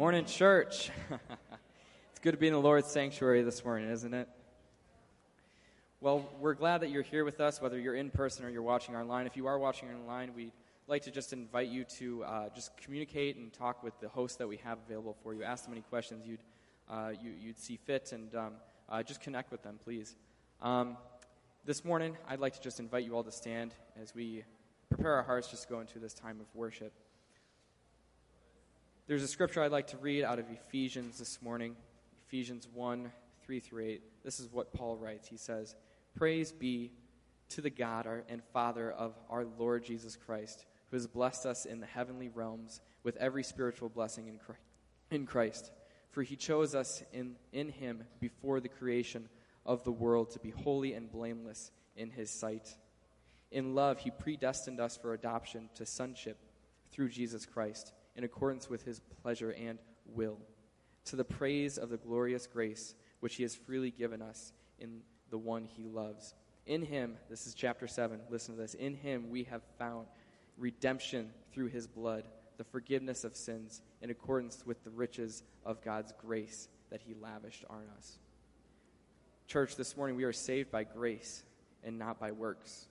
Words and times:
Morning, 0.00 0.24
church. 0.24 0.90
it's 1.10 2.20
good 2.22 2.30
to 2.30 2.38
be 2.38 2.46
in 2.46 2.54
the 2.54 2.58
Lord's 2.58 2.88
sanctuary 2.88 3.42
this 3.42 3.62
morning, 3.62 3.90
isn't 3.90 4.14
it? 4.14 4.30
Well, 6.00 6.26
we're 6.40 6.54
glad 6.54 6.80
that 6.80 6.88
you're 6.88 7.02
here 7.02 7.22
with 7.22 7.38
us, 7.38 7.60
whether 7.60 7.78
you're 7.78 7.96
in 7.96 8.08
person 8.08 8.46
or 8.46 8.48
you're 8.48 8.62
watching 8.62 8.96
online. 8.96 9.26
If 9.26 9.36
you 9.36 9.46
are 9.46 9.58
watching 9.58 9.90
online, 9.90 10.32
we'd 10.34 10.52
like 10.88 11.02
to 11.02 11.10
just 11.10 11.34
invite 11.34 11.68
you 11.68 11.84
to 11.98 12.24
uh, 12.24 12.48
just 12.54 12.74
communicate 12.78 13.36
and 13.36 13.52
talk 13.52 13.82
with 13.82 13.92
the 14.00 14.08
hosts 14.08 14.38
that 14.38 14.48
we 14.48 14.56
have 14.64 14.78
available 14.86 15.18
for 15.22 15.34
you. 15.34 15.42
Ask 15.42 15.64
them 15.64 15.74
any 15.74 15.82
questions 15.82 16.26
you'd, 16.26 16.40
uh, 16.88 17.10
you, 17.22 17.48
would 17.48 17.58
see 17.58 17.76
fit, 17.76 18.12
and 18.12 18.34
um, 18.34 18.52
uh, 18.88 19.02
just 19.02 19.20
connect 19.20 19.52
with 19.52 19.62
them, 19.62 19.78
please. 19.84 20.16
Um, 20.62 20.96
this 21.66 21.84
morning, 21.84 22.16
I'd 22.26 22.40
like 22.40 22.54
to 22.54 22.60
just 22.62 22.80
invite 22.80 23.04
you 23.04 23.14
all 23.14 23.24
to 23.24 23.32
stand 23.32 23.74
as 24.00 24.14
we 24.14 24.44
prepare 24.88 25.12
our 25.16 25.22
hearts 25.24 25.48
just 25.48 25.64
to 25.64 25.68
go 25.68 25.80
into 25.80 25.98
this 25.98 26.14
time 26.14 26.40
of 26.40 26.46
worship. 26.54 26.94
There's 29.10 29.24
a 29.24 29.26
scripture 29.26 29.60
I'd 29.60 29.72
like 29.72 29.88
to 29.88 29.96
read 29.96 30.22
out 30.22 30.38
of 30.38 30.48
Ephesians 30.52 31.18
this 31.18 31.42
morning, 31.42 31.74
Ephesians 32.28 32.68
1 32.72 33.10
3 33.44 33.58
through 33.58 33.84
8. 33.84 34.02
This 34.22 34.38
is 34.38 34.48
what 34.52 34.72
Paul 34.72 34.96
writes. 34.96 35.26
He 35.26 35.36
says, 35.36 35.74
Praise 36.14 36.52
be 36.52 36.92
to 37.48 37.60
the 37.60 37.70
God 37.70 38.06
and 38.28 38.40
Father 38.52 38.92
of 38.92 39.18
our 39.28 39.46
Lord 39.58 39.82
Jesus 39.82 40.14
Christ, 40.14 40.64
who 40.88 40.96
has 40.96 41.08
blessed 41.08 41.44
us 41.44 41.66
in 41.66 41.80
the 41.80 41.88
heavenly 41.88 42.28
realms 42.28 42.80
with 43.02 43.16
every 43.16 43.42
spiritual 43.42 43.88
blessing 43.88 44.28
in 44.28 44.38
Christ. 44.38 44.62
In 45.10 45.26
Christ. 45.26 45.72
For 46.12 46.22
he 46.22 46.36
chose 46.36 46.76
us 46.76 47.02
in, 47.12 47.34
in 47.52 47.68
him 47.68 48.04
before 48.20 48.60
the 48.60 48.68
creation 48.68 49.28
of 49.66 49.82
the 49.82 49.90
world 49.90 50.30
to 50.30 50.38
be 50.38 50.50
holy 50.50 50.94
and 50.94 51.10
blameless 51.10 51.72
in 51.96 52.10
his 52.10 52.30
sight. 52.30 52.76
In 53.50 53.74
love, 53.74 53.98
he 53.98 54.12
predestined 54.12 54.78
us 54.78 54.96
for 54.96 55.14
adoption 55.14 55.68
to 55.74 55.84
sonship 55.84 56.38
through 56.92 57.08
Jesus 57.08 57.44
Christ 57.44 57.92
in 58.20 58.24
accordance 58.24 58.68
with 58.68 58.84
his 58.84 59.00
pleasure 59.22 59.52
and 59.52 59.78
will, 60.04 60.36
to 61.06 61.16
the 61.16 61.24
praise 61.24 61.78
of 61.78 61.88
the 61.88 61.96
glorious 61.96 62.46
grace 62.46 62.94
which 63.20 63.36
he 63.36 63.42
has 63.42 63.54
freely 63.54 63.90
given 63.90 64.20
us 64.20 64.52
in 64.78 65.00
the 65.30 65.38
one 65.38 65.64
he 65.64 65.86
loves. 65.86 66.34
In 66.66 66.82
him, 66.82 67.16
this 67.30 67.46
is 67.46 67.54
chapter 67.54 67.86
7, 67.86 68.20
listen 68.28 68.54
to 68.54 68.60
this. 68.60 68.74
In 68.74 68.92
him 68.92 69.30
we 69.30 69.44
have 69.44 69.62
found 69.78 70.06
redemption 70.58 71.30
through 71.50 71.68
his 71.68 71.86
blood, 71.86 72.24
the 72.58 72.64
forgiveness 72.64 73.24
of 73.24 73.34
sins, 73.34 73.80
in 74.02 74.10
accordance 74.10 74.66
with 74.66 74.84
the 74.84 74.90
riches 74.90 75.42
of 75.64 75.80
God's 75.80 76.12
grace 76.20 76.68
that 76.90 77.00
he 77.00 77.14
lavished 77.14 77.64
on 77.70 77.84
us. 77.96 78.18
Church, 79.46 79.76
this 79.76 79.96
morning 79.96 80.14
we 80.14 80.24
are 80.24 80.32
saved 80.34 80.70
by 80.70 80.84
grace 80.84 81.42
and 81.82 81.98
not 81.98 82.20
by 82.20 82.32
works. 82.32 82.86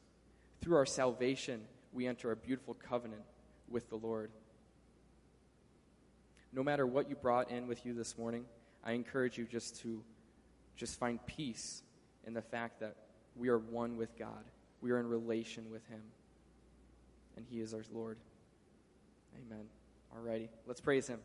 Through 0.60 0.78
our 0.78 0.88
salvation, 0.88 1.62
we 1.94 2.08
enter 2.08 2.32
a 2.32 2.36
beautiful 2.36 2.74
covenant 2.74 3.22
with 3.70 3.92
the 3.92 3.96
Lord. 3.96 4.32
No 6.52 6.64
matter 6.64 6.86
what 6.88 7.10
you 7.10 7.16
brought 7.16 7.52
in 7.52 7.68
with 7.68 7.86
you 7.86 7.94
this 7.94 8.18
morning, 8.18 8.46
I 8.84 8.94
encourage 8.94 9.38
you 9.38 9.46
just 9.46 9.80
to 9.82 10.04
just 10.76 11.00
find 11.00 11.24
peace 11.26 11.84
in 12.26 12.34
the 12.34 12.42
fact 12.42 12.80
that 12.80 12.96
we 13.36 13.50
are 13.50 13.60
one 13.60 13.98
with 13.98 14.18
God. 14.18 14.44
We 14.82 14.92
are 14.92 15.00
in 15.00 15.08
relation 15.08 15.70
with 15.72 15.86
Him. 15.88 16.02
And 17.36 17.46
He 17.50 17.60
is 17.60 17.74
our 17.74 17.84
Lord. 17.94 18.18
Amen. 19.46 19.66
Alrighty, 20.18 20.50
let's 20.66 20.82
praise 20.82 21.08
Him. 21.08 21.20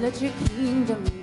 Let 0.00 0.22
your 0.22 0.32
kingdom 0.54 1.17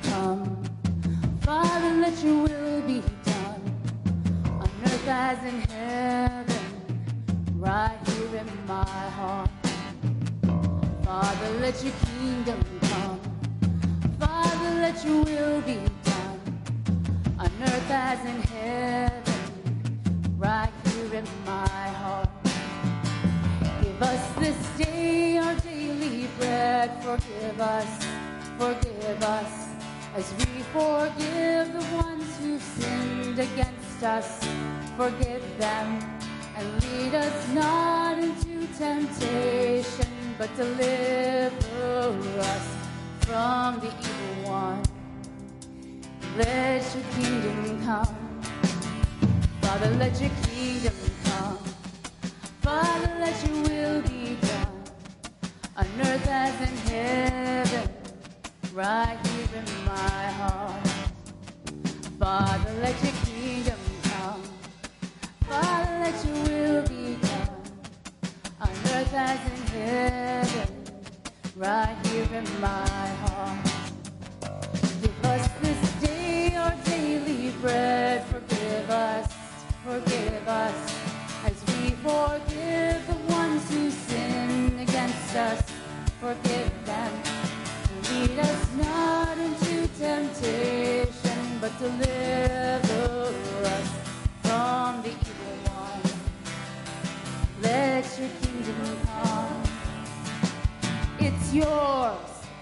It's 101.17 101.53
yours, 101.53 102.17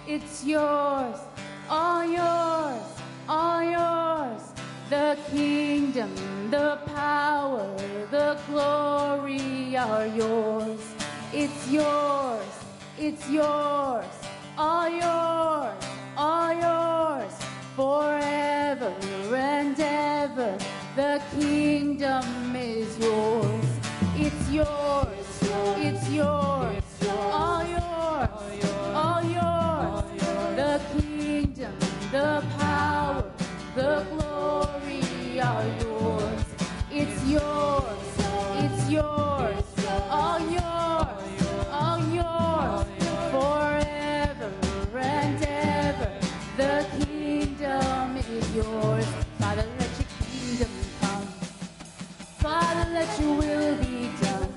it's 0.07 0.45
yours, 0.45 1.19
all 1.69 2.05
yours, 2.05 2.83
all 3.27 3.63
yours. 3.63 4.41
The 4.89 5.17
kingdom, 5.31 6.13
the 6.49 6.79
power, 6.95 7.75
the 8.11 8.37
glory 8.47 9.75
are 9.75 10.07
yours. 10.07 10.79
It's 11.33 11.69
yours, 11.69 12.45
it's 12.97 13.29
yours, 13.29 14.05
all 14.57 14.89
yours, 14.89 15.82
forever 17.75 18.93
and 19.35 19.79
ever. 19.79 20.57
The 20.95 21.21
kingdom 21.39 22.55
is 22.55 22.97
yours. 22.99 23.65
It's 24.15 24.49
yours. 24.49 25.39
It's 25.77 26.09
yours. 26.09 26.83
All 27.09 27.63
yours. 27.65 28.29
All 28.93 29.23
yours. 29.23 30.03
The 30.55 30.81
kingdom, 30.93 31.73
the 32.11 32.43
power, 32.57 33.31
the 33.75 34.05
glory 34.09 34.22
Your 53.19 53.35
will 53.35 53.75
be 53.77 54.09
done 54.21 54.53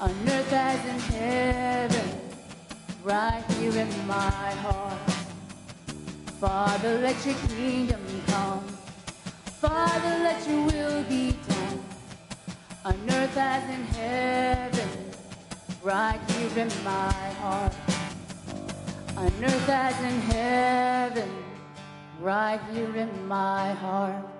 on 0.00 0.10
earth 0.28 0.52
as 0.52 0.84
in 0.92 1.00
heaven, 1.14 2.08
right 3.04 3.44
here 3.58 3.76
in 3.76 4.06
my 4.06 4.50
heart. 4.64 5.10
Father, 6.40 6.98
let 6.98 7.24
your 7.26 7.36
kingdom 7.48 8.00
come. 8.26 8.64
Father, 9.60 10.14
let 10.24 10.48
your 10.48 10.64
will 10.64 11.02
be 11.04 11.36
done 11.48 11.82
on 12.84 13.10
earth 13.10 13.36
as 13.36 13.64
in 13.70 13.84
heaven, 13.98 14.88
right 15.82 16.20
here 16.30 16.64
in 16.64 16.84
my 16.84 17.12
heart 17.42 17.74
on 19.20 19.44
earth 19.44 19.68
as 19.68 20.00
in 20.02 20.20
heaven, 20.32 21.30
right 22.20 22.60
here 22.72 22.96
in 22.96 23.28
my 23.28 23.72
heart. 23.74 24.39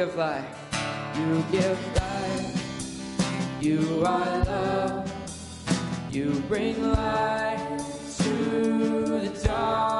give 0.00 0.16
life. 0.16 0.44
You 1.14 1.44
give 1.52 1.96
life. 1.96 3.60
You 3.60 4.02
are 4.06 4.44
love. 4.44 5.12
You 6.10 6.30
bring 6.48 6.90
light 6.90 7.84
to 8.16 8.32
the 9.20 9.40
dark. 9.44 9.99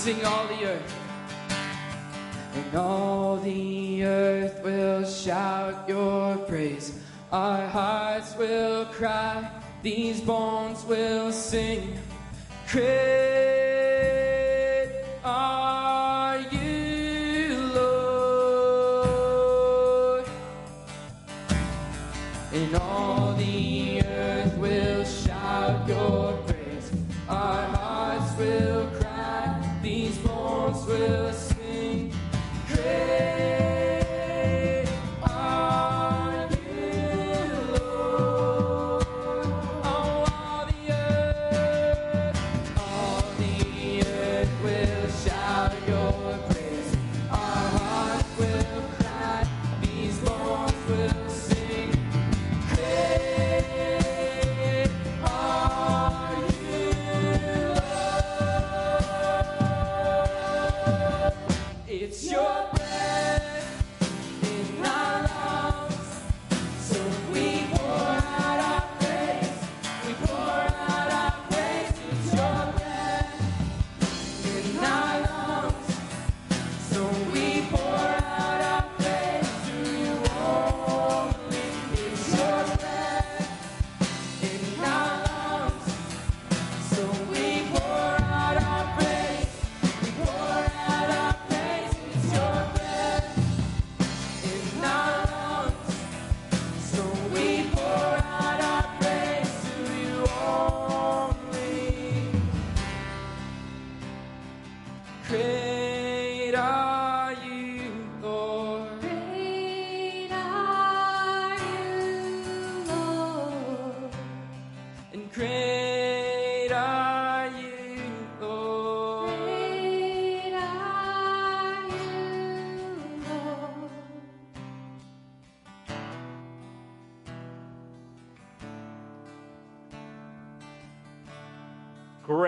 sing 0.00 0.24
all 0.24 0.46
the 0.46 0.64
earth. 0.64 0.94
And 2.54 2.74
all 2.74 3.36
the 3.36 4.02
earth 4.02 4.64
will 4.64 5.04
shout 5.04 5.86
your 5.86 6.38
praise. 6.48 6.98
Our 7.30 7.66
hearts 7.66 8.34
will 8.34 8.86
cry, 8.86 9.46
these 9.82 10.22
bones 10.22 10.86
will 10.86 11.30
sing. 11.32 11.98
Christ 12.66 13.29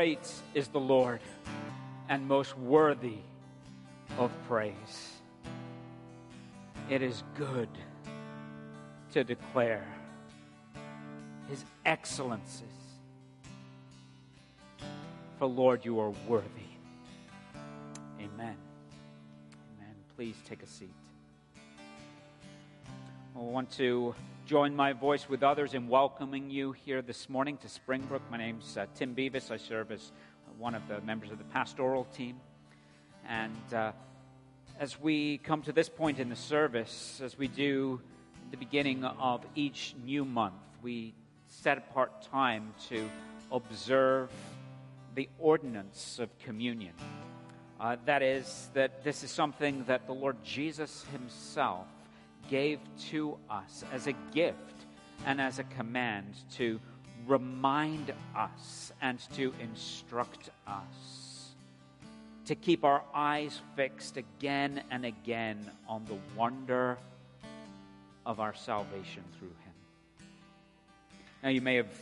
Great 0.02 0.32
is 0.52 0.66
the 0.66 0.80
Lord 0.80 1.20
and 2.08 2.26
most 2.26 2.58
worthy 2.58 3.18
of 4.18 4.32
praise. 4.48 5.20
It 6.90 7.02
is 7.02 7.22
good 7.36 7.68
to 9.12 9.22
declare 9.22 9.86
his 11.48 11.64
excellencies. 11.86 12.66
For 15.38 15.46
Lord, 15.46 15.84
you 15.84 16.00
are 16.00 16.10
worthy. 16.26 16.72
Amen. 18.18 18.56
Amen. 18.58 19.94
Please 20.16 20.34
take 20.48 20.64
a 20.64 20.66
seat. 20.66 20.96
I 23.36 23.38
want 23.38 23.70
to 23.76 24.16
join 24.52 24.76
my 24.76 24.92
voice 24.92 25.30
with 25.30 25.42
others 25.42 25.72
in 25.72 25.88
welcoming 25.88 26.50
you 26.50 26.72
here 26.72 27.00
this 27.00 27.30
morning 27.30 27.56
to 27.56 27.66
Springbrook. 27.70 28.20
My 28.30 28.36
name's 28.36 28.76
uh, 28.76 28.84
Tim 28.94 29.14
Beavis. 29.14 29.50
I 29.50 29.56
serve 29.56 29.90
as 29.90 30.12
one 30.58 30.74
of 30.74 30.86
the 30.88 31.00
members 31.00 31.30
of 31.30 31.38
the 31.38 31.44
pastoral 31.44 32.04
team. 32.14 32.38
And 33.26 33.72
uh, 33.72 33.92
as 34.78 35.00
we 35.00 35.38
come 35.38 35.62
to 35.62 35.72
this 35.72 35.88
point 35.88 36.18
in 36.18 36.28
the 36.28 36.36
service, 36.36 37.22
as 37.24 37.38
we 37.38 37.48
do 37.48 38.02
the 38.50 38.58
beginning 38.58 39.04
of 39.04 39.42
each 39.54 39.94
new 40.04 40.22
month, 40.22 40.60
we 40.82 41.14
set 41.48 41.78
apart 41.78 42.20
time 42.30 42.74
to 42.90 43.08
observe 43.50 44.28
the 45.14 45.30
ordinance 45.38 46.18
of 46.18 46.28
communion. 46.40 46.92
Uh, 47.80 47.96
that 48.04 48.22
is, 48.22 48.68
that 48.74 49.02
this 49.02 49.24
is 49.24 49.30
something 49.30 49.82
that 49.84 50.06
the 50.06 50.12
Lord 50.12 50.36
Jesus 50.44 51.06
Himself 51.10 51.86
gave 52.48 52.78
to 53.10 53.36
us 53.50 53.84
as 53.92 54.06
a 54.06 54.12
gift 54.32 54.86
and 55.26 55.40
as 55.40 55.58
a 55.58 55.64
command 55.64 56.34
to 56.56 56.80
remind 57.26 58.12
us 58.36 58.92
and 59.00 59.18
to 59.34 59.52
instruct 59.60 60.50
us, 60.66 61.54
to 62.46 62.54
keep 62.54 62.84
our 62.84 63.02
eyes 63.14 63.60
fixed 63.76 64.16
again 64.16 64.82
and 64.90 65.04
again 65.04 65.70
on 65.88 66.04
the 66.06 66.16
wonder 66.36 66.98
of 68.26 68.40
our 68.40 68.54
salvation 68.54 69.22
through 69.38 69.48
Him. 69.48 69.72
Now, 71.42 71.48
you 71.50 71.60
may 71.60 71.76
have 71.76 71.94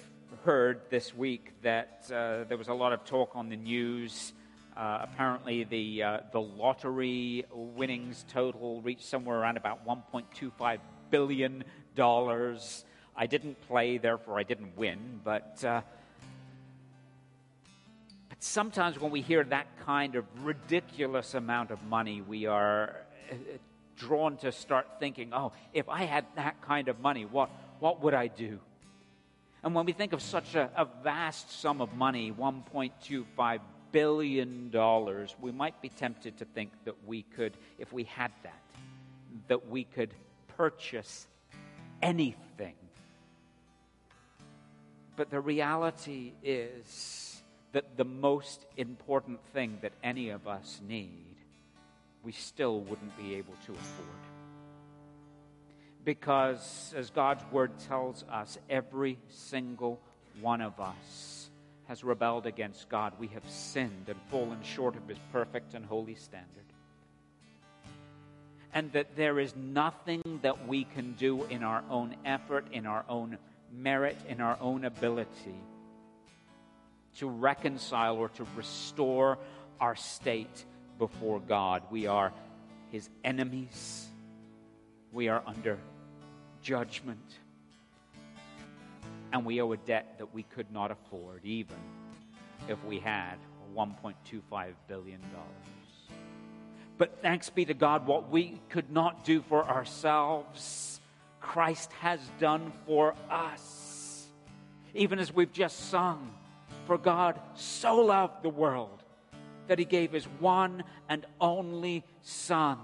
heard 0.45 0.81
this 0.91 1.15
week 1.15 1.53
that 1.63 2.11
uh, 2.13 2.45
there 2.45 2.57
was 2.57 2.69
a 2.69 2.75
lot 2.75 2.93
of 2.93 3.05
talk 3.05 3.33
on 3.35 3.49
the 3.49 3.57
news. 3.57 4.33
Uh, 4.77 5.01
apparently, 5.03 5.65
the, 5.65 6.03
uh, 6.03 6.19
the 6.33 6.41
lottery 6.41 7.45
winnings 7.53 8.25
total 8.29 8.81
reached 8.83 9.05
somewhere 9.05 9.39
around 9.39 9.57
about 9.57 9.87
$1.25 9.87 10.79
billion. 11.11 11.65
I 13.17 13.27
didn't 13.27 13.61
play, 13.63 13.99
therefore 13.99 14.39
I 14.39 14.45
didn't 14.45 14.77
win, 14.77 15.21
but, 15.25 15.63
uh, 15.65 15.83
but 18.29 18.43
sometimes 18.43 18.99
when 18.99 19.11
we 19.11 19.21
hear 19.21 19.45
that 19.45 19.67
kind 19.85 20.15
of 20.15 20.25
ridiculous 20.43 21.35
amount 21.35 21.71
of 21.71 21.83
money, 21.83 22.23
we 22.23 22.47
are 22.47 22.97
uh, 23.31 23.35
drawn 23.97 24.37
to 24.39 24.53
start 24.53 24.87
thinking, 24.99 25.35
oh, 25.35 25.53
if 25.75 25.89
I 25.89 26.05
had 26.05 26.25
that 26.37 26.63
kind 26.63 26.89
of 26.89 27.01
money, 27.01 27.27
what, 27.27 27.51
what 27.81 28.01
would 28.03 28.15
I 28.15 28.29
do? 28.29 28.61
And 29.63 29.75
when 29.75 29.85
we 29.85 29.93
think 29.93 30.15
of 30.15 30.23
such 30.23 30.55
a, 30.55 30.71
a 30.75 30.87
vast 31.03 31.61
sum 31.61 31.83
of 31.83 31.93
money, 31.95 32.33
$1.25 32.33 33.61
billion, 33.93 34.71
dollars, 34.71 35.35
we 35.41 35.53
might 35.53 35.81
be 35.81 35.89
tempted 35.89 36.39
to 36.39 36.45
think 36.45 36.71
that 36.85 36.95
we 37.07 37.23
could, 37.23 37.53
if 37.79 37.93
we 37.93 38.05
had 38.05 38.31
that, 38.43 38.63
that 39.49 39.69
we 39.69 39.85
could 39.85 40.11
purchase 40.57 41.27
anything. 42.03 42.75
But 45.17 45.31
the 45.31 45.41
reality 45.41 46.33
is 46.43 47.43
that 47.73 47.97
the 47.97 48.05
most 48.05 48.65
important 48.77 49.41
thing 49.53 49.79
that 49.83 49.93
any 50.03 50.31
of 50.31 50.49
us 50.49 50.81
need, 50.87 51.37
we 52.23 52.33
still 52.33 52.81
wouldn't 52.81 53.17
be 53.17 53.35
able 53.35 53.55
to 53.67 53.73
afford 53.73 54.21
because, 56.05 56.95
as 56.97 57.11
God's 57.11 57.45
word 57.53 57.73
tells 57.89 58.25
us, 58.31 58.59
every 58.69 59.19
single 59.29 60.01
one 60.41 60.61
of 60.61 60.81
us 60.81 61.40
has 61.91 62.05
rebelled 62.05 62.47
against 62.47 62.89
God. 62.89 63.13
We 63.19 63.27
have 63.27 63.43
sinned 63.51 64.05
and 64.07 64.17
fallen 64.31 64.63
short 64.63 64.95
of 64.95 65.09
his 65.09 65.19
perfect 65.33 65.75
and 65.75 65.85
holy 65.85 66.15
standard. 66.15 66.47
And 68.73 68.93
that 68.93 69.17
there 69.17 69.41
is 69.41 69.57
nothing 69.57 70.23
that 70.43 70.69
we 70.69 70.85
can 70.85 71.15
do 71.15 71.43
in 71.47 71.65
our 71.65 71.83
own 71.91 72.15
effort, 72.25 72.67
in 72.71 72.87
our 72.87 73.05
own 73.09 73.39
merit, 73.77 74.17
in 74.29 74.41
our 74.41 74.57
own 74.61 74.85
ability 74.85 75.57
to 77.17 77.29
reconcile 77.29 78.19
or 78.19 78.29
to 78.29 78.47
restore 78.55 79.37
our 79.81 79.97
state 79.97 80.65
before 80.97 81.41
God. 81.41 81.83
We 81.91 82.07
are 82.07 82.33
his 82.93 83.09
enemies. 83.25 84.07
We 85.11 85.27
are 85.27 85.43
under 85.45 85.77
judgment. 86.63 87.35
And 89.33 89.45
we 89.45 89.61
owe 89.61 89.73
a 89.73 89.77
debt 89.77 90.17
that 90.19 90.35
we 90.35 90.43
could 90.43 90.71
not 90.73 90.91
afford, 90.91 91.45
even 91.45 91.77
if 92.69 92.83
we 92.85 92.99
had 92.99 93.37
$1.25 93.77 94.75
billion. 94.89 95.21
But 96.99 97.23
thanks 97.23 97.49
be 97.49 97.65
to 97.65 97.75
God, 97.75 98.07
what 98.07 98.31
we 98.31 98.61
could 98.69 98.91
not 98.91 99.25
do 99.25 99.41
for 99.43 99.65
ourselves, 99.65 101.01
Christ 101.41 101.93
has 102.01 102.21
done 102.39 102.73
for 102.87 103.15
us. 103.31 104.27
Even 104.95 105.19
as 105.19 105.33
we've 105.33 105.53
just 105.53 105.89
sung, 105.89 106.35
for 106.87 106.99
God 106.99 107.41
so 107.55 107.97
loved 107.97 108.43
the 108.43 108.51
world 108.51 109.03
that 109.69 109.79
he 109.79 109.85
gave 109.85 110.13
his 110.13 110.25
one 110.41 110.83
and 111.09 111.25
only 111.41 112.05
Son 112.23 112.79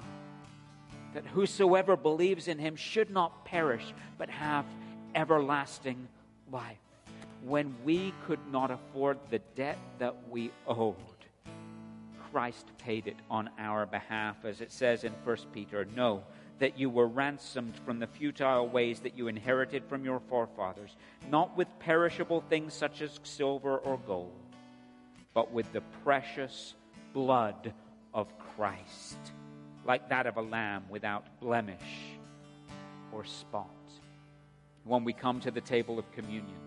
that 1.12 1.26
whosoever 1.26 1.96
believes 1.96 2.46
in 2.46 2.58
him 2.58 2.76
should 2.76 3.10
not 3.10 3.44
perish, 3.44 3.94
but 4.18 4.28
have 4.28 4.66
everlasting 5.14 6.08
life. 6.50 6.78
When 7.42 7.74
we 7.84 8.12
could 8.26 8.40
not 8.50 8.70
afford 8.70 9.18
the 9.30 9.40
debt 9.54 9.78
that 9.98 10.14
we 10.30 10.50
owed, 10.66 10.96
Christ 12.32 12.66
paid 12.78 13.06
it 13.06 13.16
on 13.30 13.50
our 13.58 13.86
behalf, 13.86 14.44
as 14.44 14.60
it 14.60 14.72
says 14.72 15.04
in 15.04 15.12
1 15.24 15.36
Peter 15.52 15.84
Know 15.84 16.22
that 16.58 16.78
you 16.78 16.90
were 16.90 17.06
ransomed 17.06 17.76
from 17.84 17.98
the 17.98 18.06
futile 18.06 18.68
ways 18.68 19.00
that 19.00 19.16
you 19.16 19.28
inherited 19.28 19.84
from 19.86 20.04
your 20.04 20.20
forefathers, 20.28 20.96
not 21.30 21.56
with 21.56 21.68
perishable 21.78 22.42
things 22.48 22.72
such 22.74 23.02
as 23.02 23.20
silver 23.22 23.78
or 23.78 23.98
gold, 24.06 24.32
but 25.34 25.52
with 25.52 25.70
the 25.72 25.82
precious 26.02 26.74
blood 27.12 27.72
of 28.14 28.26
Christ 28.38 29.18
like 29.86 30.08
that 30.08 30.26
of 30.26 30.36
a 30.36 30.42
lamb 30.42 30.84
without 30.90 31.24
blemish 31.40 31.76
or 33.12 33.24
spot. 33.24 33.75
When 34.86 35.02
we 35.02 35.12
come 35.12 35.40
to 35.40 35.50
the 35.50 35.60
table 35.60 35.98
of 35.98 36.10
communion, 36.12 36.60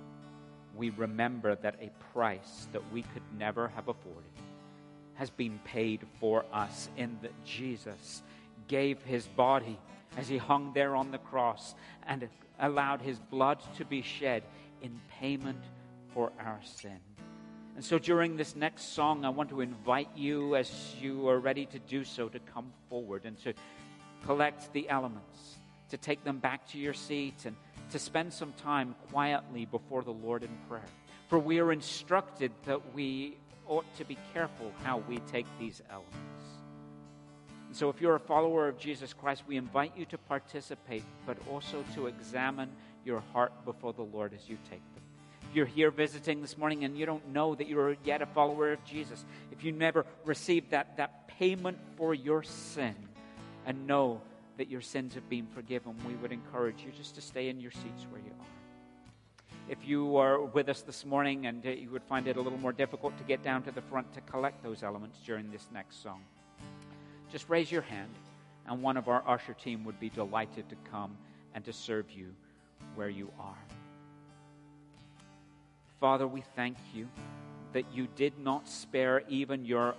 we 0.75 0.89
remember 0.89 1.55
that 1.55 1.75
a 1.81 1.89
price 2.11 2.67
that 2.73 2.81
we 2.91 3.01
could 3.01 3.23
never 3.37 3.69
have 3.69 3.87
afforded 3.87 4.29
has 5.13 5.29
been 5.29 5.57
paid 5.63 6.01
for 6.19 6.43
us 6.51 6.89
in 6.97 7.17
that 7.21 7.31
Jesus 7.45 8.21
gave 8.67 9.01
his 9.03 9.25
body 9.27 9.79
as 10.17 10.27
he 10.27 10.37
hung 10.37 10.73
there 10.73 10.95
on 10.95 11.11
the 11.11 11.17
cross 11.17 11.75
and 12.07 12.27
allowed 12.59 13.01
his 13.01 13.19
blood 13.19 13.59
to 13.77 13.85
be 13.85 14.01
shed 14.01 14.43
in 14.81 14.99
payment 15.19 15.63
for 16.13 16.31
our 16.39 16.59
sin. 16.63 16.99
And 17.75 17.85
so 17.85 17.97
during 17.97 18.35
this 18.35 18.53
next 18.53 18.93
song, 18.93 19.23
I 19.23 19.29
want 19.29 19.49
to 19.51 19.61
invite 19.61 20.09
you, 20.13 20.57
as 20.57 20.95
you 20.99 21.29
are 21.29 21.39
ready 21.39 21.65
to 21.67 21.79
do 21.79 22.03
so, 22.03 22.27
to 22.27 22.39
come 22.39 22.73
forward 22.89 23.23
and 23.23 23.37
to 23.43 23.53
collect 24.25 24.73
the 24.73 24.89
elements, 24.89 25.55
to 25.89 25.97
take 25.97 26.23
them 26.25 26.39
back 26.39 26.67
to 26.69 26.77
your 26.77 26.93
seat, 26.93 27.45
and 27.45 27.55
to 27.91 27.99
spend 27.99 28.33
some 28.33 28.53
time 28.53 28.95
quietly 29.11 29.65
before 29.65 30.03
the 30.03 30.11
Lord 30.11 30.43
in 30.43 30.49
prayer. 30.67 30.81
For 31.27 31.39
we 31.39 31.59
are 31.59 31.71
instructed 31.71 32.51
that 32.65 32.93
we 32.93 33.37
ought 33.67 33.85
to 33.97 34.05
be 34.05 34.17
careful 34.33 34.71
how 34.83 35.03
we 35.07 35.17
take 35.31 35.45
these 35.59 35.81
elements. 35.89 36.15
And 37.67 37.75
so, 37.75 37.89
if 37.89 38.01
you're 38.01 38.15
a 38.15 38.19
follower 38.19 38.67
of 38.67 38.79
Jesus 38.79 39.13
Christ, 39.13 39.43
we 39.47 39.55
invite 39.55 39.95
you 39.95 40.05
to 40.05 40.17
participate, 40.17 41.03
but 41.27 41.37
also 41.51 41.83
to 41.93 42.07
examine 42.07 42.69
your 43.05 43.21
heart 43.31 43.53
before 43.65 43.93
the 43.93 44.01
Lord 44.01 44.33
as 44.33 44.49
you 44.49 44.57
take 44.69 44.81
them 44.95 45.03
if 45.49 45.55
you're 45.55 45.65
here 45.65 45.89
visiting 45.89 46.41
this 46.41 46.57
morning 46.57 46.83
and 46.83 46.95
you 46.95 47.07
don't 47.07 47.27
know 47.29 47.55
that 47.55 47.67
you're 47.67 47.97
yet 48.03 48.21
a 48.21 48.27
follower 48.27 48.71
of 48.71 48.83
Jesus, 48.85 49.25
if 49.51 49.63
you 49.63 49.71
never 49.71 50.05
received 50.23 50.71
that, 50.71 50.97
that 50.97 51.27
payment 51.27 51.79
for 51.97 52.13
your 52.13 52.43
sin 52.43 52.93
and 53.65 53.87
know 53.87 54.21
that 54.59 54.69
your 54.69 54.81
sins 54.81 55.13
have 55.13 55.29
been 55.29 55.47
forgiven, 55.47 55.95
we 56.05 56.15
would 56.15 56.33
encourage 56.33 56.83
you 56.85 56.91
just 56.91 57.15
to 57.15 57.21
stay 57.21 57.47
in 57.47 57.61
your 57.61 57.71
seats 57.71 58.05
where 58.09 58.19
you 58.19 58.31
are. 58.37 58.45
If 59.69 59.87
you 59.87 60.17
are 60.17 60.41
with 60.41 60.67
us 60.67 60.81
this 60.81 61.05
morning 61.05 61.45
and 61.45 61.65
uh, 61.65 61.69
you 61.69 61.89
would 61.91 62.03
find 62.03 62.27
it 62.27 62.35
a 62.35 62.41
little 62.41 62.59
more 62.59 62.73
difficult 62.73 63.17
to 63.19 63.23
get 63.23 63.41
down 63.41 63.63
to 63.63 63.71
the 63.71 63.81
front 63.81 64.13
to 64.15 64.21
collect 64.21 64.61
those 64.61 64.83
elements 64.83 65.17
during 65.25 65.49
this 65.49 65.69
next 65.73 66.03
song, 66.03 66.21
just 67.31 67.47
raise 67.47 67.71
your 67.71 67.83
hand 67.83 68.09
and 68.67 68.83
one 68.83 68.97
of 68.97 69.07
our 69.07 69.23
usher 69.25 69.53
team 69.53 69.85
would 69.85 69.97
be 69.97 70.09
delighted 70.09 70.67
to 70.67 70.75
come 70.91 71.15
and 71.55 71.63
to 71.63 71.71
serve 71.71 72.11
you 72.11 72.27
where 72.95 73.09
you 73.09 73.31
are. 73.39 73.63
Father, 76.01 76.27
we 76.27 76.43
thank 76.57 76.75
you 76.93 77.07
that 77.71 77.85
you 77.93 78.09
did 78.17 78.37
not 78.37 78.67
spare 78.67 79.23
even 79.29 79.63
your 79.63 79.95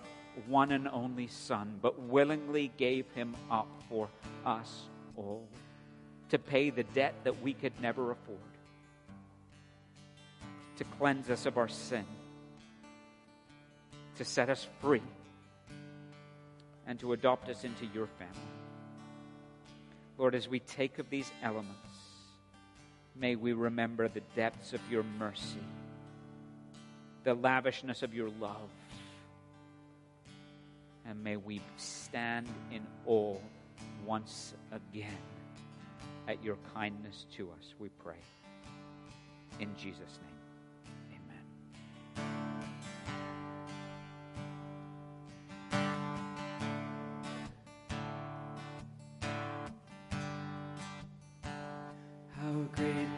one 0.46 0.72
and 0.72 0.88
only 0.88 1.26
Son, 1.26 1.78
but 1.80 2.00
willingly 2.00 2.70
gave 2.76 3.10
him 3.12 3.34
up 3.50 3.68
for 3.88 4.08
us 4.44 4.82
all 5.16 5.46
to 6.30 6.38
pay 6.38 6.70
the 6.70 6.84
debt 6.84 7.14
that 7.24 7.42
we 7.42 7.52
could 7.52 7.72
never 7.80 8.12
afford, 8.12 8.38
to 10.76 10.84
cleanse 10.98 11.28
us 11.28 11.44
of 11.46 11.58
our 11.58 11.68
sin, 11.68 12.04
to 14.16 14.24
set 14.24 14.48
us 14.48 14.66
free, 14.80 15.02
and 16.86 16.98
to 17.00 17.12
adopt 17.12 17.48
us 17.48 17.64
into 17.64 17.86
your 17.86 18.06
family. 18.06 18.34
Lord, 20.18 20.34
as 20.34 20.48
we 20.48 20.60
take 20.60 20.98
of 20.98 21.10
these 21.10 21.30
elements, 21.42 21.74
may 23.16 23.34
we 23.34 23.52
remember 23.52 24.06
the 24.06 24.22
depths 24.36 24.72
of 24.72 24.80
your 24.90 25.02
mercy, 25.02 25.64
the 27.24 27.34
lavishness 27.34 28.02
of 28.02 28.14
your 28.14 28.30
love 28.40 28.70
and 31.10 31.24
may 31.24 31.36
we 31.36 31.60
stand 31.76 32.46
in 32.70 32.86
awe 33.04 33.36
once 34.06 34.54
again 34.70 35.18
at 36.28 36.42
your 36.44 36.56
kindness 36.72 37.26
to 37.36 37.50
us, 37.50 37.74
we 37.80 37.88
pray. 37.88 38.22
In 39.58 39.74
Jesus' 39.76 40.20
name. 40.22 40.40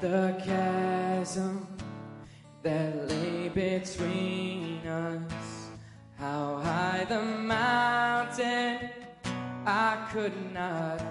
the 0.02 0.34
cat. 0.44 0.61
good 10.22 10.54
night. 10.54 11.01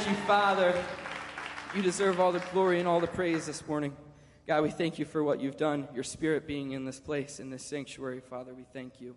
Thank 0.00 0.16
you, 0.16 0.24
Father. 0.24 0.84
You 1.76 1.82
deserve 1.82 2.20
all 2.20 2.32
the 2.32 2.42
glory 2.52 2.78
and 2.78 2.88
all 2.88 3.00
the 3.00 3.06
praise 3.06 3.44
this 3.44 3.68
morning. 3.68 3.94
God, 4.46 4.62
we 4.62 4.70
thank 4.70 4.98
you 4.98 5.04
for 5.04 5.22
what 5.22 5.42
you've 5.42 5.58
done, 5.58 5.88
your 5.94 6.04
spirit 6.04 6.46
being 6.46 6.70
in 6.70 6.86
this 6.86 6.98
place, 6.98 7.38
in 7.38 7.50
this 7.50 7.62
sanctuary, 7.62 8.20
Father. 8.20 8.54
We 8.54 8.64
thank 8.72 9.02
you. 9.02 9.14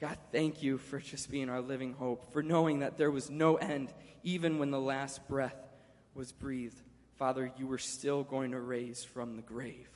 God, 0.00 0.16
thank 0.32 0.62
you 0.62 0.78
for 0.78 0.98
just 0.98 1.30
being 1.30 1.50
our 1.50 1.60
living 1.60 1.92
hope, 1.92 2.32
for 2.32 2.42
knowing 2.42 2.78
that 2.78 2.96
there 2.96 3.10
was 3.10 3.28
no 3.28 3.56
end, 3.56 3.92
even 4.22 4.58
when 4.58 4.70
the 4.70 4.80
last 4.80 5.28
breath 5.28 5.68
was 6.14 6.32
breathed. 6.32 6.80
Father, 7.18 7.52
you 7.58 7.66
were 7.66 7.76
still 7.76 8.24
going 8.24 8.52
to 8.52 8.60
raise 8.60 9.04
from 9.04 9.36
the 9.36 9.42
grave. 9.42 9.90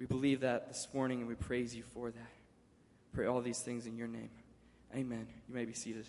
We 0.00 0.06
believe 0.06 0.40
that 0.40 0.66
this 0.66 0.88
morning 0.92 1.20
and 1.20 1.28
we 1.28 1.36
praise 1.36 1.76
you 1.76 1.84
for 1.94 2.10
that. 2.10 2.32
Pray 3.12 3.26
all 3.26 3.40
these 3.40 3.60
things 3.60 3.86
in 3.86 3.96
your 3.96 4.08
name. 4.08 4.30
Amen. 4.96 5.28
You 5.48 5.54
may 5.54 5.64
be 5.64 5.74
seated. 5.74 6.06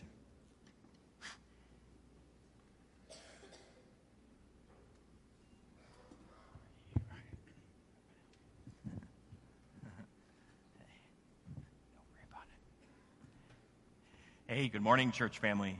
Hey, 14.49 14.69
good 14.69 14.81
morning, 14.81 15.11
church 15.11 15.39
family. 15.39 15.77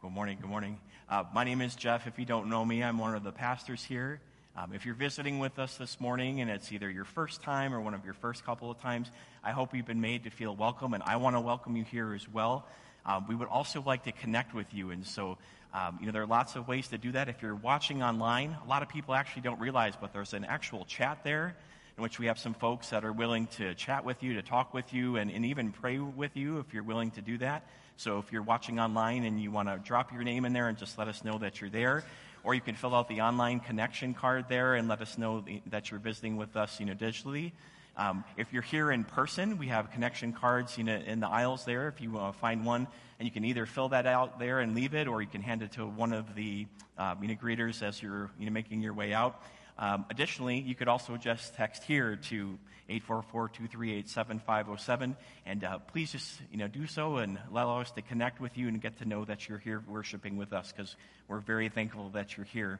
Good 0.00 0.10
morning, 0.10 0.38
good 0.40 0.50
morning. 0.50 0.80
Uh, 1.08 1.22
my 1.32 1.44
name 1.44 1.60
is 1.60 1.76
Jeff. 1.76 2.08
If 2.08 2.18
you 2.18 2.24
don't 2.24 2.48
know 2.48 2.64
me, 2.64 2.82
I'm 2.82 2.98
one 2.98 3.14
of 3.14 3.22
the 3.22 3.30
pastors 3.30 3.84
here. 3.84 4.20
Um, 4.56 4.72
if 4.74 4.84
you're 4.84 4.96
visiting 4.96 5.38
with 5.38 5.60
us 5.60 5.76
this 5.76 6.00
morning 6.00 6.40
and 6.40 6.50
it's 6.50 6.72
either 6.72 6.90
your 6.90 7.04
first 7.04 7.40
time 7.40 7.72
or 7.72 7.80
one 7.80 7.94
of 7.94 8.04
your 8.04 8.14
first 8.14 8.44
couple 8.44 8.72
of 8.72 8.80
times, 8.80 9.08
I 9.44 9.52
hope 9.52 9.72
you've 9.72 9.86
been 9.86 10.00
made 10.00 10.24
to 10.24 10.30
feel 10.30 10.56
welcome, 10.56 10.94
and 10.94 11.02
I 11.04 11.14
want 11.14 11.36
to 11.36 11.40
welcome 11.40 11.76
you 11.76 11.84
here 11.84 12.12
as 12.12 12.28
well. 12.28 12.66
Um, 13.06 13.26
we 13.28 13.36
would 13.36 13.46
also 13.46 13.80
like 13.86 14.02
to 14.02 14.12
connect 14.12 14.52
with 14.52 14.74
you, 14.74 14.90
and 14.90 15.06
so 15.06 15.38
um, 15.72 15.98
you 16.00 16.06
know 16.06 16.12
there 16.12 16.22
are 16.22 16.26
lots 16.26 16.56
of 16.56 16.66
ways 16.66 16.88
to 16.88 16.98
do 16.98 17.12
that. 17.12 17.28
If 17.28 17.40
you're 17.40 17.54
watching 17.54 18.02
online, 18.02 18.56
a 18.64 18.68
lot 18.68 18.82
of 18.82 18.88
people 18.88 19.14
actually 19.14 19.42
don't 19.42 19.60
realize, 19.60 19.94
but 19.94 20.12
there's 20.12 20.34
an 20.34 20.44
actual 20.44 20.84
chat 20.86 21.22
there 21.22 21.54
in 21.96 22.02
which 22.02 22.18
we 22.18 22.26
have 22.26 22.38
some 22.38 22.54
folks 22.54 22.90
that 22.90 23.04
are 23.04 23.12
willing 23.12 23.46
to 23.58 23.74
chat 23.74 24.04
with 24.04 24.22
you, 24.22 24.34
to 24.34 24.42
talk 24.42 24.72
with 24.72 24.92
you, 24.92 25.16
and, 25.16 25.30
and 25.30 25.44
even 25.44 25.72
pray 25.72 25.98
with 25.98 26.36
you 26.36 26.58
if 26.58 26.72
you're 26.72 26.82
willing 26.82 27.10
to 27.12 27.22
do 27.22 27.38
that. 27.38 27.66
So 27.96 28.18
if 28.18 28.32
you're 28.32 28.42
watching 28.42 28.80
online 28.80 29.24
and 29.24 29.40
you 29.40 29.50
want 29.50 29.68
to 29.68 29.78
drop 29.78 30.12
your 30.12 30.24
name 30.24 30.44
in 30.44 30.52
there 30.52 30.68
and 30.68 30.78
just 30.78 30.98
let 30.98 31.08
us 31.08 31.22
know 31.24 31.38
that 31.38 31.60
you're 31.60 31.70
there, 31.70 32.04
or 32.44 32.54
you 32.54 32.60
can 32.60 32.74
fill 32.74 32.94
out 32.94 33.08
the 33.08 33.20
online 33.20 33.60
connection 33.60 34.14
card 34.14 34.46
there 34.48 34.74
and 34.74 34.88
let 34.88 35.00
us 35.00 35.18
know 35.18 35.44
that 35.66 35.90
you're 35.90 36.00
visiting 36.00 36.36
with 36.36 36.56
us, 36.56 36.80
you 36.80 36.86
know, 36.86 36.94
digitally. 36.94 37.52
Um, 37.96 38.24
if 38.38 38.52
you're 38.52 38.62
here 38.62 38.90
in 38.90 39.04
person, 39.04 39.58
we 39.58 39.66
have 39.68 39.90
connection 39.90 40.32
cards 40.32 40.78
you 40.78 40.84
know, 40.84 40.96
in 40.96 41.20
the 41.20 41.28
aisles 41.28 41.64
there. 41.66 41.88
If 41.88 42.00
you 42.00 42.18
uh, 42.18 42.32
find 42.32 42.64
one, 42.64 42.88
and 43.18 43.28
you 43.28 43.30
can 43.30 43.44
either 43.44 43.66
fill 43.66 43.90
that 43.90 44.06
out 44.06 44.38
there 44.38 44.60
and 44.60 44.74
leave 44.74 44.94
it, 44.94 45.06
or 45.06 45.20
you 45.20 45.28
can 45.28 45.42
hand 45.42 45.62
it 45.62 45.72
to 45.72 45.86
one 45.86 46.12
of 46.12 46.34
the 46.34 46.66
uh, 46.96 47.14
you 47.20 47.28
know, 47.28 47.34
greeters 47.34 47.82
as 47.82 48.02
you're 48.02 48.30
you 48.38 48.46
know, 48.46 48.52
making 48.52 48.80
your 48.80 48.94
way 48.94 49.12
out. 49.12 49.42
Um, 49.82 50.06
additionally, 50.10 50.58
you 50.60 50.76
could 50.76 50.86
also 50.86 51.16
just 51.16 51.56
text 51.56 51.82
here 51.82 52.14
to 52.28 52.56
844-238-7507, 52.88 55.16
and 55.44 55.64
uh, 55.64 55.80
please 55.80 56.12
just 56.12 56.40
you 56.52 56.58
know 56.58 56.68
do 56.68 56.86
so 56.86 57.16
and 57.16 57.36
allow 57.50 57.80
us 57.80 57.90
to 57.90 58.02
connect 58.02 58.40
with 58.40 58.56
you 58.56 58.68
and 58.68 58.80
get 58.80 58.98
to 58.98 59.04
know 59.04 59.24
that 59.24 59.48
you're 59.48 59.58
here 59.58 59.82
worshiping 59.88 60.36
with 60.36 60.52
us 60.52 60.70
because 60.70 60.94
we're 61.26 61.40
very 61.40 61.68
thankful 61.68 62.10
that 62.10 62.36
you're 62.36 62.46
here. 62.46 62.78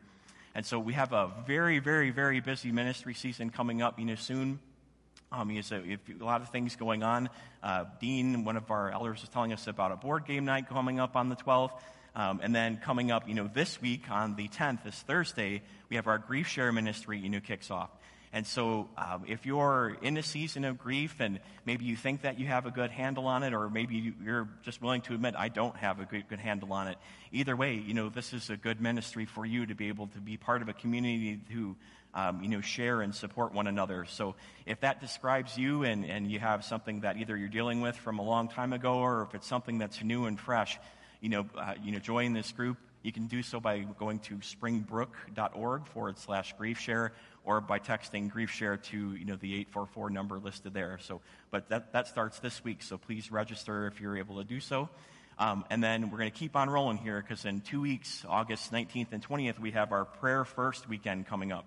And 0.55 0.65
so 0.65 0.79
we 0.79 0.93
have 0.93 1.13
a 1.13 1.33
very, 1.45 1.81
very, 1.81 2.11
very 2.11 2.39
busy 2.39 2.71
ministry 2.71 3.15
season 3.15 3.51
coming 3.51 3.83
up, 3.83 3.99
you 3.99 4.05
know, 4.05 4.15
soon. 4.15 4.61
Um, 5.33 5.51
you 5.51 5.61
know, 5.69 5.83
a 6.21 6.25
lot 6.25 6.41
of 6.41 6.51
things 6.51 6.77
going 6.77 7.03
on. 7.03 7.31
Uh, 7.65 7.87
Dean, 8.01 8.45
one 8.45 8.57
of 8.57 8.71
our 8.71 8.93
elders, 8.93 9.23
was 9.23 9.29
telling 9.29 9.53
us 9.53 9.67
about 9.67 9.91
a 9.91 9.97
board 9.97 10.25
game 10.25 10.45
night 10.45 10.69
coming 10.69 11.01
up 11.01 11.17
on 11.17 11.31
the 11.31 11.37
12th. 11.37 11.73
Um, 12.15 12.41
and 12.43 12.55
then 12.55 12.77
coming 12.77 13.11
up, 13.11 13.27
you 13.27 13.35
know, 13.35 13.49
this 13.53 13.81
week 13.81 14.11
on 14.11 14.37
the 14.37 14.49
10th, 14.49 14.85
this 14.85 15.01
Thursday, 15.01 15.63
we 15.89 15.97
have 15.97 16.07
our 16.07 16.19
grief 16.19 16.47
share 16.47 16.71
ministry, 16.71 17.19
you 17.19 17.31
know, 17.31 17.41
kicks 17.41 17.71
off. 17.71 17.91
And 18.35 18.47
so, 18.47 18.89
um, 18.97 19.25
if 19.27 19.45
you're 19.45 19.99
in 20.01 20.17
a 20.17 20.23
season 20.23 20.65
of 20.65 20.79
grief 20.79 21.17
and 21.21 21.39
maybe 21.67 21.85
you 21.85 21.97
think 21.97 22.23
that 22.23 22.39
you 22.39 22.47
have 22.47 22.65
a 22.65 22.71
good 22.71 22.91
handle 22.91 23.27
on 23.27 23.43
it, 23.43 23.53
or 23.53 23.69
maybe 23.69 24.15
you're 24.25 24.49
just 24.63 24.81
willing 24.81 25.03
to 25.03 25.15
admit, 25.15 25.35
I 25.37 25.49
don't 25.49 25.77
have 25.77 26.01
a 26.01 26.07
good, 26.07 26.29
good 26.29 26.39
handle 26.39 26.73
on 26.73 26.89
it, 26.89 26.97
either 27.31 27.55
way, 27.55 27.75
you 27.75 27.93
know, 27.93 28.09
this 28.09 28.33
is 28.33 28.49
a 28.49 28.57
good 28.57 28.81
ministry 28.81 29.27
for 29.27 29.45
you 29.45 29.67
to 29.67 29.75
be 29.75 29.89
able 29.89 30.07
to 30.09 30.19
be 30.19 30.39
part 30.39 30.63
of 30.63 30.71
a 30.71 30.73
community 30.73 31.41
who, 31.51 31.77
um, 32.15 32.43
you 32.43 32.49
know, 32.49 32.63
share 32.63 33.03
and 33.03 33.15
support 33.15 33.53
one 33.53 33.67
another. 33.67 34.07
So, 34.07 34.35
if 34.65 34.81
that 34.81 35.03
describes 35.03 35.59
you 35.59 35.83
and, 35.83 36.07
and 36.07 36.31
you 36.31 36.39
have 36.39 36.65
something 36.65 37.01
that 37.01 37.19
either 37.19 37.37
you're 37.37 37.51
dealing 37.51 37.83
with 37.83 37.97
from 37.97 38.19
a 38.19 38.23
long 38.23 38.49
time 38.49 38.73
ago, 38.73 38.95
or 38.95 39.25
if 39.25 39.35
it's 39.35 39.47
something 39.47 39.77
that's 39.77 40.03
new 40.03 40.25
and 40.25 40.41
fresh, 40.41 40.79
you 41.23 41.29
know, 41.29 41.47
uh, 41.57 41.75
you 41.83 41.93
know, 41.93 42.01
join 42.01 42.35
this 42.35 42.51
group. 42.53 42.77
You 43.03 43.13
can 43.13 43.29
do 43.29 43.43
so 43.43 43.61
by 43.61 43.79
going 43.79 44.19
to 44.21 44.43
springbrook.org 44.43 45.87
forward 45.87 46.19
slash 46.19 46.55
grief 46.59 46.79
share 46.79 47.13
or 47.45 47.61
by 47.61 47.79
texting 47.79 48.31
griefshare 48.31 48.81
to 48.85 49.15
you 49.15 49.25
know 49.25 49.37
the 49.37 49.55
844 49.55 50.11
number 50.11 50.39
listed 50.39 50.75
there. 50.75 50.99
So 51.01 51.21
but 51.51 51.69
that, 51.71 51.93
that 51.93 52.09
starts 52.09 52.41
this 52.41 52.63
week 52.63 52.83
so 52.83 52.99
please 52.99 53.33
register 53.33 53.87
if 53.87 54.01
you're 54.01 54.17
able 54.17 54.37
to 54.39 54.45
do 54.45 54.61
so. 54.61 54.89
Um, 55.39 55.65
and 55.71 55.83
then 55.83 56.11
we're 56.11 56.19
going 56.19 56.31
to 56.31 56.39
keep 56.39 56.57
on 56.57 56.69
rolling 56.69 56.99
here 56.99 57.21
because 57.21 57.45
in 57.45 57.61
two 57.61 57.81
weeks 57.81 58.25
august 58.29 58.71
19th 58.73 59.13
and 59.13 59.27
20th 59.27 59.59
we 59.59 59.71
have 59.73 59.93
our 59.93 60.05
prayer 60.05 60.45
first 60.45 60.89
weekend 60.89 61.27
coming 61.27 61.53
up. 61.53 61.65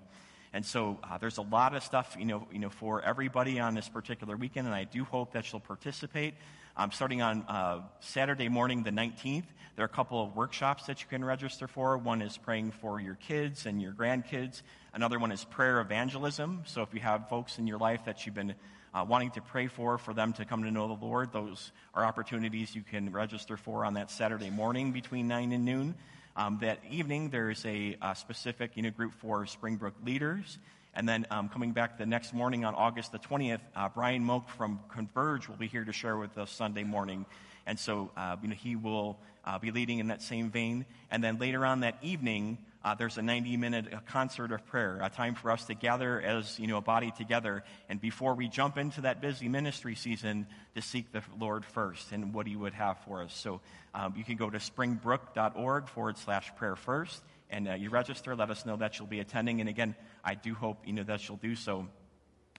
And 0.54 0.66
so 0.66 1.00
uh, 1.04 1.18
there's 1.18 1.38
a 1.38 1.42
lot 1.42 1.76
of 1.76 1.84
stuff 1.84 2.16
you 2.18 2.26
know, 2.26 2.48
you 2.52 2.60
know 2.60 2.70
for 2.70 3.02
everybody 3.02 3.60
on 3.60 3.74
this 3.74 3.90
particular 3.90 4.38
weekend 4.38 4.68
and 4.68 4.76
i 4.76 4.86
do 4.86 5.04
hope 5.04 5.34
that 5.34 5.52
you'll 5.52 5.60
participate 5.60 6.36
um, 6.78 6.92
starting 6.92 7.22
on 7.22 7.44
uh, 7.44 7.82
Saturday 8.02 8.50
morning, 8.50 8.84
the 8.84 8.92
19th, 8.92 9.46
there 9.76 9.84
are 9.84 9.86
a 9.86 9.90
couple 9.90 10.22
of 10.22 10.36
workshops 10.36 10.86
that 10.88 11.02
you 11.02 11.08
can 11.08 11.24
register 11.24 11.68
for. 11.68 11.98
One 11.98 12.22
is 12.22 12.38
praying 12.38 12.72
for 12.72 13.00
your 13.00 13.16
kids 13.16 13.66
and 13.66 13.82
your 13.82 13.94
grandkids. 13.94 14.62
Another 14.94 15.20
one 15.20 15.32
is 15.32 15.44
prayer 15.44 15.82
evangelism. 15.82 16.64
So 16.66 16.82
if 16.82 16.94
you 16.94 17.00
have 17.02 17.30
folks 17.30 17.60
in 17.60 17.68
your 17.68 17.78
life 17.78 18.06
that 18.06 18.26
you've 18.26 18.36
been 18.36 18.56
uh, 18.94 19.06
wanting 19.08 19.32
to 19.32 19.42
pray 19.42 19.68
for, 19.68 19.98
for 19.98 20.14
them 20.14 20.34
to 20.34 20.46
come 20.46 20.64
to 20.64 20.72
know 20.72 20.88
the 20.88 21.06
Lord, 21.06 21.32
those 21.34 21.72
are 21.94 22.06
opportunities 22.06 22.76
you 22.76 22.84
can 22.84 23.12
register 23.12 23.58
for 23.58 23.86
on 23.86 23.96
that 23.96 24.12
Saturday 24.12 24.50
morning 24.50 24.92
between 24.92 25.28
9 25.28 25.52
and 25.52 25.66
noon. 25.66 25.96
Um, 26.38 26.58
that 26.62 26.80
evening, 26.90 27.30
there's 27.30 27.66
a, 27.66 27.98
a 28.02 28.16
specific 28.16 28.72
you 28.76 28.84
know, 28.84 28.92
group 28.92 29.14
for 29.14 29.46
Springbrook 29.46 29.96
leaders. 30.06 30.58
And 30.96 31.08
then 31.08 31.26
um, 31.30 31.50
coming 31.50 31.72
back 31.72 31.98
the 31.98 32.06
next 32.06 32.34
morning 32.34 32.64
on 32.64 32.74
August 32.74 33.12
the 33.12 33.20
20th, 33.20 33.60
uh, 33.76 33.90
Brian 33.90 34.24
Moak 34.24 34.48
from 34.50 34.80
Converge 34.90 35.50
will 35.50 35.58
be 35.58 35.68
here 35.68 35.84
to 35.84 35.92
share 35.92 36.16
with 36.16 36.38
us 36.38 36.50
Sunday 36.50 36.84
morning. 36.84 37.26
And 37.66 37.78
so 37.78 38.12
uh, 38.16 38.38
you 38.42 38.48
know, 38.48 38.56
he 38.56 38.78
will 38.78 39.18
uh, 39.44 39.60
be 39.60 39.72
leading 39.72 40.00
in 40.00 40.08
that 40.08 40.22
same 40.22 40.50
vein. 40.50 40.86
And 41.12 41.22
then 41.22 41.38
later 41.38 41.66
on 41.66 41.82
that 41.82 41.98
evening, 42.02 42.60
uh, 42.86 42.96
there's 42.96 43.18
a 43.18 43.22
90 43.22 43.58
minute 43.58 43.94
uh, 43.94 44.00
concert 44.08 44.54
of 44.54 44.66
prayer, 44.68 45.00
a 45.02 45.10
time 45.10 45.36
for 45.36 45.52
us 45.52 45.66
to 45.66 45.74
gather 45.74 46.22
as 46.22 46.58
you 46.60 46.68
know, 46.68 46.78
a 46.78 46.82
body 46.82 47.12
together. 47.18 47.64
And 47.90 48.00
before 48.00 48.34
we 48.36 48.48
jump 48.48 48.78
into 48.78 49.02
that 49.02 49.20
busy 49.20 49.50
ministry 49.50 49.96
season, 49.96 50.48
to 50.76 50.82
seek 50.82 51.12
the 51.12 51.24
Lord 51.38 51.66
first 51.66 52.12
and 52.12 52.34
what 52.34 52.48
he 52.48 52.56
would 52.56 52.74
have 52.74 53.00
for 53.00 53.24
us. 53.24 53.34
So 53.34 53.60
um, 53.94 54.14
you 54.16 54.24
can 54.24 54.38
go 54.38 54.50
to 54.50 54.60
springbrook.org 54.60 55.90
forward 55.90 56.18
slash 56.18 56.56
prayer 56.56 56.76
first 56.76 57.22
and 57.50 57.68
uh, 57.68 57.74
you 57.74 57.90
register, 57.90 58.36
let 58.36 58.50
us 58.50 58.66
know 58.66 58.76
that 58.78 58.98
you'll 58.98 59.08
be 59.08 59.20
attending. 59.20 59.60
And 59.60 59.70
again, 59.70 59.96
I 60.24 60.36
do 60.36 60.54
hope 60.54 60.80
you 60.86 60.94
know 60.94 61.04
that 61.04 61.28
you'll 61.28 61.38
do 61.38 61.56
so. 61.56 61.88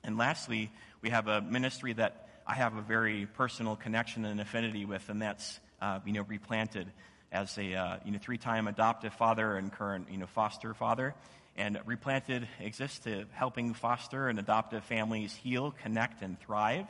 And 0.05 0.16
lastly, 0.16 0.70
we 1.03 1.11
have 1.11 1.29
a 1.29 1.40
ministry 1.40 1.92
that 1.94 2.29
I 2.46 2.55
have 2.55 2.77
a 2.77 2.83
very 2.83 3.27
personal 3.27 3.75
connection 3.75 4.25
and 4.25 4.40
affinity 4.40 4.85
with, 4.85 5.09
and 5.09 5.20
that's 5.20 5.59
uh, 5.83 5.99
you 6.07 6.12
know 6.12 6.22
replanted 6.22 6.87
as 7.33 7.59
a 7.59 7.75
uh, 7.75 7.96
you 8.05 8.12
know 8.12 8.18
three-time 8.18 8.68
adoptive 8.68 9.12
father 9.14 9.57
and 9.57 9.72
current 9.72 10.09
you 10.11 10.18
know 10.18 10.27
foster 10.27 10.75
father. 10.75 11.14
And 11.59 11.81
replanted 11.87 12.46
exists 12.61 12.99
to 13.01 13.25
helping 13.33 13.72
foster 13.72 14.29
and 14.29 14.38
adoptive 14.38 14.85
families 14.85 15.35
heal, 15.35 15.75
connect, 15.83 16.22
and 16.22 16.38
thrive. 16.38 16.87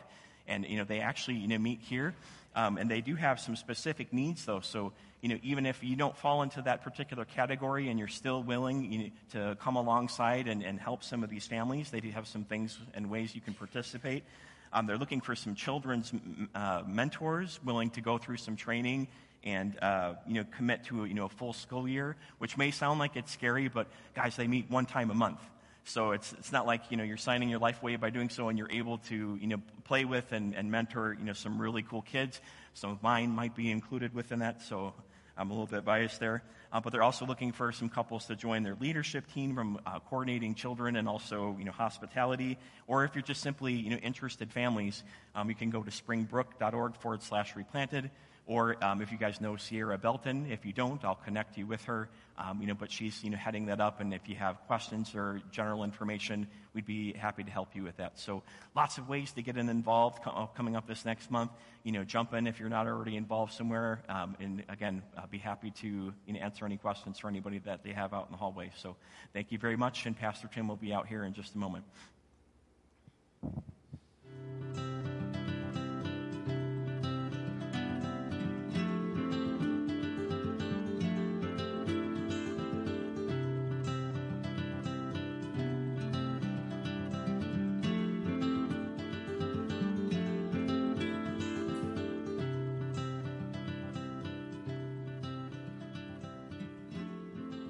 And 0.47 0.67
you 0.67 0.77
know 0.77 0.85
they 0.85 1.01
actually 1.01 1.37
you 1.37 1.49
know 1.49 1.59
meet 1.59 1.81
here, 1.81 2.15
um, 2.55 2.77
and 2.77 2.91
they 2.91 3.01
do 3.01 3.15
have 3.15 3.41
some 3.41 3.57
specific 3.57 4.13
needs 4.13 4.45
though. 4.45 4.61
So 4.61 4.93
you 5.21 5.29
know, 5.29 5.39
even 5.43 5.67
if 5.67 5.83
you 5.83 5.97
don't 5.97 6.17
fall 6.17 6.43
into 6.43 6.63
that 6.63 6.83
particular 6.83 7.25
category 7.25 7.89
and 7.89 7.99
you're 7.99 8.09
still 8.09 8.43
willing 8.43 8.93
you 8.93 8.99
know, 8.99 9.11
to 9.33 9.57
come 9.61 9.77
alongside 9.77 10.47
and, 10.47 10.63
and 10.63 10.79
help 10.79 11.03
some 11.03 11.25
of 11.25 11.31
these 11.31 11.47
families, 11.47 11.91
they 11.91 12.01
do 12.01 12.11
have 12.11 12.27
some 12.27 12.45
things 12.45 12.79
and 12.95 13.11
ways 13.11 13.35
you 13.35 13.41
can 13.41 13.55
participate. 13.55 14.25
Um, 14.73 14.87
they're 14.87 14.99
looking 14.99 15.21
for 15.21 15.35
some 15.35 15.55
children's 15.55 16.13
uh, 16.55 16.83
mentors 16.87 17.59
willing 17.65 17.91
to 17.91 18.01
go 18.01 18.19
through 18.19 18.37
some 18.37 18.57
training 18.57 19.09
and 19.45 19.79
uh, 19.81 20.15
you 20.27 20.35
know 20.35 20.45
commit 20.57 20.85
to 20.85 21.05
a, 21.05 21.09
you 21.09 21.15
know 21.15 21.27
a 21.27 21.31
full 21.31 21.53
school 21.53 21.89
year, 21.89 22.17
which 22.39 22.59
may 22.59 22.71
sound 22.71 22.99
like 22.99 23.17
it's 23.17 23.33
scary, 23.33 23.69
but 23.69 23.87
guys, 24.15 24.37
they 24.37 24.47
meet 24.47 24.71
one 24.71 24.87
time 24.87 25.11
a 25.11 25.15
month. 25.15 25.41
So 25.89 26.11
it's, 26.11 26.33
it's 26.33 26.51
not 26.51 26.67
like, 26.67 26.83
you 26.91 26.97
know, 26.97 27.05
you're 27.05 27.17
signing 27.17 27.49
your 27.49 27.61
life 27.61 27.81
away 27.81 27.95
by 27.95 28.11
doing 28.11 28.29
so 28.29 28.49
and 28.49 28.59
you're 28.59 28.71
able 28.71 28.99
to, 29.09 29.39
you 29.41 29.47
know, 29.47 29.59
play 29.85 30.05
with 30.05 30.33
and, 30.33 30.53
and 30.53 30.69
mentor, 30.69 31.17
you 31.17 31.25
know, 31.25 31.33
some 31.33 31.63
really 31.63 31.83
cool 31.83 32.03
kids. 32.03 32.41
Some 32.75 32.91
of 32.91 33.03
mine 33.05 33.31
might 33.31 33.55
be 33.55 33.71
included 33.71 34.13
within 34.13 34.41
that, 34.41 34.63
so 34.63 34.95
I'm 35.37 35.51
a 35.51 35.53
little 35.53 35.69
bit 35.69 35.85
biased 35.85 36.19
there. 36.19 36.43
Uh, 36.73 36.81
but 36.81 36.93
they're 36.93 37.05
also 37.05 37.25
looking 37.25 37.53
for 37.53 37.71
some 37.71 37.89
couples 37.89 38.27
to 38.27 38.35
join 38.35 38.65
their 38.65 38.75
leadership 38.81 39.33
team 39.33 39.55
from 39.55 39.79
uh, 39.87 40.01
coordinating 40.01 40.57
children 40.57 40.97
and 40.97 41.09
also, 41.09 41.55
you 41.57 41.65
know, 41.65 41.71
hospitality. 41.71 42.59
Or 42.89 43.05
if 43.05 43.15
you're 43.15 43.23
just 43.23 43.41
simply, 43.41 43.75
you 43.75 43.91
know, 43.91 43.97
interested 43.97 44.53
families, 44.53 45.05
um, 45.37 45.49
you 45.49 45.55
can 45.55 45.71
go 45.71 45.85
to 45.85 45.91
springbrook.org 45.91 46.97
forward 46.97 47.23
slash 47.23 47.55
replanted 47.55 48.11
Or 48.47 48.83
um, 48.85 49.03
if 49.03 49.11
you 49.11 49.19
guys 49.19 49.41
know 49.41 49.57
Sierra 49.57 49.99
Belton, 49.99 50.47
if 50.51 50.65
you 50.65 50.73
don't, 50.73 51.05
I'll 51.05 51.17
connect 51.17 51.59
you 51.59 51.67
with 51.67 51.85
her. 51.87 52.09
Um, 52.39 52.61
you 52.61 52.69
know, 52.69 52.75
but 52.75 52.93
she's 52.93 53.25
you 53.25 53.31
know 53.31 53.37
heading 53.37 53.67
that 53.67 53.81
up, 53.81 54.01
and 54.01 54.15
if 54.15 54.29
you 54.29 54.37
have 54.37 54.61
questions 54.67 55.15
or 55.15 55.41
general 55.51 55.83
information, 55.83 56.47
we'd 56.73 56.87
be 56.87 57.13
happy 57.15 57.43
to 57.43 57.51
help 57.51 57.75
you 57.75 57.83
with 57.83 57.97
that. 57.97 58.21
So 58.21 58.43
lots 58.77 58.99
of 58.99 59.09
ways 59.09 59.33
to 59.33 59.43
get 59.43 59.57
in 59.57 59.69
involved 59.69 60.23
co- 60.23 60.31
uh, 60.31 60.47
coming 60.47 60.77
up 60.77 60.87
this 60.87 61.05
next 61.05 61.31
month. 61.31 61.51
You 61.83 61.93
know, 61.93 62.05
jump 62.05 62.35
in 62.35 62.47
if 62.47 62.61
you're 62.61 62.69
not 62.69 62.87
already 62.87 63.17
involved 63.17 63.53
somewhere, 63.53 64.03
um, 64.09 64.37
and 64.39 64.63
again, 64.69 65.03
I'll 65.19 65.27
be 65.27 65.39
happy 65.39 65.73
to 65.83 66.13
you 66.27 66.33
know, 66.33 66.39
answer 66.39 66.65
any 66.67 66.77
questions 66.77 67.19
for 67.19 67.29
anybody 67.29 67.59
that 67.61 67.83
they 67.83 67.93
have 67.93 68.15
out 68.15 68.27
in 68.27 68.33
the 68.33 68.39
hallway. 68.39 68.71
So 68.77 68.97
thank 69.33 69.51
you 69.51 69.59
very 69.59 69.77
much, 69.77 70.07
and 70.07 70.17
Pastor 70.17 70.49
Tim 70.53 70.69
will 70.69 70.77
be 70.77 70.93
out 70.93 71.09
here 71.09 71.25
in 71.25 71.33
just 71.33 71.55
a 71.55 71.59
moment. 71.59 71.85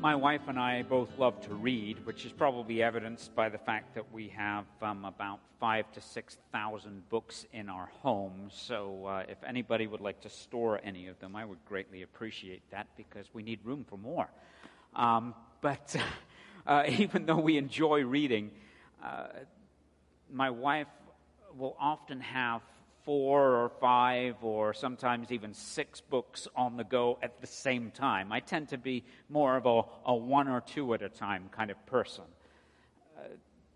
My 0.06 0.14
wife 0.14 0.42
and 0.46 0.56
I 0.56 0.84
both 0.84 1.18
love 1.18 1.40
to 1.48 1.54
read, 1.54 2.06
which 2.06 2.24
is 2.24 2.30
probably 2.30 2.80
evidenced 2.80 3.34
by 3.34 3.48
the 3.48 3.58
fact 3.58 3.96
that 3.96 4.12
we 4.12 4.28
have 4.28 4.64
um, 4.80 5.04
about 5.04 5.40
five 5.58 5.90
to 5.94 6.00
six 6.00 6.36
thousand 6.52 7.08
books 7.08 7.44
in 7.52 7.68
our 7.68 7.86
home. 8.02 8.48
So, 8.52 9.04
uh, 9.04 9.24
if 9.28 9.42
anybody 9.42 9.88
would 9.88 10.00
like 10.00 10.20
to 10.20 10.30
store 10.30 10.80
any 10.84 11.08
of 11.08 11.18
them, 11.18 11.34
I 11.34 11.44
would 11.44 11.58
greatly 11.64 12.02
appreciate 12.02 12.62
that 12.70 12.86
because 12.96 13.26
we 13.34 13.42
need 13.42 13.58
room 13.64 13.84
for 13.90 13.98
more. 13.98 14.28
Um, 14.94 15.34
but 15.60 15.96
uh, 16.68 16.84
even 16.88 17.26
though 17.26 17.40
we 17.40 17.58
enjoy 17.58 18.04
reading, 18.04 18.52
uh, 19.02 19.26
my 20.32 20.50
wife 20.50 20.86
will 21.58 21.76
often 21.80 22.20
have 22.20 22.62
four 23.06 23.54
or 23.54 23.68
five 23.68 24.34
or 24.42 24.74
sometimes 24.74 25.30
even 25.30 25.54
six 25.54 26.00
books 26.00 26.48
on 26.56 26.76
the 26.76 26.82
go 26.84 27.18
at 27.22 27.40
the 27.40 27.46
same 27.46 27.92
time. 27.92 28.32
I 28.32 28.40
tend 28.40 28.68
to 28.70 28.78
be 28.78 29.04
more 29.30 29.56
of 29.56 29.64
a, 29.64 29.82
a 30.04 30.14
one 30.14 30.48
or 30.48 30.60
two 30.60 30.92
at 30.92 31.02
a 31.02 31.08
time 31.08 31.48
kind 31.52 31.70
of 31.70 31.86
person. 31.86 32.24
Uh, 33.16 33.22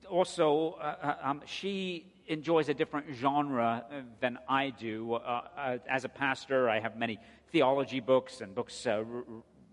also, 0.09 0.77
uh, 0.81 0.97
uh 1.03 1.17
um, 1.23 1.43
she 1.47 2.05
enjoys 2.27 2.69
a 2.69 2.75
different 2.75 3.07
genre 3.15 3.85
uh, 3.89 4.01
than 4.21 4.37
I 4.49 4.71
do. 4.71 5.15
Uh, 5.15 5.43
uh, 5.57 5.79
as 5.89 6.05
a 6.05 6.09
pastor, 6.09 6.69
I 6.69 6.81
have 6.81 6.97
many 6.97 7.19
theology 7.53 8.01
books 8.01 8.41
and 8.41 8.53
books 8.53 8.85
r- 8.85 9.05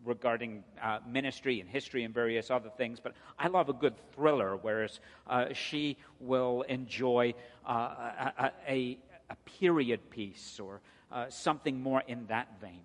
regarding 0.07 0.63
uh, 0.81 0.99
ministry 1.07 1.59
and 1.59 1.69
history 1.69 2.03
and 2.03 2.13
various 2.13 2.49
other 2.49 2.69
things, 2.77 2.99
but 2.99 3.13
I 3.37 3.47
love 3.47 3.69
a 3.69 3.73
good 3.73 3.95
thriller, 4.13 4.55
whereas 4.55 4.99
uh, 5.27 5.53
she 5.53 5.97
will 6.19 6.63
enjoy 6.63 7.33
uh, 7.67 8.31
a, 8.39 8.51
a, 8.67 8.97
a 9.30 9.36
period 9.59 10.09
piece 10.09 10.59
or 10.59 10.82
uh, 11.11 11.30
something 11.30 11.82
more 11.82 12.03
in 12.07 12.25
that 12.28 12.59
vein. 12.59 12.82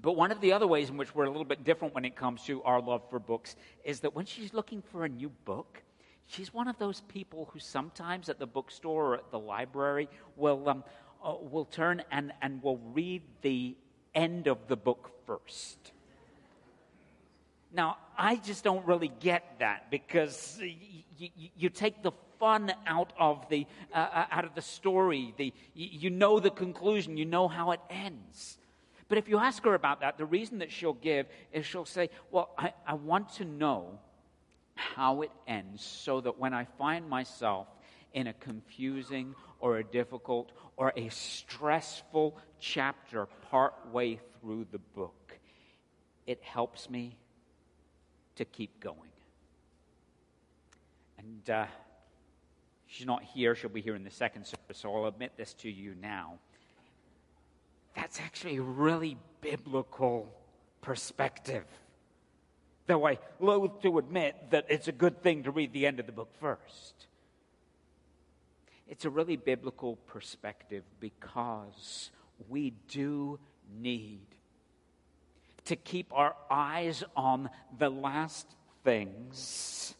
But 0.00 0.12
one 0.12 0.30
of 0.30 0.40
the 0.40 0.52
other 0.52 0.66
ways 0.66 0.90
in 0.90 0.96
which 0.96 1.14
we're 1.14 1.24
a 1.24 1.30
little 1.30 1.44
bit 1.44 1.64
different 1.64 1.94
when 1.94 2.04
it 2.04 2.16
comes 2.16 2.42
to 2.44 2.62
our 2.62 2.80
love 2.80 3.02
for 3.08 3.18
books 3.18 3.56
is 3.84 4.00
that 4.00 4.14
when 4.14 4.26
she's 4.26 4.52
looking 4.52 4.82
for 4.82 5.04
a 5.04 5.08
new 5.08 5.30
book, 5.44 5.82
she's 6.26 6.52
one 6.52 6.68
of 6.68 6.78
those 6.78 7.00
people 7.02 7.48
who 7.52 7.58
sometimes 7.58 8.28
at 8.28 8.38
the 8.38 8.46
bookstore 8.46 9.06
or 9.06 9.14
at 9.14 9.30
the 9.30 9.38
library 9.38 10.08
will, 10.36 10.68
um, 10.68 10.84
uh, 11.24 11.34
will 11.40 11.64
turn 11.64 12.02
and, 12.10 12.32
and 12.42 12.62
will 12.62 12.78
read 12.92 13.22
the 13.40 13.74
end 14.14 14.48
of 14.48 14.68
the 14.68 14.76
book 14.76 15.10
first. 15.26 15.92
Now, 17.72 17.96
I 18.16 18.36
just 18.36 18.64
don't 18.64 18.86
really 18.86 19.12
get 19.20 19.58
that 19.58 19.90
because 19.90 20.58
you 21.56 21.68
take 21.68 22.02
the 22.02 22.12
fun 22.38 22.72
out 22.86 23.12
of 23.18 23.48
the, 23.48 23.66
uh, 23.92 23.98
uh, 23.98 24.26
out 24.30 24.44
of 24.44 24.54
the 24.54 24.62
story. 24.62 25.34
The, 25.36 25.52
you 25.74 26.10
know 26.10 26.40
the 26.40 26.50
conclusion, 26.50 27.16
you 27.16 27.24
know 27.24 27.48
how 27.48 27.72
it 27.72 27.80
ends. 27.90 28.58
But 29.08 29.18
if 29.18 29.28
you 29.28 29.38
ask 29.38 29.62
her 29.64 29.74
about 29.74 30.00
that, 30.00 30.18
the 30.18 30.24
reason 30.24 30.58
that 30.58 30.72
she'll 30.72 30.94
give 30.94 31.26
is 31.52 31.64
she'll 31.64 31.84
say, 31.84 32.10
Well, 32.30 32.50
I, 32.58 32.72
I 32.86 32.94
want 32.94 33.34
to 33.34 33.44
know 33.44 33.98
how 34.74 35.22
it 35.22 35.30
ends 35.46 35.82
so 35.84 36.20
that 36.20 36.38
when 36.38 36.52
I 36.52 36.64
find 36.78 37.08
myself 37.08 37.66
in 38.12 38.26
a 38.26 38.32
confusing 38.34 39.34
or 39.60 39.78
a 39.78 39.84
difficult 39.84 40.52
or 40.76 40.92
a 40.96 41.08
stressful 41.08 42.36
chapter 42.58 43.26
part 43.50 43.74
way 43.92 44.20
through 44.40 44.66
the 44.72 44.78
book, 44.78 45.38
it 46.26 46.42
helps 46.42 46.90
me 46.90 47.16
to 48.36 48.44
keep 48.44 48.80
going. 48.80 49.00
And 51.18 51.50
uh, 51.50 51.66
she's 52.86 53.06
not 53.06 53.22
here. 53.22 53.54
She'll 53.54 53.70
be 53.70 53.80
here 53.80 53.94
in 53.94 54.04
the 54.04 54.10
second 54.10 54.46
service, 54.46 54.78
so 54.78 54.94
I'll 54.94 55.06
admit 55.06 55.32
this 55.36 55.54
to 55.54 55.70
you 55.70 55.94
now. 56.00 56.34
That's 57.94 58.20
actually 58.20 58.56
a 58.56 58.62
really 58.62 59.16
biblical 59.40 60.32
perspective. 60.82 61.64
Though 62.86 63.06
I 63.06 63.18
loathe 63.40 63.82
to 63.82 63.98
admit 63.98 64.50
that 64.50 64.66
it's 64.68 64.88
a 64.88 64.92
good 64.92 65.22
thing 65.22 65.44
to 65.44 65.50
read 65.50 65.72
the 65.72 65.86
end 65.86 65.98
of 65.98 66.06
the 66.06 66.12
book 66.12 66.30
first. 66.40 67.06
It's 68.88 69.04
a 69.04 69.10
really 69.10 69.36
biblical 69.36 69.96
perspective 70.06 70.84
because 71.00 72.10
we 72.48 72.74
do 72.88 73.40
need 73.80 74.20
to 75.64 75.74
keep 75.74 76.12
our 76.12 76.36
eyes 76.48 77.02
on 77.16 77.50
the 77.78 77.90
last 77.90 78.46
things 78.84 79.96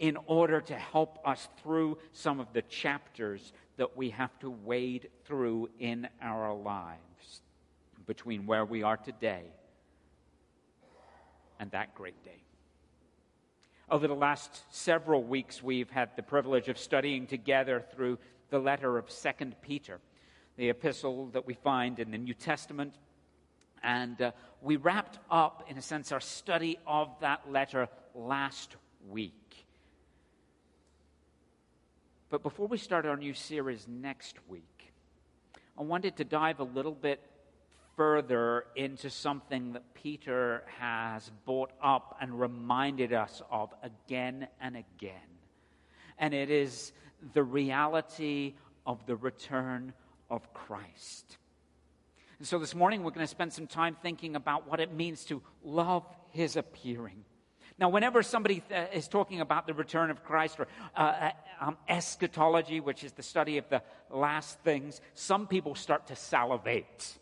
in 0.00 0.16
order 0.26 0.62
to 0.62 0.74
help 0.74 1.18
us 1.26 1.48
through 1.62 1.98
some 2.12 2.40
of 2.40 2.52
the 2.54 2.62
chapters 2.62 3.52
that 3.76 3.96
we 3.96 4.10
have 4.10 4.36
to 4.40 4.50
wade 4.50 5.10
through 5.24 5.68
in 5.78 6.08
our 6.22 6.54
lives 6.54 7.42
between 8.06 8.46
where 8.46 8.64
we 8.64 8.82
are 8.82 8.96
today 8.96 9.44
and 11.60 11.70
that 11.70 11.94
great 11.94 12.24
day. 12.24 12.42
Over 13.90 14.08
the 14.08 14.14
last 14.14 14.62
several 14.70 15.22
weeks, 15.22 15.62
we've 15.62 15.90
had 15.90 16.16
the 16.16 16.22
privilege 16.22 16.68
of 16.68 16.78
studying 16.78 17.26
together 17.26 17.84
through 17.94 18.18
the 18.48 18.58
letter 18.58 18.96
of 18.96 19.10
Second 19.10 19.54
Peter, 19.60 20.00
the 20.56 20.70
epistle 20.70 21.26
that 21.32 21.46
we 21.46 21.54
find 21.54 21.98
in 21.98 22.10
the 22.10 22.18
New 22.18 22.34
Testament. 22.34 22.94
And 23.82 24.20
uh, 24.22 24.32
we 24.62 24.76
wrapped 24.76 25.18
up, 25.30 25.66
in 25.68 25.76
a 25.76 25.82
sense, 25.82 26.10
our 26.10 26.20
study 26.20 26.78
of 26.86 27.08
that 27.20 27.50
letter 27.50 27.88
last 28.14 28.76
week. 29.08 29.39
But 32.30 32.44
before 32.44 32.68
we 32.68 32.78
start 32.78 33.06
our 33.06 33.16
new 33.16 33.34
series 33.34 33.88
next 33.88 34.36
week, 34.48 34.92
I 35.76 35.82
wanted 35.82 36.16
to 36.18 36.24
dive 36.24 36.60
a 36.60 36.64
little 36.64 36.94
bit 36.94 37.20
further 37.96 38.66
into 38.76 39.10
something 39.10 39.72
that 39.72 39.94
Peter 39.94 40.62
has 40.78 41.28
brought 41.44 41.72
up 41.82 42.16
and 42.20 42.38
reminded 42.38 43.12
us 43.12 43.42
of 43.50 43.74
again 43.82 44.46
and 44.60 44.76
again. 44.76 45.14
And 46.18 46.32
it 46.32 46.50
is 46.50 46.92
the 47.32 47.42
reality 47.42 48.54
of 48.86 49.04
the 49.06 49.16
return 49.16 49.92
of 50.30 50.54
Christ. 50.54 51.36
And 52.38 52.46
so 52.46 52.60
this 52.60 52.76
morning 52.76 53.02
we're 53.02 53.10
going 53.10 53.26
to 53.26 53.30
spend 53.30 53.52
some 53.52 53.66
time 53.66 53.96
thinking 54.04 54.36
about 54.36 54.68
what 54.68 54.78
it 54.78 54.94
means 54.94 55.24
to 55.24 55.42
love 55.64 56.06
his 56.30 56.54
appearing. 56.54 57.24
Now, 57.80 57.88
whenever 57.88 58.22
somebody 58.22 58.62
uh, 58.70 58.84
is 58.92 59.08
talking 59.08 59.40
about 59.40 59.66
the 59.66 59.72
return 59.72 60.10
of 60.10 60.22
Christ 60.22 60.60
or 60.60 60.68
uh, 60.94 61.00
uh, 61.00 61.30
um, 61.62 61.78
eschatology, 61.88 62.78
which 62.78 63.02
is 63.02 63.12
the 63.12 63.22
study 63.22 63.56
of 63.56 63.66
the 63.70 63.82
last 64.10 64.60
things, 64.60 65.00
some 65.14 65.46
people 65.46 65.74
start 65.74 66.08
to 66.08 66.16
salivate. 66.16 67.16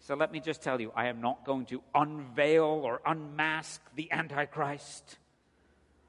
So 0.00 0.14
let 0.14 0.32
me 0.32 0.40
just 0.40 0.62
tell 0.62 0.80
you, 0.80 0.92
I 0.96 1.08
am 1.08 1.20
not 1.20 1.44
going 1.44 1.66
to 1.66 1.82
unveil 1.94 2.64
or 2.64 3.02
unmask 3.04 3.82
the 3.96 4.10
Antichrist. 4.10 5.18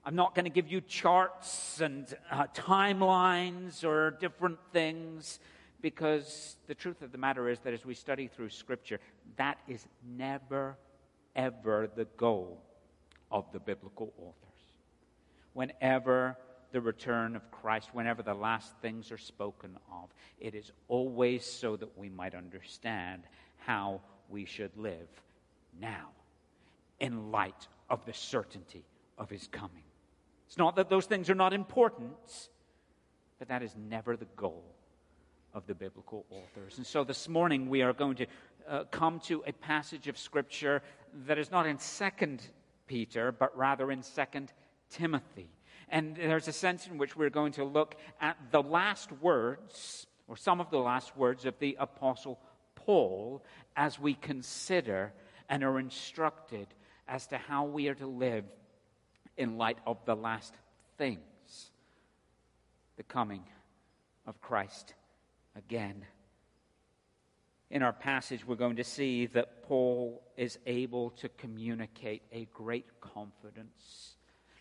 I'm 0.06 0.16
not 0.16 0.34
going 0.34 0.46
to 0.46 0.50
give 0.50 0.70
you 0.72 0.80
charts 0.80 1.82
and 1.82 2.08
uh, 2.32 2.46
timelines 2.56 3.84
or 3.84 4.12
different 4.12 4.60
things 4.72 5.42
because 5.82 6.56
the 6.68 6.76
truth 6.76 7.02
of 7.02 7.12
the 7.12 7.18
matter 7.18 7.50
is 7.50 7.60
that 7.60 7.74
as 7.74 7.86
we 7.86 7.96
study 7.96 8.28
through 8.28 8.50
Scripture, 8.50 9.02
that 9.36 9.58
is 9.68 9.86
never, 10.06 10.78
ever 11.36 11.90
the 11.94 12.06
goal 12.16 12.64
of 13.32 13.52
the 13.52 13.60
biblical 13.60 14.14
authors. 14.18 14.36
Whenever 15.54 16.38
the 16.72 16.82
return 16.82 17.36
of 17.36 17.50
Christ, 17.52 17.90
whenever 17.94 18.22
the 18.22 18.34
last 18.34 18.74
things 18.82 19.12
are 19.12 19.18
spoken 19.18 19.78
of, 19.92 20.10
it 20.40 20.56
is 20.56 20.72
always 20.88 21.46
so 21.46 21.76
that 21.76 21.98
we 21.98 22.10
might 22.10 22.36
understand 22.36 23.24
how 23.58 24.02
we 24.30 24.46
should 24.46 24.76
live 24.78 25.08
now 25.80 26.10
in 27.00 27.32
light 27.32 27.68
of 27.90 28.06
the 28.06 28.14
certainty 28.14 28.84
of 29.18 29.30
his 29.30 29.48
coming. 29.48 29.84
It's 30.48 30.58
not 30.58 30.76
that 30.76 30.90
those 30.90 31.06
things 31.06 31.30
are 31.30 31.36
not 31.36 31.54
important, 31.54 32.50
but 33.38 33.48
that 33.48 33.64
is 33.64 33.76
never 33.76 34.16
the 34.16 34.28
goal 34.36 34.64
of 35.54 35.66
the 35.66 35.74
biblical 35.74 36.26
authors. 36.30 36.78
And 36.78 36.86
so 36.86 37.04
this 37.04 37.28
morning 37.28 37.70
we 37.70 37.82
are 37.82 37.94
going 37.94 38.16
to 38.18 38.28
uh, 38.68 38.84
come 38.92 39.20
to 39.22 39.44
a 39.48 39.54
passage 39.54 40.08
of 40.08 40.18
Scripture 40.18 40.82
that 41.26 41.38
is 41.38 41.50
not 41.50 41.66
in 41.66 41.80
Second 41.80 42.44
Peter, 42.90 43.32
but 43.32 43.56
rather 43.56 43.92
in 43.92 44.04
Second 44.04 44.52
Timothy. 44.90 45.48
And 45.88 46.18
there's 46.18 46.50
a 46.50 46.54
sense 46.54 46.88
in 46.88 46.98
which 46.98 47.16
we're 47.16 47.30
going 47.30 47.54
to 47.54 47.64
look 47.64 47.96
at 48.20 48.36
the 48.52 48.62
last 48.62 49.12
words, 49.22 50.08
or 50.28 50.36
some 50.36 50.60
of 50.60 50.70
the 50.72 50.80
last 50.80 51.16
words 51.16 51.46
of 51.46 51.58
the 51.60 51.78
Apostle 51.80 52.40
Paul, 52.76 53.46
as 53.78 53.98
we 53.98 54.16
consider 54.16 55.14
and 55.48 55.64
are 55.64 55.80
instructed 55.80 56.68
as 57.08 57.28
to 57.28 57.38
how 57.38 57.66
we 57.66 57.88
are 57.88 57.96
to 57.96 58.08
live 58.08 58.44
in 59.38 59.58
light 59.58 59.78
of 59.86 60.04
the 60.06 60.16
last 60.16 60.54
things 60.98 61.22
the 62.98 63.04
coming 63.04 63.44
of 64.28 64.42
Christ 64.42 64.94
again. 65.56 66.04
In 67.72 67.84
our 67.84 67.94
passage, 67.94 68.46
we're 68.48 68.56
going 68.56 68.78
to 68.78 68.84
see 68.84 69.28
that 69.28 69.64
Paul 69.64 70.24
is 70.36 70.58
able 70.66 71.12
to 71.12 71.30
communicate 71.30 72.24
a 72.32 72.48
great 72.52 72.88
confidence, 73.00 74.16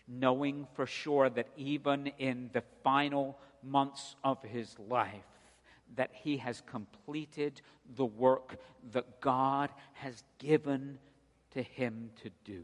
knowing 0.07 0.67
for 0.73 0.85
sure 0.85 1.29
that 1.29 1.47
even 1.57 2.11
in 2.19 2.51
the 2.53 2.63
final 2.83 3.39
months 3.63 4.15
of 4.23 4.41
his 4.43 4.75
life, 4.87 5.11
that 5.95 6.11
he 6.13 6.37
has 6.37 6.61
completed 6.61 7.61
the 7.95 8.05
work 8.05 8.57
that 8.91 9.21
God 9.21 9.71
has 9.93 10.23
given 10.37 10.99
to 11.51 11.63
him 11.63 12.11
to 12.21 12.29
do, 12.45 12.63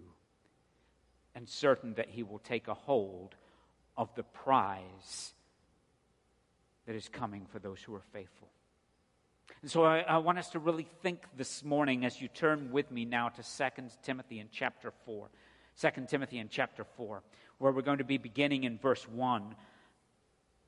and 1.33 1.49
certain 1.49 1.95
that 1.95 2.09
he 2.09 2.21
will 2.21 2.37
take 2.37 2.67
a 2.67 2.75
hold 2.75 3.33
of 3.97 4.13
the 4.13 4.23
prize 4.23 5.33
that 6.85 6.95
is 6.95 7.09
coming 7.09 7.47
for 7.51 7.57
those 7.57 7.81
who 7.81 7.95
are 7.95 8.03
faithful. 8.13 8.49
And 9.61 9.71
so 9.71 9.83
I, 9.83 9.99
I, 9.99 10.17
want 10.17 10.37
us 10.37 10.49
to 10.49 10.59
really 10.59 10.87
think 11.01 11.23
this 11.35 11.63
morning 11.63 12.05
as 12.05 12.21
you 12.21 12.27
turn 12.27 12.71
with 12.71 12.91
me 12.91 13.05
now 13.05 13.29
to 13.29 13.41
2 13.41 13.83
Timothy 14.03 14.39
in 14.39 14.47
chapter 14.51 14.91
4. 15.05 15.29
2 15.79 15.89
Timothy 16.07 16.37
in 16.37 16.49
chapter 16.49 16.85
4, 16.97 17.23
where 17.57 17.71
we're 17.71 17.81
going 17.81 17.97
to 17.97 18.03
be 18.03 18.17
beginning 18.17 18.63
in 18.63 18.77
verse 18.77 19.07
1 19.09 19.55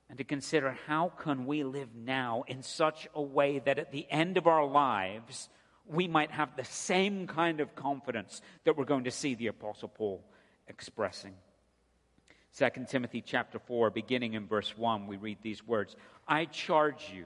and 0.10 0.18
to 0.18 0.24
consider 0.24 0.78
how 0.88 1.12
can 1.18 1.46
we 1.46 1.64
live 1.64 1.90
now 1.96 2.44
in 2.48 2.64
such 2.64 3.08
a 3.14 3.22
way 3.22 3.60
that 3.60 3.80
at 3.80 3.92
the 3.92 4.08
end 4.10 4.38
of 4.38 4.48
our 4.48 4.66
lives 4.66 5.50
we 5.86 6.08
might 6.08 6.32
have 6.32 6.56
the 6.56 6.64
same 6.66 7.28
kind 7.28 7.60
of 7.60 7.76
confidence 7.76 8.42
that 8.66 8.78
we're 8.78 8.86
going 8.86 9.06
to 9.06 9.12
see 9.12 9.36
the 9.36 9.48
apostle 9.48 9.90
paul 9.90 10.24
expressing 10.68 11.34
2 12.58 12.70
timothy 12.90 13.22
chapter 13.22 13.60
4 13.60 13.90
beginning 13.90 14.34
in 14.34 14.48
verse 14.48 14.78
1 14.78 15.08
we 15.08 15.18
read 15.18 15.38
these 15.42 15.66
words 15.66 15.96
i 16.28 16.46
charge 16.46 17.12
you 17.14 17.26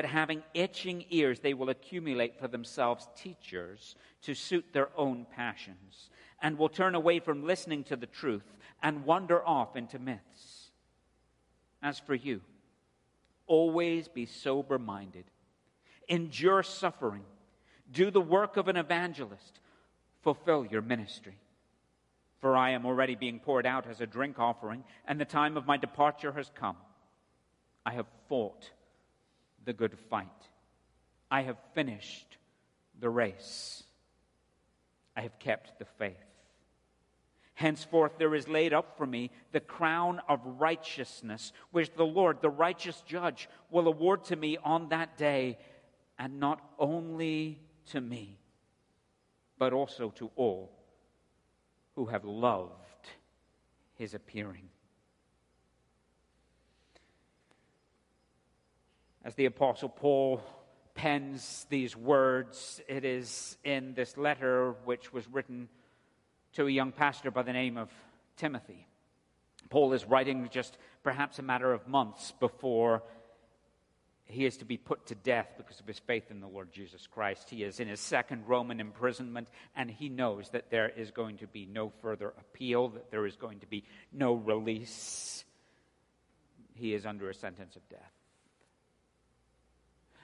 but 0.00 0.08
having 0.08 0.42
itching 0.54 1.04
ears, 1.10 1.40
they 1.40 1.52
will 1.52 1.68
accumulate 1.68 2.40
for 2.40 2.48
themselves 2.48 3.06
teachers 3.14 3.96
to 4.22 4.32
suit 4.32 4.64
their 4.72 4.88
own 4.96 5.26
passions, 5.36 6.08
and 6.40 6.56
will 6.56 6.70
turn 6.70 6.94
away 6.94 7.18
from 7.18 7.44
listening 7.46 7.84
to 7.84 7.96
the 7.96 8.06
truth 8.06 8.56
and 8.82 9.04
wander 9.04 9.46
off 9.46 9.76
into 9.76 9.98
myths. 9.98 10.70
As 11.82 11.98
for 11.98 12.14
you, 12.14 12.40
always 13.46 14.08
be 14.08 14.24
sober 14.24 14.78
minded 14.78 15.24
endure 16.08 16.62
suffering, 16.62 17.26
do 17.92 18.10
the 18.10 18.22
work 18.22 18.56
of 18.56 18.68
an 18.68 18.78
evangelist, 18.78 19.60
fulfill 20.22 20.64
your 20.64 20.80
ministry. 20.80 21.36
For 22.38 22.56
I 22.56 22.70
am 22.70 22.86
already 22.86 23.16
being 23.16 23.38
poured 23.38 23.66
out 23.66 23.86
as 23.86 24.00
a 24.00 24.06
drink 24.06 24.38
offering, 24.38 24.82
and 25.06 25.20
the 25.20 25.26
time 25.26 25.58
of 25.58 25.66
my 25.66 25.76
departure 25.76 26.32
has 26.32 26.50
come. 26.54 26.76
I 27.84 27.92
have 27.92 28.06
fought 28.30 28.70
the 29.70 29.74
good 29.74 29.96
fight. 30.10 30.26
I 31.30 31.42
have 31.42 31.56
finished 31.74 32.38
the 32.98 33.08
race. 33.08 33.84
I 35.14 35.20
have 35.20 35.38
kept 35.38 35.78
the 35.78 35.84
faith. 35.84 36.16
Henceforth, 37.54 38.18
there 38.18 38.34
is 38.34 38.48
laid 38.48 38.72
up 38.72 38.96
for 38.98 39.06
me 39.06 39.30
the 39.52 39.60
crown 39.60 40.20
of 40.28 40.40
righteousness, 40.44 41.52
which 41.70 41.94
the 41.94 42.02
Lord, 42.04 42.42
the 42.42 42.50
righteous 42.50 43.00
judge, 43.06 43.48
will 43.70 43.86
award 43.86 44.24
to 44.24 44.34
me 44.34 44.58
on 44.64 44.88
that 44.88 45.16
day 45.16 45.56
and 46.18 46.40
not 46.40 46.60
only 46.76 47.60
to 47.92 48.00
me, 48.00 48.40
but 49.56 49.72
also 49.72 50.10
to 50.16 50.32
all 50.34 50.72
who 51.94 52.06
have 52.06 52.24
loved 52.24 53.06
his 53.94 54.14
appearing. 54.14 54.68
As 59.22 59.34
the 59.34 59.44
Apostle 59.44 59.90
Paul 59.90 60.42
pens 60.94 61.66
these 61.68 61.94
words, 61.94 62.80
it 62.88 63.04
is 63.04 63.58
in 63.64 63.92
this 63.92 64.16
letter 64.16 64.74
which 64.84 65.12
was 65.12 65.28
written 65.28 65.68
to 66.54 66.66
a 66.66 66.70
young 66.70 66.90
pastor 66.90 67.30
by 67.30 67.42
the 67.42 67.52
name 67.52 67.76
of 67.76 67.90
Timothy. 68.36 68.86
Paul 69.68 69.92
is 69.92 70.06
writing 70.06 70.48
just 70.50 70.78
perhaps 71.02 71.38
a 71.38 71.42
matter 71.42 71.70
of 71.70 71.86
months 71.86 72.32
before 72.40 73.02
he 74.24 74.46
is 74.46 74.56
to 74.58 74.64
be 74.64 74.78
put 74.78 75.06
to 75.06 75.14
death 75.14 75.48
because 75.58 75.80
of 75.80 75.86
his 75.86 75.98
faith 75.98 76.30
in 76.30 76.40
the 76.40 76.48
Lord 76.48 76.72
Jesus 76.72 77.06
Christ. 77.06 77.50
He 77.50 77.62
is 77.62 77.78
in 77.78 77.88
his 77.88 78.00
second 78.00 78.44
Roman 78.46 78.80
imprisonment, 78.80 79.48
and 79.76 79.90
he 79.90 80.08
knows 80.08 80.48
that 80.50 80.70
there 80.70 80.88
is 80.88 81.10
going 81.10 81.38
to 81.38 81.46
be 81.46 81.66
no 81.66 81.92
further 82.00 82.32
appeal, 82.38 82.88
that 82.88 83.10
there 83.10 83.26
is 83.26 83.36
going 83.36 83.60
to 83.60 83.66
be 83.66 83.84
no 84.12 84.34
release. 84.34 85.44
He 86.74 86.94
is 86.94 87.04
under 87.04 87.28
a 87.28 87.34
sentence 87.34 87.76
of 87.76 87.86
death. 87.90 88.12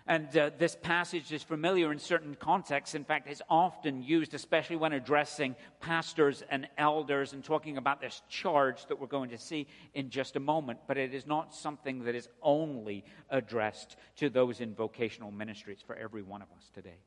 And 0.08 0.36
uh, 0.36 0.50
this 0.56 0.76
passage 0.80 1.32
is 1.32 1.42
familiar 1.42 1.90
in 1.90 1.98
certain 1.98 2.36
contexts. 2.36 2.94
In 2.94 3.02
fact, 3.02 3.26
it's 3.28 3.42
often 3.50 4.04
used, 4.04 4.34
especially 4.34 4.76
when 4.76 4.92
addressing 4.92 5.56
pastors 5.80 6.44
and 6.48 6.68
elders 6.78 7.32
and 7.32 7.42
talking 7.42 7.76
about 7.76 8.00
this 8.00 8.22
charge 8.28 8.86
that 8.86 9.00
we're 9.00 9.08
going 9.08 9.30
to 9.30 9.38
see 9.38 9.66
in 9.94 10.10
just 10.10 10.36
a 10.36 10.40
moment. 10.40 10.78
But 10.86 10.96
it 10.96 11.12
is 11.12 11.26
not 11.26 11.56
something 11.56 12.04
that 12.04 12.14
is 12.14 12.28
only 12.40 13.04
addressed 13.30 13.96
to 14.18 14.30
those 14.30 14.60
in 14.60 14.74
vocational 14.74 15.32
ministries 15.32 15.82
for 15.84 15.96
every 15.96 16.22
one 16.22 16.40
of 16.40 16.48
us 16.56 16.70
today. 16.72 16.98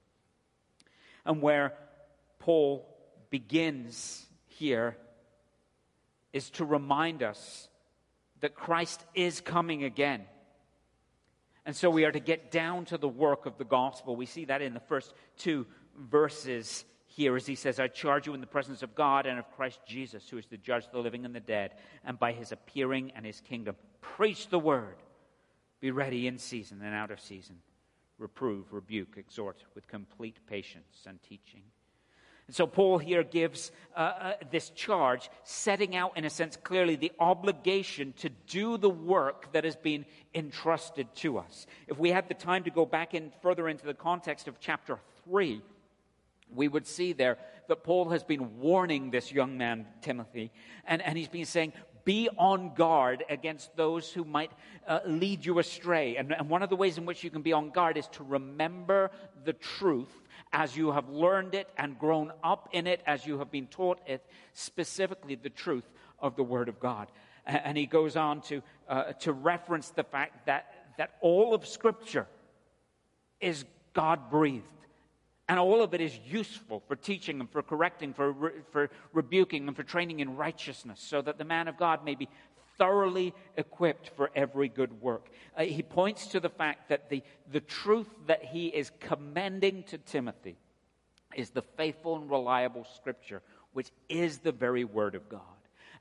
And 1.26 1.42
where 1.42 1.74
Paul 2.40 2.86
begins 3.30 4.26
here 4.48 4.98
is 6.34 6.50
to 6.52 6.66
remind 6.66 7.24
us 7.24 7.70
that 8.42 8.56
Christ 8.56 9.02
is 9.16 9.40
coming 9.40 9.86
again 9.86 10.26
and 11.70 11.76
so 11.76 11.92
we 11.92 12.04
are 12.04 12.12
to 12.12 12.20
get 12.20 12.50
down 12.50 12.86
to 12.86 12.98
the 12.98 13.08
work 13.08 13.46
of 13.46 13.60
the 13.60 13.64
gospel. 13.64 14.16
We 14.16 14.26
see 14.26 14.46
that 14.46 14.64
in 14.64 14.74
the 14.74 14.80
first 14.80 15.14
two 15.38 15.68
verses 15.96 16.84
here 17.06 17.36
as 17.36 17.46
he 17.46 17.54
says, 17.54 17.80
I 17.80 17.88
charge 17.88 18.26
you 18.26 18.34
in 18.34 18.42
the 18.42 18.48
presence 18.48 18.82
of 18.82 18.96
God 18.96 19.28
and 19.28 19.38
of 19.38 19.52
Christ 19.52 19.80
Jesus, 19.86 20.28
who 20.28 20.40
is 20.40 20.48
the 20.48 20.58
judge 20.58 20.86
of 20.86 20.92
the 20.94 20.98
living 20.98 21.26
and 21.26 21.36
the 21.36 21.40
dead, 21.40 21.76
and 22.04 22.18
by 22.18 22.32
his 22.32 22.52
appearing 22.52 23.12
and 23.16 23.24
his 23.24 23.40
kingdom. 23.42 23.76
Preach 24.02 24.48
the 24.48 24.58
word. 24.58 24.96
Be 25.80 25.92
ready 25.92 26.26
in 26.26 26.40
season 26.40 26.82
and 26.82 26.96
out 26.96 27.12
of 27.12 27.20
season. 27.20 27.58
Reprove, 28.18 28.74
rebuke, 28.74 29.18
exhort 29.18 29.64
with 29.76 29.88
complete 29.88 30.40
patience 30.48 31.06
and 31.06 31.22
teaching. 31.22 31.62
And 32.50 32.56
so 32.56 32.66
Paul 32.66 32.98
here 32.98 33.22
gives 33.22 33.72
uh, 33.96 34.00
uh, 34.00 34.34
this 34.50 34.72
charge, 34.72 35.30
setting 35.44 35.96
out, 35.96 36.18
in 36.18 36.26
a 36.26 36.32
sense, 36.32 36.58
clearly 36.58 36.96
the 36.96 37.12
obligation 37.20 38.12
to 38.22 38.30
do 38.48 38.76
the 38.80 38.90
work 38.90 39.54
that 39.54 39.66
has 39.66 39.76
been 39.76 40.04
entrusted 40.34 41.14
to 41.18 41.38
us. 41.38 41.68
If 41.88 42.00
we 42.00 42.10
had 42.10 42.28
the 42.28 42.34
time 42.34 42.64
to 42.64 42.72
go 42.72 42.88
back 42.88 43.14
in 43.14 43.32
further 43.44 43.70
into 43.70 43.86
the 43.86 43.94
context 43.94 44.48
of 44.48 44.60
chapter 44.60 44.98
3, 45.26 45.62
we 46.56 46.68
would 46.68 46.88
see 46.88 47.14
there 47.14 47.38
that 47.68 47.84
Paul 47.84 48.10
has 48.10 48.24
been 48.24 48.60
warning 48.60 49.12
this 49.12 49.32
young 49.32 49.56
man, 49.56 49.86
Timothy, 50.02 50.52
and, 50.88 51.04
and 51.04 51.20
he's 51.20 51.28
been 51.28 51.46
saying, 51.46 51.74
be 52.04 52.30
on 52.36 52.74
guard 52.74 53.24
against 53.30 53.76
those 53.76 54.12
who 54.12 54.24
might 54.24 54.52
uh, 54.88 55.02
lead 55.06 55.46
you 55.46 55.60
astray. 55.60 56.16
And, 56.16 56.34
and 56.34 56.50
one 56.50 56.64
of 56.64 56.72
the 56.72 56.76
ways 56.76 56.98
in 56.98 57.06
which 57.06 57.24
you 57.24 57.30
can 57.30 57.44
be 57.44 57.54
on 57.54 57.70
guard 57.70 57.96
is 57.96 58.08
to 58.14 58.24
remember 58.24 59.12
the 59.46 59.54
truth 59.54 60.10
as 60.52 60.76
you 60.76 60.92
have 60.92 61.10
learned 61.10 61.56
it 61.56 61.70
and 61.78 61.98
grown 62.00 62.32
up 62.44 62.70
in 62.72 62.88
it, 62.88 63.02
as 63.06 63.26
you 63.26 63.40
have 63.40 63.52
been 63.52 63.68
taught 63.68 64.00
it, 64.08 64.26
specifically 64.54 65.36
the 65.36 65.50
truth 65.50 65.86
of 66.20 66.36
the 66.36 66.44
Word 66.44 66.70
of 66.70 66.80
God. 66.80 67.08
And 67.46 67.78
he 67.78 67.86
goes 67.86 68.16
on 68.16 68.42
to, 68.42 68.62
uh, 68.88 69.14
to 69.22 69.34
reference 69.34 69.90
the 69.90 70.04
fact 70.04 70.46
that, 70.46 70.74
that 70.98 71.12
all 71.22 71.54
of 71.54 71.66
Scripture 71.66 72.28
is 73.40 73.66
God 73.94 74.30
breathed 74.30 74.66
And 75.50 75.58
all 75.58 75.82
of 75.82 75.96
it 75.96 76.02
is 76.02 76.16
useful 76.28 76.84
for 76.88 76.96
teaching 76.96 77.40
and 77.40 77.50
for 77.50 77.64
correcting, 77.64 78.14
for, 78.14 78.32
re- 78.32 78.52
for 78.72 78.92
rebuking, 79.14 79.68
and 79.68 79.76
for 79.76 79.82
training 79.82 80.20
in 80.20 80.36
righteousness, 80.36 81.02
so 81.02 81.24
that 81.24 81.40
the 81.40 81.44
man 81.44 81.68
of 81.68 81.76
God 81.76 82.06
may 82.06 82.14
be 82.14 82.30
thoroughly 82.80 83.36
equipped 83.58 84.10
for 84.16 84.32
every 84.36 84.70
good 84.70 85.02
work. 85.02 85.30
Uh, 85.56 85.64
he 85.64 85.84
points 85.84 86.28
to 86.28 86.40
the 86.40 86.50
fact 86.50 86.90
that 86.90 87.10
the, 87.10 87.22
the 87.52 87.60
truth 87.60 88.08
that 88.26 88.44
he 88.44 88.68
is 88.68 88.92
commending 89.00 89.84
to 89.84 90.00
Timothy 90.00 90.58
is 91.36 91.52
the 91.52 91.62
faithful 91.62 92.16
and 92.16 92.32
reliable 92.32 92.88
scripture, 92.96 93.44
which 93.74 93.92
is 94.08 94.40
the 94.40 94.52
very 94.52 94.84
word 94.84 95.14
of 95.14 95.30
God. 95.30 95.42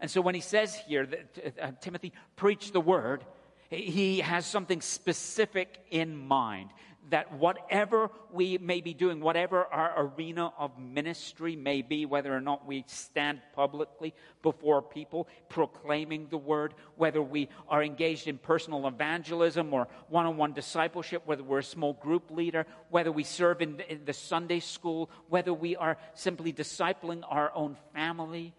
And 0.00 0.10
so 0.10 0.20
when 0.20 0.34
he 0.34 0.40
says 0.40 0.74
here 0.86 1.04
that 1.04 1.58
uh, 1.60 1.72
Timothy, 1.80 2.12
preach 2.36 2.72
the 2.72 2.80
word, 2.80 3.24
he 3.68 4.20
has 4.20 4.46
something 4.46 4.80
specific 4.80 5.84
in 5.90 6.16
mind 6.16 6.70
that 7.10 7.32
whatever 7.32 8.10
we 8.32 8.58
may 8.58 8.80
be 8.80 8.94
doing, 8.94 9.20
whatever 9.20 9.64
our 9.64 10.06
arena 10.06 10.52
of 10.58 10.78
ministry 10.78 11.56
may 11.56 11.82
be, 11.82 12.06
whether 12.06 12.34
or 12.34 12.40
not 12.40 12.66
we 12.66 12.84
stand 12.86 13.40
publicly 13.54 14.14
before 14.42 14.82
people 14.82 15.28
proclaiming 15.48 16.26
the 16.30 16.38
word, 16.38 16.74
whether 16.96 17.22
we 17.22 17.48
are 17.68 17.82
engaged 17.82 18.26
in 18.26 18.38
personal 18.38 18.86
evangelism 18.86 19.72
or 19.72 19.88
one 20.08 20.26
on 20.26 20.36
one 20.36 20.52
discipleship, 20.52 21.22
whether 21.24 21.42
we're 21.42 21.58
a 21.58 21.64
small 21.64 21.94
group 21.94 22.30
leader, 22.30 22.66
whether 22.90 23.12
we 23.12 23.24
serve 23.24 23.62
in 23.62 23.80
the, 24.04 24.12
Sunday 24.12 24.60
school, 24.60 25.08
whether 25.28 25.54
we 25.54 25.76
are 25.76 25.96
simply 26.14 26.52
discipling 26.52 27.22
our 27.28 27.52
own 27.54 27.76
family, 27.94 28.52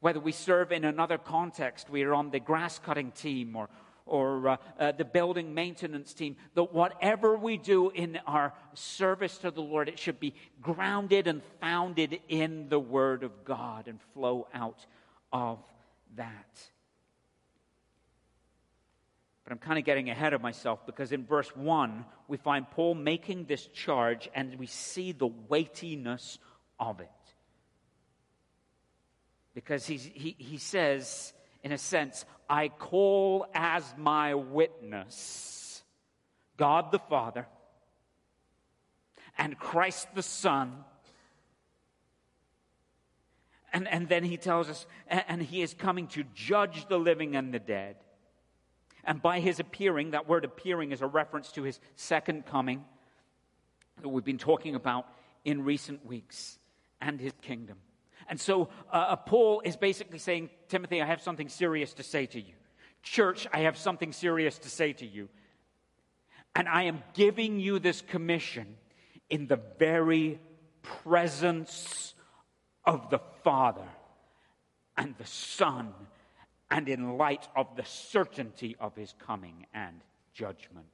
whether 0.00 0.18
we 0.18 0.32
serve 0.32 0.72
in 0.72 0.84
another 0.84 1.18
context, 1.18 1.88
we 1.88 2.02
are 2.02 2.14
on 2.14 2.30
the 2.30 2.40
grass 2.40 2.78
cutting 2.78 3.12
team 3.12 3.54
or 3.54 3.68
or 4.06 4.48
uh, 4.48 4.56
uh, 4.78 4.92
the 4.92 5.04
building 5.04 5.54
maintenance 5.54 6.14
team, 6.14 6.36
that 6.54 6.72
whatever 6.72 7.36
we 7.36 7.56
do 7.56 7.90
in 7.90 8.18
our 8.26 8.52
service 8.74 9.38
to 9.38 9.50
the 9.50 9.62
Lord, 9.62 9.88
it 9.88 9.98
should 9.98 10.20
be 10.20 10.34
grounded 10.60 11.26
and 11.26 11.42
founded 11.60 12.20
in 12.28 12.68
the 12.68 12.80
Word 12.80 13.22
of 13.22 13.44
God 13.44 13.88
and 13.88 14.00
flow 14.14 14.48
out 14.54 14.84
of 15.32 15.58
that. 16.16 16.70
But 19.44 19.52
I'm 19.52 19.58
kind 19.58 19.78
of 19.78 19.84
getting 19.84 20.08
ahead 20.08 20.34
of 20.34 20.40
myself 20.40 20.86
because 20.86 21.12
in 21.12 21.24
verse 21.24 21.54
1, 21.56 22.04
we 22.28 22.36
find 22.36 22.70
Paul 22.70 22.94
making 22.94 23.46
this 23.46 23.66
charge 23.68 24.28
and 24.34 24.58
we 24.58 24.66
see 24.66 25.12
the 25.12 25.26
weightiness 25.26 26.38
of 26.78 27.00
it. 27.00 27.08
Because 29.54 29.84
he, 29.84 29.96
he 29.96 30.58
says, 30.58 31.32
in 31.62 31.72
a 31.72 31.78
sense, 31.78 32.24
I 32.48 32.68
call 32.68 33.46
as 33.54 33.84
my 33.96 34.34
witness 34.34 35.82
God 36.56 36.92
the 36.92 36.98
Father 36.98 37.46
and 39.38 39.58
Christ 39.58 40.08
the 40.14 40.22
Son. 40.22 40.84
And, 43.72 43.88
and 43.88 44.08
then 44.08 44.22
he 44.22 44.36
tells 44.36 44.68
us, 44.68 44.86
and 45.08 45.42
he 45.42 45.62
is 45.62 45.72
coming 45.72 46.08
to 46.08 46.24
judge 46.34 46.86
the 46.88 46.98
living 46.98 47.36
and 47.36 47.54
the 47.54 47.58
dead. 47.58 47.96
And 49.04 49.22
by 49.22 49.40
his 49.40 49.58
appearing, 49.58 50.10
that 50.10 50.28
word 50.28 50.44
appearing 50.44 50.92
is 50.92 51.00
a 51.00 51.06
reference 51.06 51.52
to 51.52 51.62
his 51.62 51.80
second 51.96 52.46
coming 52.46 52.84
that 54.00 54.08
we've 54.08 54.24
been 54.24 54.38
talking 54.38 54.74
about 54.74 55.06
in 55.44 55.64
recent 55.64 56.04
weeks 56.06 56.58
and 57.00 57.20
his 57.20 57.32
kingdom. 57.40 57.78
And 58.28 58.40
so 58.40 58.68
uh, 58.92 58.96
uh, 58.96 59.16
Paul 59.16 59.62
is 59.64 59.76
basically 59.76 60.18
saying, 60.18 60.50
Timothy, 60.68 61.02
I 61.02 61.06
have 61.06 61.22
something 61.22 61.48
serious 61.48 61.92
to 61.94 62.02
say 62.02 62.26
to 62.26 62.40
you. 62.40 62.54
Church, 63.02 63.46
I 63.52 63.60
have 63.60 63.76
something 63.76 64.12
serious 64.12 64.58
to 64.60 64.70
say 64.70 64.92
to 64.94 65.06
you. 65.06 65.28
And 66.54 66.68
I 66.68 66.84
am 66.84 67.02
giving 67.14 67.58
you 67.58 67.78
this 67.78 68.00
commission 68.02 68.76
in 69.30 69.46
the 69.46 69.60
very 69.78 70.38
presence 70.82 72.14
of 72.84 73.10
the 73.10 73.20
Father 73.42 73.88
and 74.96 75.14
the 75.16 75.26
Son, 75.26 75.94
and 76.70 76.88
in 76.88 77.16
light 77.16 77.48
of 77.56 77.66
the 77.76 77.84
certainty 77.84 78.76
of 78.78 78.94
his 78.94 79.14
coming 79.18 79.66
and 79.72 80.00
judgment. 80.34 80.86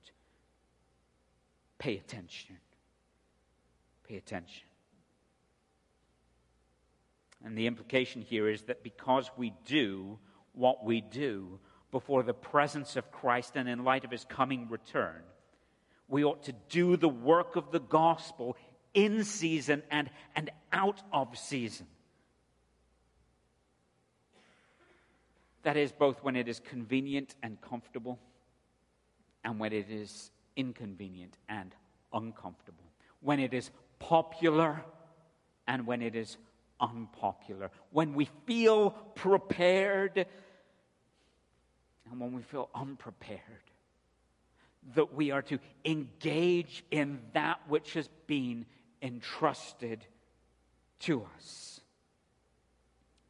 Pay 1.78 1.96
attention. 1.96 2.58
Pay 4.08 4.16
attention. 4.16 4.67
And 7.44 7.56
the 7.56 7.66
implication 7.66 8.22
here 8.22 8.48
is 8.48 8.62
that 8.62 8.82
because 8.82 9.30
we 9.36 9.52
do 9.64 10.18
what 10.52 10.84
we 10.84 11.00
do 11.00 11.60
before 11.90 12.22
the 12.22 12.34
presence 12.34 12.96
of 12.96 13.10
Christ 13.10 13.52
and 13.54 13.68
in 13.68 13.84
light 13.84 14.04
of 14.04 14.10
his 14.10 14.24
coming 14.24 14.68
return, 14.68 15.22
we 16.08 16.24
ought 16.24 16.42
to 16.44 16.54
do 16.68 16.96
the 16.96 17.08
work 17.08 17.56
of 17.56 17.70
the 17.70 17.80
gospel 17.80 18.56
in 18.94 19.24
season 19.24 19.82
and, 19.90 20.10
and 20.34 20.50
out 20.72 21.00
of 21.12 21.36
season. 21.38 21.86
That 25.62 25.76
is, 25.76 25.92
both 25.92 26.22
when 26.22 26.34
it 26.36 26.48
is 26.48 26.60
convenient 26.60 27.34
and 27.42 27.60
comfortable, 27.60 28.18
and 29.44 29.58
when 29.58 29.72
it 29.72 29.90
is 29.90 30.30
inconvenient 30.56 31.36
and 31.48 31.74
uncomfortable. 32.12 32.84
When 33.20 33.38
it 33.38 33.52
is 33.52 33.70
popular, 33.98 34.82
and 35.66 35.86
when 35.86 36.00
it 36.00 36.16
is 36.16 36.38
unpopular, 36.80 37.70
when 37.90 38.14
we 38.14 38.28
feel 38.46 38.90
prepared 38.90 40.26
and 42.10 42.20
when 42.20 42.32
we 42.32 42.42
feel 42.42 42.70
unprepared, 42.74 43.40
that 44.94 45.12
we 45.12 45.30
are 45.30 45.42
to 45.42 45.58
engage 45.84 46.84
in 46.90 47.20
that 47.34 47.60
which 47.68 47.94
has 47.94 48.08
been 48.26 48.64
entrusted 49.02 50.04
to 51.00 51.26
us. 51.36 51.80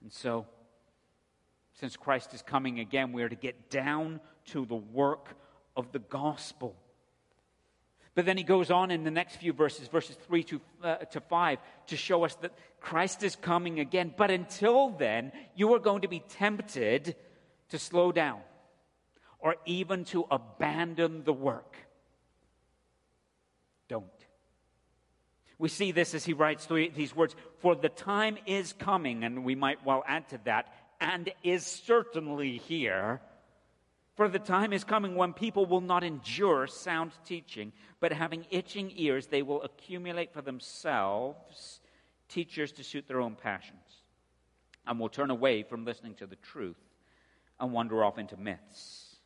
And 0.02 0.12
so, 0.12 0.46
since 1.74 1.96
Christ 1.96 2.34
is 2.34 2.42
coming 2.42 2.80
again, 2.80 3.12
we 3.12 3.22
are 3.22 3.28
to 3.28 3.36
get 3.36 3.70
down 3.70 4.20
to 4.46 4.64
the 4.64 4.76
work 4.76 5.36
of 5.76 5.92
the 5.92 5.98
gospel 5.98 6.76
but 8.18 8.26
then 8.26 8.36
he 8.36 8.42
goes 8.42 8.72
on 8.72 8.90
in 8.90 9.04
the 9.04 9.12
next 9.12 9.36
few 9.36 9.52
verses, 9.52 9.86
verses 9.86 10.16
3 10.26 10.42
to, 10.42 10.60
uh, 10.82 10.96
to 10.96 11.20
5, 11.20 11.58
to 11.86 11.96
show 11.96 12.24
us 12.24 12.34
that 12.40 12.50
Christ 12.80 13.22
is 13.22 13.36
coming 13.36 13.78
again. 13.78 14.12
But 14.16 14.32
until 14.32 14.88
then, 14.88 15.30
you 15.54 15.72
are 15.74 15.78
going 15.78 16.00
to 16.00 16.08
be 16.08 16.18
tempted 16.18 17.14
to 17.68 17.78
slow 17.78 18.10
down 18.10 18.40
or 19.38 19.54
even 19.66 20.04
to 20.06 20.26
abandon 20.32 21.22
the 21.22 21.32
work. 21.32 21.76
Don't. 23.86 24.06
We 25.56 25.68
see 25.68 25.92
this 25.92 26.12
as 26.12 26.24
he 26.24 26.32
writes 26.32 26.66
these 26.66 27.14
words 27.14 27.36
For 27.60 27.76
the 27.76 27.88
time 27.88 28.36
is 28.46 28.72
coming, 28.72 29.22
and 29.22 29.44
we 29.44 29.54
might 29.54 29.86
well 29.86 30.02
add 30.04 30.28
to 30.30 30.40
that, 30.44 30.74
and 31.00 31.30
is 31.44 31.64
certainly 31.64 32.58
here 32.58 33.20
for 34.18 34.28
the 34.28 34.40
time 34.40 34.72
is 34.72 34.82
coming 34.82 35.14
when 35.14 35.32
people 35.32 35.64
will 35.64 35.80
not 35.80 36.02
endure 36.02 36.66
sound 36.66 37.12
teaching, 37.24 37.72
but 38.00 38.12
having 38.12 38.44
itching 38.50 38.92
ears, 38.96 39.28
they 39.28 39.42
will 39.42 39.62
accumulate 39.62 40.32
for 40.32 40.42
themselves 40.42 41.78
teachers 42.28 42.72
to 42.72 42.82
suit 42.82 43.06
their 43.06 43.20
own 43.20 43.36
passions, 43.36 44.02
and 44.88 44.98
will 44.98 45.08
turn 45.08 45.30
away 45.30 45.62
from 45.62 45.84
listening 45.84 46.14
to 46.14 46.26
the 46.26 46.34
truth 46.34 46.80
and 47.60 47.70
wander 47.70 48.02
off 48.02 48.18
into 48.18 48.36
myths. 48.36 49.18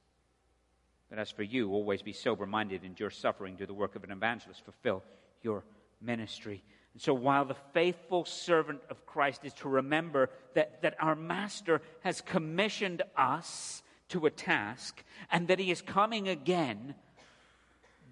But 1.08 1.18
as 1.18 1.30
for 1.30 1.42
you, 1.42 1.70
always 1.72 2.02
be 2.02 2.12
sober 2.12 2.44
minded, 2.44 2.84
endure 2.84 3.08
suffering, 3.08 3.56
do 3.56 3.64
the 3.64 3.72
work 3.72 3.96
of 3.96 4.04
an 4.04 4.10
evangelist, 4.10 4.62
fulfill 4.62 5.02
your 5.40 5.64
ministry. 6.02 6.62
And 6.92 7.00
so, 7.00 7.14
while 7.14 7.46
the 7.46 7.56
faithful 7.72 8.26
servant 8.26 8.82
of 8.90 9.06
Christ 9.06 9.46
is 9.46 9.54
to 9.54 9.70
remember 9.70 10.28
that, 10.52 10.82
that 10.82 10.96
our 11.00 11.14
Master 11.14 11.80
has 12.02 12.20
commissioned 12.20 13.00
us 13.16 13.82
to 14.12 14.26
a 14.26 14.30
task 14.30 15.02
and 15.30 15.48
that 15.48 15.58
he 15.58 15.70
is 15.70 15.82
coming 15.82 16.28
again, 16.28 16.94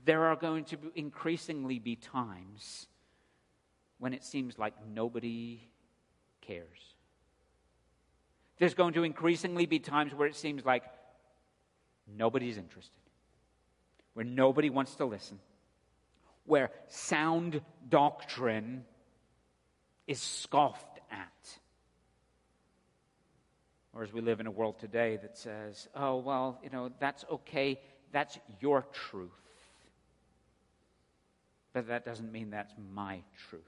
there 0.04 0.26
are 0.26 0.36
going 0.36 0.64
to 0.64 0.78
increasingly 0.94 1.78
be 1.78 1.96
times 1.96 2.86
when 3.98 4.12
it 4.12 4.24
seems 4.24 4.58
like 4.58 4.74
nobody 4.92 5.60
cares. 6.40 6.66
There's 8.58 8.74
going 8.74 8.94
to 8.94 9.04
increasingly 9.04 9.66
be 9.66 9.78
times 9.78 10.14
where 10.14 10.26
it 10.26 10.36
seems 10.36 10.64
like 10.64 10.84
nobody's 12.06 12.58
interested, 12.58 13.00
where 14.14 14.24
nobody 14.24 14.68
wants 14.68 14.94
to 14.96 15.04
listen, 15.04 15.38
where 16.44 16.70
sound 16.88 17.60
doctrine 17.88 18.84
is 20.06 20.20
scoffed 20.20 20.98
at. 21.10 21.58
Or 23.92 24.04
as 24.04 24.12
we 24.12 24.20
live 24.20 24.40
in 24.40 24.46
a 24.46 24.50
world 24.50 24.78
today 24.78 25.18
that 25.22 25.36
says, 25.36 25.88
oh, 25.94 26.18
well, 26.18 26.60
you 26.62 26.70
know, 26.70 26.90
that's 27.00 27.24
okay, 27.30 27.80
that's 28.12 28.38
your 28.60 28.86
truth. 28.92 29.30
But 31.72 31.88
that 31.88 32.04
doesn't 32.04 32.30
mean 32.30 32.50
that's 32.50 32.74
my 32.92 33.20
truth. 33.48 33.62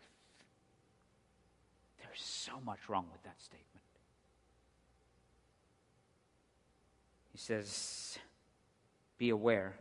There's 1.99 2.23
so 2.23 2.53
much 2.65 2.79
wrong 2.89 3.07
with 3.13 3.23
that 3.25 3.41
statement. 3.41 3.69
He 7.33 7.39
says, 7.39 8.19
be 9.19 9.31
aware, 9.31 9.75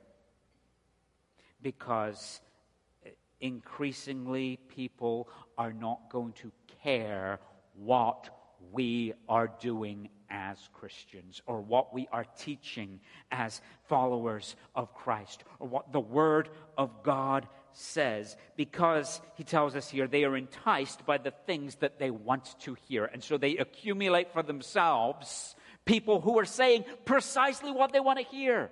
because 1.61 2.39
increasingly 3.41 4.57
people 4.69 5.27
are 5.57 5.73
not 5.73 6.09
going 6.09 6.33
to 6.33 6.51
care 6.83 7.39
what 7.75 8.29
we 8.71 9.13
are 9.27 9.51
doing 9.59 10.09
as 10.31 10.57
Christians 10.73 11.41
or 11.45 11.61
what 11.61 11.93
we 11.93 12.07
are 12.11 12.25
teaching 12.39 13.01
as 13.31 13.61
followers 13.87 14.55
of 14.73 14.93
Christ 14.95 15.43
or 15.59 15.67
what 15.67 15.91
the 15.91 15.99
Word 15.99 16.49
of 16.77 17.03
God 17.03 17.47
says 17.73 18.35
because 18.55 19.21
he 19.35 19.43
tells 19.43 19.75
us 19.75 19.89
here 19.89 20.07
they 20.07 20.23
are 20.23 20.35
enticed 20.35 21.05
by 21.05 21.17
the 21.17 21.33
things 21.45 21.75
that 21.75 21.99
they 21.99 22.09
want 22.09 22.59
to 22.61 22.75
hear. 22.87 23.05
And 23.05 23.23
so 23.23 23.37
they 23.37 23.57
accumulate 23.57 24.31
for 24.33 24.41
themselves 24.41 25.55
people 25.85 26.21
who 26.21 26.39
are 26.39 26.45
saying 26.45 26.85
precisely 27.05 27.71
what 27.71 27.91
they 27.91 27.99
want 27.99 28.19
to 28.19 28.25
hear. 28.25 28.71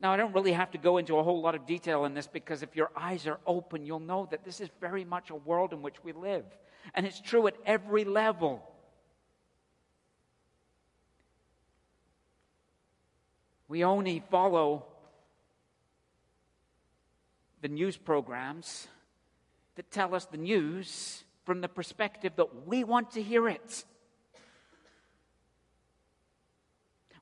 Now, 0.00 0.12
I 0.12 0.16
don't 0.16 0.34
really 0.34 0.52
have 0.52 0.72
to 0.72 0.78
go 0.78 0.98
into 0.98 1.16
a 1.16 1.22
whole 1.22 1.40
lot 1.40 1.54
of 1.54 1.64
detail 1.64 2.04
in 2.06 2.14
this 2.14 2.26
because 2.26 2.64
if 2.64 2.74
your 2.74 2.90
eyes 2.96 3.28
are 3.28 3.38
open, 3.46 3.86
you'll 3.86 4.00
know 4.00 4.26
that 4.32 4.44
this 4.44 4.60
is 4.60 4.68
very 4.80 5.04
much 5.04 5.30
a 5.30 5.36
world 5.36 5.72
in 5.72 5.80
which 5.80 6.02
we 6.02 6.12
live. 6.12 6.44
And 6.94 7.06
it's 7.06 7.20
true 7.20 7.46
at 7.46 7.54
every 7.64 8.04
level. 8.04 8.68
We 13.72 13.84
only 13.84 14.22
follow 14.30 14.84
the 17.62 17.68
news 17.68 17.96
programs 17.96 18.86
that 19.76 19.90
tell 19.90 20.14
us 20.14 20.26
the 20.26 20.36
news 20.36 21.24
from 21.46 21.62
the 21.62 21.68
perspective 21.68 22.34
that 22.36 22.66
we 22.66 22.84
want 22.84 23.12
to 23.12 23.22
hear 23.22 23.48
it. 23.48 23.84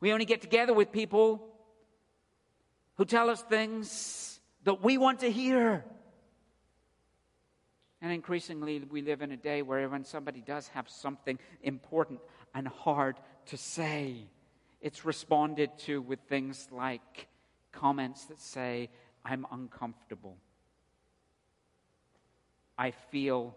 We 0.01 0.13
only 0.13 0.25
get 0.25 0.41
together 0.43 0.75
with 0.75 0.91
people 0.91 1.41
who 2.97 3.05
tell 3.05 3.31
us 3.31 3.41
things 3.43 4.41
that 4.65 4.83
we 4.83 4.99
want 4.99 5.21
to 5.21 5.31
hear. 5.31 5.85
And 8.03 8.11
increasingly, 8.11 8.81
we 8.91 9.03
live 9.03 9.23
in 9.23 9.31
a 9.31 9.37
day 9.37 9.63
where 9.63 9.89
when 9.89 10.05
somebody 10.05 10.41
does 10.41 10.67
have 10.67 10.89
something 10.89 11.39
important 11.63 12.19
and 12.53 12.67
hard 12.67 13.21
to 13.47 13.57
say, 13.57 14.27
it's 14.81 15.05
responded 15.05 15.71
to 15.79 16.01
with 16.01 16.21
things 16.29 16.69
like 16.71 17.29
comments 17.73 18.25
that 18.27 18.41
say, 18.41 18.89
I'm 19.25 19.47
uncomfortable. 19.51 20.37
I 22.79 22.93
feel 22.93 23.55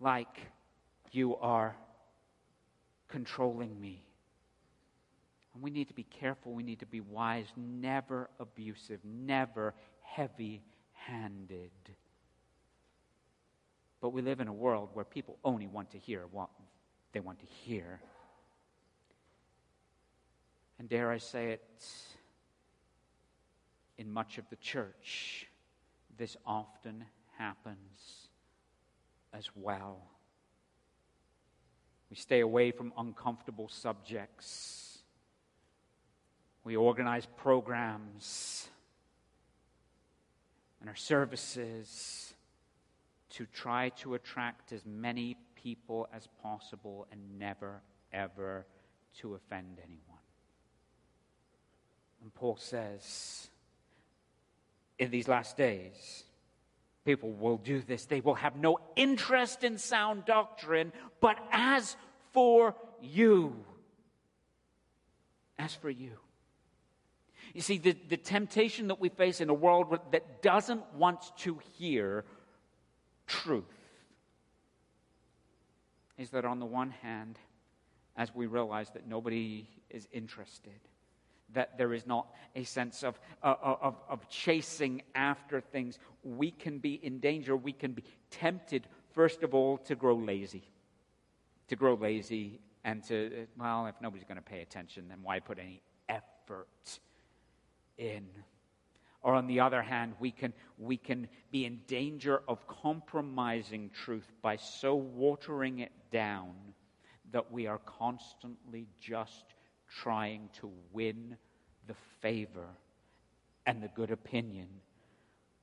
like 0.00 0.38
you 1.12 1.36
are 1.36 1.74
controlling 3.08 3.80
me. 3.80 4.04
And 5.54 5.62
we 5.62 5.70
need 5.70 5.88
to 5.88 5.94
be 5.94 6.02
careful. 6.02 6.52
We 6.52 6.62
need 6.62 6.80
to 6.80 6.86
be 6.86 7.00
wise, 7.00 7.46
never 7.56 8.28
abusive, 8.38 9.00
never 9.04 9.72
heavy 10.02 10.62
handed. 10.92 11.70
But 14.00 14.10
we 14.10 14.20
live 14.20 14.40
in 14.40 14.48
a 14.48 14.52
world 14.52 14.90
where 14.92 15.04
people 15.04 15.38
only 15.44 15.66
want 15.66 15.92
to 15.92 15.98
hear 15.98 16.24
what 16.30 16.50
they 17.12 17.20
want 17.20 17.38
to 17.38 17.46
hear. 17.46 18.00
And 20.78 20.88
dare 20.88 21.10
I 21.10 21.18
say 21.18 21.52
it, 21.52 21.86
in 23.96 24.12
much 24.12 24.38
of 24.38 24.48
the 24.50 24.56
church, 24.56 25.46
this 26.16 26.36
often 26.46 27.04
happens 27.38 28.28
as 29.32 29.48
well. 29.54 30.02
We 32.10 32.16
stay 32.16 32.40
away 32.40 32.70
from 32.70 32.92
uncomfortable 32.96 33.68
subjects. 33.68 34.98
We 36.64 36.76
organize 36.76 37.26
programs 37.36 38.68
and 40.80 40.88
our 40.88 40.96
services 40.96 42.34
to 43.30 43.46
try 43.46 43.88
to 43.88 44.14
attract 44.14 44.72
as 44.72 44.84
many 44.84 45.36
people 45.56 46.08
as 46.12 46.28
possible 46.42 47.06
and 47.10 47.38
never, 47.38 47.80
ever 48.12 48.66
to 49.20 49.34
offend 49.34 49.78
anyone. 49.82 50.13
And 52.24 52.32
Paul 52.32 52.56
says, 52.56 53.48
in 54.98 55.10
these 55.10 55.28
last 55.28 55.58
days, 55.58 56.24
people 57.04 57.30
will 57.30 57.58
do 57.58 57.82
this. 57.82 58.06
They 58.06 58.22
will 58.22 58.36
have 58.36 58.56
no 58.56 58.78
interest 58.96 59.62
in 59.62 59.76
sound 59.76 60.24
doctrine, 60.24 60.90
but 61.20 61.36
as 61.52 61.96
for 62.32 62.74
you, 63.02 63.54
as 65.58 65.74
for 65.74 65.90
you. 65.90 66.12
You 67.52 67.60
see, 67.60 67.76
the, 67.76 67.94
the 68.08 68.16
temptation 68.16 68.88
that 68.88 68.98
we 68.98 69.10
face 69.10 69.42
in 69.42 69.50
a 69.50 69.54
world 69.54 69.98
that 70.10 70.40
doesn't 70.40 70.94
want 70.94 71.36
to 71.40 71.58
hear 71.76 72.24
truth 73.26 73.64
is 76.16 76.30
that 76.30 76.46
on 76.46 76.58
the 76.58 76.64
one 76.64 76.90
hand, 76.90 77.38
as 78.16 78.34
we 78.34 78.46
realize 78.46 78.88
that 78.92 79.06
nobody 79.06 79.68
is 79.90 80.08
interested, 80.10 80.80
that 81.54 81.78
there 81.78 81.92
is 81.92 82.06
not 82.06 82.28
a 82.54 82.64
sense 82.64 83.02
of, 83.02 83.18
uh, 83.42 83.54
of, 83.62 83.96
of 84.08 84.28
chasing 84.28 85.02
after 85.14 85.60
things. 85.60 85.98
We 86.22 86.50
can 86.50 86.78
be 86.78 86.94
in 86.94 87.18
danger. 87.18 87.56
We 87.56 87.72
can 87.72 87.92
be 87.92 88.04
tempted, 88.30 88.86
first 89.12 89.42
of 89.42 89.54
all, 89.54 89.78
to 89.78 89.94
grow 89.94 90.14
lazy. 90.14 90.64
To 91.68 91.76
grow 91.76 91.94
lazy 91.94 92.60
and 92.84 93.02
to, 93.04 93.46
well, 93.58 93.86
if 93.86 93.94
nobody's 94.00 94.26
going 94.26 94.36
to 94.36 94.42
pay 94.42 94.60
attention, 94.60 95.08
then 95.08 95.18
why 95.22 95.40
put 95.40 95.58
any 95.58 95.82
effort 96.08 97.00
in? 97.96 98.26
Or 99.22 99.34
on 99.34 99.46
the 99.46 99.60
other 99.60 99.80
hand, 99.82 100.14
we 100.20 100.30
can, 100.30 100.52
we 100.76 100.98
can 100.98 101.28
be 101.50 101.64
in 101.64 101.80
danger 101.86 102.42
of 102.46 102.66
compromising 102.66 103.90
truth 103.90 104.30
by 104.42 104.56
so 104.56 104.94
watering 104.94 105.78
it 105.78 105.92
down 106.12 106.52
that 107.32 107.50
we 107.50 107.66
are 107.66 107.78
constantly 107.78 108.86
just 109.00 109.46
trying 109.88 110.50
to 110.60 110.70
win 110.92 111.36
the 111.86 111.94
favor 112.20 112.66
and 113.66 113.82
the 113.82 113.88
good 113.88 114.10
opinion 114.10 114.68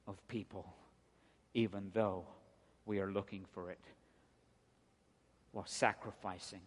of 0.08 0.16
people, 0.28 0.74
even 1.54 1.92
though 1.94 2.26
we 2.86 3.00
are 3.00 3.12
looking 3.12 3.46
for 3.54 3.72
it 3.72 3.80
while 5.52 5.66
sacrificing 5.66 6.62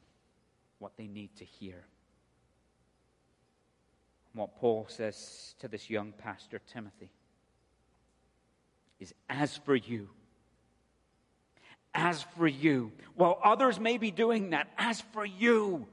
what 0.79 0.93
they 0.97 1.07
need 1.07 1.35
to 1.37 1.45
hear. 1.45 1.85
What 4.35 4.57
Paul 4.57 4.87
says 4.89 5.55
to 5.61 5.69
this 5.69 5.89
young 5.89 6.13
pastor, 6.13 6.61
Timothy, 6.73 7.11
is 9.01 9.15
as 9.29 9.57
for 9.57 9.77
you, 9.77 10.09
as 11.95 12.23
for 12.37 12.47
you, 12.47 12.93
while 13.15 13.39
others 13.43 13.79
may 13.79 13.97
be 13.97 14.11
doing 14.11 14.51
that, 14.51 14.69
as 14.77 15.01
for 15.13 15.25
you, 15.25 15.87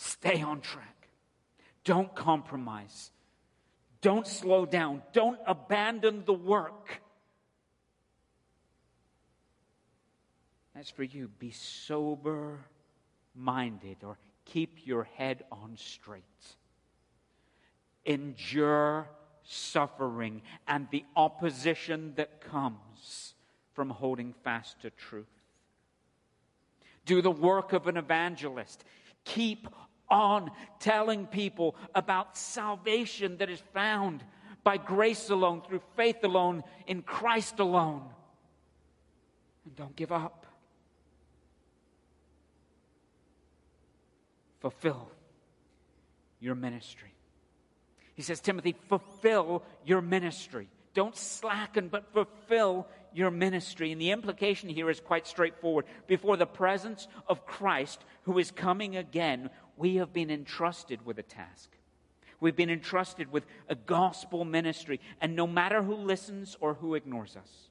Stay 0.00 0.40
on 0.40 0.62
track. 0.62 0.99
Don't 1.84 2.14
compromise. 2.14 3.10
Don't 4.00 4.26
slow 4.26 4.66
down. 4.66 5.02
Don't 5.12 5.38
abandon 5.46 6.24
the 6.24 6.32
work. 6.32 7.02
As 10.74 10.88
for 10.88 11.02
you, 11.02 11.28
be 11.38 11.50
sober 11.50 12.58
minded 13.34 13.98
or 14.02 14.18
keep 14.44 14.86
your 14.86 15.04
head 15.04 15.44
on 15.52 15.76
straight. 15.76 16.22
Endure 18.06 19.08
suffering 19.42 20.42
and 20.66 20.86
the 20.90 21.04
opposition 21.16 22.12
that 22.16 22.40
comes 22.40 23.34
from 23.74 23.90
holding 23.90 24.32
fast 24.44 24.80
to 24.80 24.90
truth. 24.90 25.26
Do 27.04 27.20
the 27.20 27.30
work 27.30 27.72
of 27.72 27.86
an 27.86 27.96
evangelist. 27.96 28.84
Keep 29.24 29.68
on 30.10 30.50
telling 30.78 31.26
people 31.26 31.76
about 31.94 32.36
salvation 32.36 33.36
that 33.38 33.48
is 33.48 33.62
found 33.72 34.24
by 34.64 34.76
grace 34.76 35.30
alone, 35.30 35.62
through 35.62 35.80
faith 35.96 36.22
alone, 36.22 36.62
in 36.86 37.02
Christ 37.02 37.60
alone. 37.60 38.02
And 39.64 39.76
don't 39.76 39.96
give 39.96 40.12
up. 40.12 40.46
Fulfill 44.60 45.10
your 46.40 46.54
ministry. 46.54 47.14
He 48.14 48.22
says, 48.22 48.40
Timothy, 48.40 48.74
fulfill 48.88 49.62
your 49.84 50.02
ministry. 50.02 50.68
Don't 50.92 51.16
slacken, 51.16 51.88
but 51.88 52.12
fulfill 52.12 52.86
your 53.14 53.30
ministry. 53.30 53.92
And 53.92 54.00
the 54.00 54.10
implication 54.10 54.68
here 54.68 54.90
is 54.90 55.00
quite 55.00 55.26
straightforward. 55.26 55.86
Before 56.06 56.36
the 56.36 56.46
presence 56.46 57.08
of 57.28 57.46
Christ, 57.46 58.04
who 58.24 58.38
is 58.38 58.50
coming 58.50 58.96
again, 58.96 59.50
we 59.80 59.96
have 59.96 60.12
been 60.12 60.30
entrusted 60.30 61.06
with 61.06 61.18
a 61.18 61.22
task. 61.22 61.70
We've 62.38 62.54
been 62.54 62.68
entrusted 62.68 63.32
with 63.32 63.46
a 63.66 63.74
gospel 63.74 64.44
ministry. 64.44 65.00
And 65.22 65.34
no 65.34 65.46
matter 65.46 65.82
who 65.82 65.94
listens 65.94 66.54
or 66.60 66.74
who 66.74 66.94
ignores 66.94 67.34
us, 67.34 67.70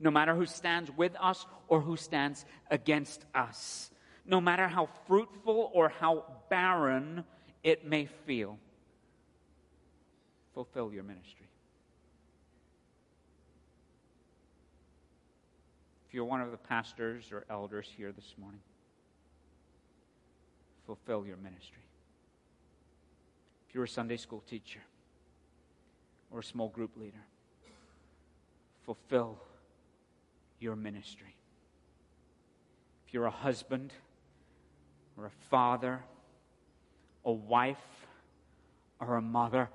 no 0.00 0.10
matter 0.10 0.34
who 0.34 0.46
stands 0.46 0.90
with 0.90 1.14
us 1.20 1.44
or 1.68 1.82
who 1.82 1.98
stands 1.98 2.46
against 2.70 3.26
us, 3.34 3.90
no 4.24 4.40
matter 4.40 4.66
how 4.66 4.88
fruitful 5.06 5.70
or 5.74 5.90
how 5.90 6.24
barren 6.48 7.22
it 7.62 7.86
may 7.86 8.06
feel, 8.06 8.58
fulfill 10.54 10.90
your 10.90 11.02
ministry. 11.02 11.48
If 16.08 16.14
you're 16.14 16.24
one 16.24 16.40
of 16.40 16.50
the 16.50 16.56
pastors 16.56 17.30
or 17.30 17.44
elders 17.50 17.92
here 17.94 18.10
this 18.12 18.34
morning, 18.38 18.60
fulfill 20.88 21.26
your 21.26 21.36
ministry. 21.36 21.82
If 23.68 23.74
you're 23.74 23.84
a 23.84 23.88
Sunday 23.88 24.16
school 24.16 24.42
teacher 24.48 24.80
or 26.30 26.40
a 26.40 26.42
small 26.42 26.70
group 26.70 26.96
leader, 26.96 27.26
fulfill 28.86 29.36
your 30.60 30.76
ministry. 30.76 31.36
If 33.06 33.12
you're 33.12 33.26
a 33.26 33.30
husband 33.30 33.92
or 35.18 35.26
a 35.26 35.30
father, 35.50 36.00
a 37.22 37.32
wife, 37.32 37.76
or 38.98 39.16
a 39.16 39.22
mother, 39.22 39.68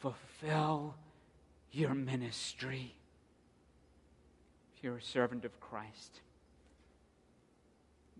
fulfill 0.00 0.96
your 1.72 1.94
ministry. 1.94 2.94
If 4.76 4.84
you're 4.84 4.98
a 4.98 5.02
servant 5.02 5.46
of 5.46 5.58
Christ, 5.60 6.20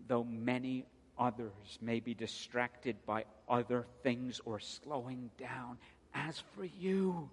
though 0.07 0.23
many 0.23 0.85
others 1.19 1.77
may 1.81 1.99
be 1.99 2.13
distracted 2.13 2.95
by 3.05 3.25
other 3.47 3.85
things 4.03 4.39
or 4.45 4.59
slowing 4.59 5.29
down, 5.37 5.77
as 6.13 6.41
for 6.55 6.63
you, 6.63 7.29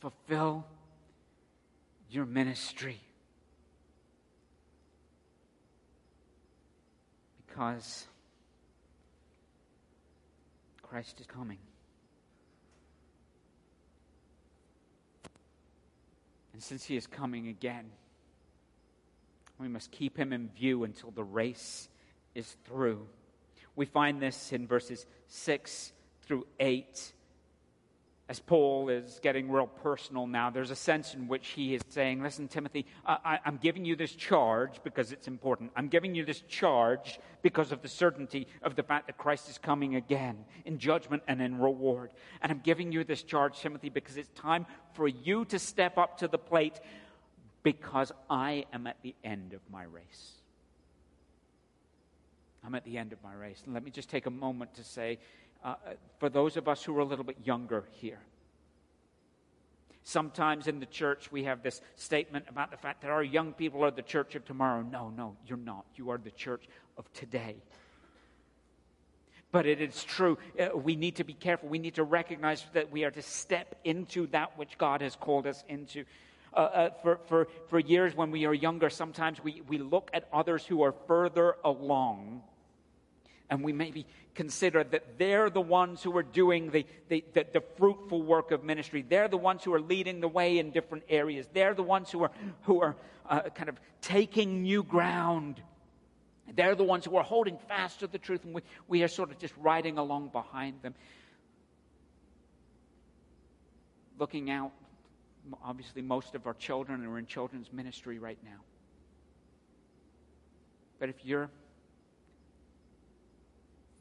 fulfill 0.00 0.64
your 2.10 2.24
ministry. 2.24 3.00
Because 7.46 8.06
Christ 10.82 11.20
is 11.20 11.26
coming. 11.26 11.58
And 16.52 16.62
since 16.62 16.84
he 16.84 16.96
is 16.96 17.06
coming 17.06 17.48
again, 17.48 17.90
we 19.64 19.70
must 19.70 19.90
keep 19.90 20.16
him 20.16 20.32
in 20.32 20.48
view 20.50 20.84
until 20.84 21.10
the 21.10 21.24
race 21.24 21.88
is 22.34 22.56
through. 22.64 23.06
We 23.76 23.86
find 23.86 24.20
this 24.20 24.52
in 24.52 24.66
verses 24.66 25.06
6 25.28 25.92
through 26.22 26.46
8 26.60 27.12
as 28.26 28.40
Paul 28.40 28.88
is 28.88 29.20
getting 29.22 29.50
real 29.50 29.66
personal 29.66 30.26
now, 30.26 30.48
there's 30.48 30.70
a 30.70 30.76
sense 30.76 31.12
in 31.12 31.28
which 31.28 31.48
he 31.48 31.74
is 31.74 31.82
saying, 31.90 32.22
Listen, 32.22 32.48
Timothy, 32.48 32.86
I, 33.04 33.38
am 33.44 33.58
giving 33.58 33.84
you 33.84 33.96
this 33.96 34.14
charge 34.14 34.80
because 34.82 35.12
it's 35.12 35.28
important. 35.28 35.72
I'm 35.76 35.88
giving 35.88 36.14
you 36.14 36.24
this 36.24 36.40
charge 36.40 37.20
because 37.42 37.70
of 37.70 37.82
the 37.82 37.88
certainty 37.88 38.46
of 38.62 38.76
the 38.76 38.82
fact 38.82 39.08
that 39.08 39.18
Christ 39.18 39.50
is 39.50 39.58
coming 39.58 39.96
again 39.96 40.46
in 40.64 40.78
judgment 40.78 41.22
and 41.28 41.42
in 41.42 41.58
reward. 41.58 42.12
And 42.40 42.50
I'm 42.50 42.60
giving 42.60 42.92
you 42.92 43.04
this 43.04 43.22
charge, 43.22 43.60
Timothy, 43.60 43.90
because 43.90 44.16
it's 44.16 44.30
time 44.30 44.64
for 44.94 45.06
you 45.06 45.44
to 45.46 45.58
step 45.58 45.98
up 45.98 46.16
to 46.18 46.28
the 46.28 46.38
plate 46.38 46.80
because 47.64 48.12
I 48.30 48.66
am 48.72 48.86
at 48.86 48.98
the 49.02 49.16
end 49.24 49.54
of 49.54 49.60
my 49.72 49.82
race. 49.82 50.34
I'm 52.64 52.74
at 52.74 52.84
the 52.84 52.96
end 52.96 53.12
of 53.12 53.22
my 53.24 53.34
race. 53.34 53.60
And 53.64 53.74
let 53.74 53.82
me 53.82 53.90
just 53.90 54.08
take 54.08 54.26
a 54.26 54.30
moment 54.30 54.74
to 54.74 54.84
say, 54.84 55.18
uh, 55.64 55.74
for 56.18 56.28
those 56.28 56.56
of 56.56 56.68
us 56.68 56.84
who 56.84 56.96
are 56.96 57.00
a 57.00 57.04
little 57.04 57.24
bit 57.24 57.38
younger 57.42 57.84
here. 57.90 58.20
Sometimes 60.02 60.66
in 60.66 60.80
the 60.80 60.86
church, 60.86 61.32
we 61.32 61.44
have 61.44 61.62
this 61.62 61.80
statement 61.96 62.44
about 62.48 62.70
the 62.70 62.76
fact 62.76 63.00
that 63.00 63.10
our 63.10 63.22
young 63.22 63.54
people 63.54 63.82
are 63.82 63.90
the 63.90 64.02
church 64.02 64.34
of 64.34 64.44
tomorrow. 64.44 64.82
No, 64.82 65.08
no, 65.08 65.34
you're 65.46 65.56
not. 65.56 65.86
You 65.96 66.10
are 66.10 66.18
the 66.18 66.30
church 66.30 66.68
of 66.98 67.10
today. 67.14 67.56
But 69.50 69.64
it 69.66 69.80
is 69.80 70.04
true. 70.04 70.36
Uh, 70.60 70.76
we 70.76 70.96
need 70.96 71.16
to 71.16 71.24
be 71.24 71.32
careful. 71.32 71.70
We 71.70 71.78
need 71.78 71.94
to 71.94 72.04
recognize 72.04 72.66
that 72.74 72.90
we 72.90 73.04
are 73.04 73.10
to 73.12 73.22
step 73.22 73.76
into 73.84 74.26
that 74.28 74.58
which 74.58 74.76
God 74.76 75.00
has 75.00 75.16
called 75.16 75.46
us 75.46 75.64
into. 75.68 76.04
Uh, 76.54 76.60
uh, 76.60 76.90
for, 77.02 77.18
for, 77.26 77.48
for 77.68 77.80
years, 77.80 78.14
when 78.14 78.30
we 78.30 78.46
are 78.46 78.54
younger, 78.54 78.88
sometimes 78.88 79.42
we, 79.42 79.62
we 79.66 79.78
look 79.78 80.08
at 80.14 80.28
others 80.32 80.64
who 80.64 80.82
are 80.82 80.94
further 81.06 81.56
along 81.64 82.42
and 83.50 83.62
we 83.62 83.72
maybe 83.72 84.06
consider 84.34 84.82
that 84.84 85.18
they're 85.18 85.50
the 85.50 85.60
ones 85.60 86.02
who 86.02 86.16
are 86.16 86.22
doing 86.22 86.70
the, 86.70 86.86
the, 87.08 87.24
the, 87.34 87.46
the, 87.52 87.62
fruitful 87.76 88.22
work 88.22 88.50
of 88.50 88.64
ministry. 88.64 89.04
They're 89.06 89.28
the 89.28 89.36
ones 89.36 89.62
who 89.62 89.72
are 89.74 89.80
leading 89.80 90.20
the 90.20 90.28
way 90.28 90.58
in 90.58 90.70
different 90.70 91.04
areas. 91.08 91.46
They're 91.52 91.74
the 91.74 91.82
ones 91.82 92.10
who 92.10 92.22
are, 92.24 92.30
who 92.62 92.80
are 92.80 92.96
uh, 93.28 93.42
kind 93.54 93.68
of 93.68 93.76
taking 94.00 94.62
new 94.62 94.82
ground. 94.82 95.60
They're 96.54 96.74
the 96.74 96.84
ones 96.84 97.04
who 97.04 97.16
are 97.16 97.22
holding 97.22 97.58
fast 97.68 98.00
to 98.00 98.06
the 98.06 98.18
truth, 98.18 98.44
and 98.44 98.54
we, 98.54 98.62
we 98.88 99.02
are 99.02 99.08
sort 99.08 99.30
of 99.30 99.38
just 99.38 99.54
riding 99.58 99.98
along 99.98 100.28
behind 100.28 100.82
them. 100.82 100.94
Looking 104.18 104.50
out, 104.50 104.72
obviously, 105.62 106.02
most 106.02 106.34
of 106.34 106.46
our 106.46 106.54
children 106.54 107.04
are 107.04 107.18
in 107.18 107.26
children's 107.26 107.72
ministry 107.72 108.18
right 108.18 108.38
now. 108.44 108.60
But 110.98 111.08
if 111.08 111.16
you're 111.24 111.50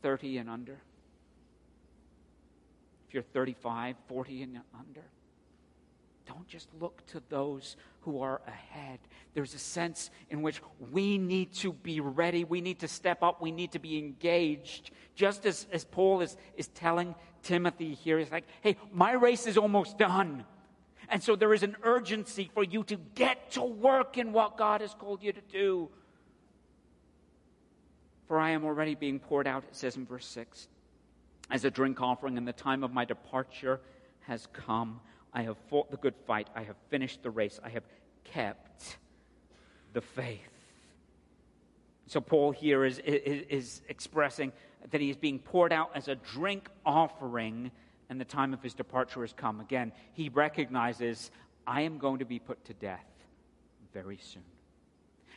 30 0.01 0.37
and 0.37 0.49
under, 0.49 0.79
if 3.07 3.13
you're 3.13 3.23
35, 3.23 3.95
40 4.07 4.43
and 4.43 4.59
under, 4.77 5.03
don't 6.25 6.47
just 6.47 6.69
look 6.79 7.05
to 7.07 7.21
those 7.29 7.75
who 8.01 8.21
are 8.21 8.41
ahead. 8.47 8.99
There's 9.33 9.53
a 9.53 9.59
sense 9.59 10.09
in 10.29 10.41
which 10.41 10.61
we 10.91 11.17
need 11.17 11.53
to 11.55 11.73
be 11.73 11.99
ready. 11.99 12.43
We 12.43 12.61
need 12.61 12.79
to 12.79 12.87
step 12.87 13.23
up. 13.23 13.41
We 13.41 13.51
need 13.51 13.73
to 13.73 13.79
be 13.79 13.97
engaged. 13.97 14.91
Just 15.15 15.45
as, 15.45 15.67
as 15.71 15.83
Paul 15.83 16.21
is, 16.21 16.37
is 16.55 16.67
telling 16.69 17.15
Timothy 17.43 17.93
here, 17.93 18.19
he's 18.19 18.31
like, 18.31 18.45
hey, 18.61 18.77
my 18.91 19.13
race 19.13 19.47
is 19.47 19.57
almost 19.57 19.97
done. 19.97 20.45
And 21.09 21.21
so 21.21 21.35
there 21.35 21.53
is 21.53 21.63
an 21.63 21.75
urgency 21.83 22.49
for 22.53 22.63
you 22.63 22.83
to 22.85 22.97
get 23.15 23.51
to 23.51 23.63
work 23.63 24.17
in 24.17 24.31
what 24.33 24.57
God 24.57 24.81
has 24.81 24.93
called 24.93 25.21
you 25.21 25.33
to 25.33 25.41
do. 25.41 25.89
For 28.27 28.39
I 28.39 28.51
am 28.51 28.63
already 28.63 28.95
being 28.95 29.19
poured 29.19 29.47
out, 29.47 29.63
it 29.63 29.75
says 29.75 29.95
in 29.95 30.05
verse 30.05 30.25
6, 30.27 30.67
as 31.51 31.65
a 31.65 31.71
drink 31.71 32.01
offering, 32.01 32.37
and 32.37 32.47
the 32.47 32.53
time 32.53 32.83
of 32.83 32.93
my 32.93 33.05
departure 33.05 33.79
has 34.21 34.47
come. 34.53 35.01
I 35.33 35.43
have 35.43 35.57
fought 35.69 35.91
the 35.91 35.97
good 35.97 36.15
fight. 36.25 36.47
I 36.55 36.63
have 36.63 36.77
finished 36.89 37.21
the 37.23 37.29
race. 37.29 37.59
I 37.63 37.69
have 37.69 37.83
kept 38.23 38.97
the 39.93 40.01
faith. 40.01 40.39
So, 42.07 42.21
Paul 42.21 42.51
here 42.51 42.85
is, 42.85 42.99
is, 42.99 43.45
is, 43.49 43.81
expressing 43.87 44.51
that 44.91 44.99
he 44.99 45.09
is 45.09 45.15
being 45.15 45.39
poured 45.39 45.71
out 45.71 45.91
as 45.95 46.07
a 46.07 46.15
drink 46.15 46.69
offering, 46.85 47.71
and 48.13 48.21
the 48.21 48.25
time 48.25 48.53
of 48.53 48.61
his 48.61 48.75
departure 48.75 49.21
has 49.21 49.33
come. 49.33 49.59
Again, 49.59 49.91
he 50.11 50.29
recognizes, 50.29 51.31
I 51.65 51.81
am 51.81 51.97
going 51.97 52.19
to 52.19 52.25
be 52.25 52.37
put 52.37 52.63
to 52.65 52.73
death 52.75 53.07
very 53.91 54.19
soon. 54.21 54.43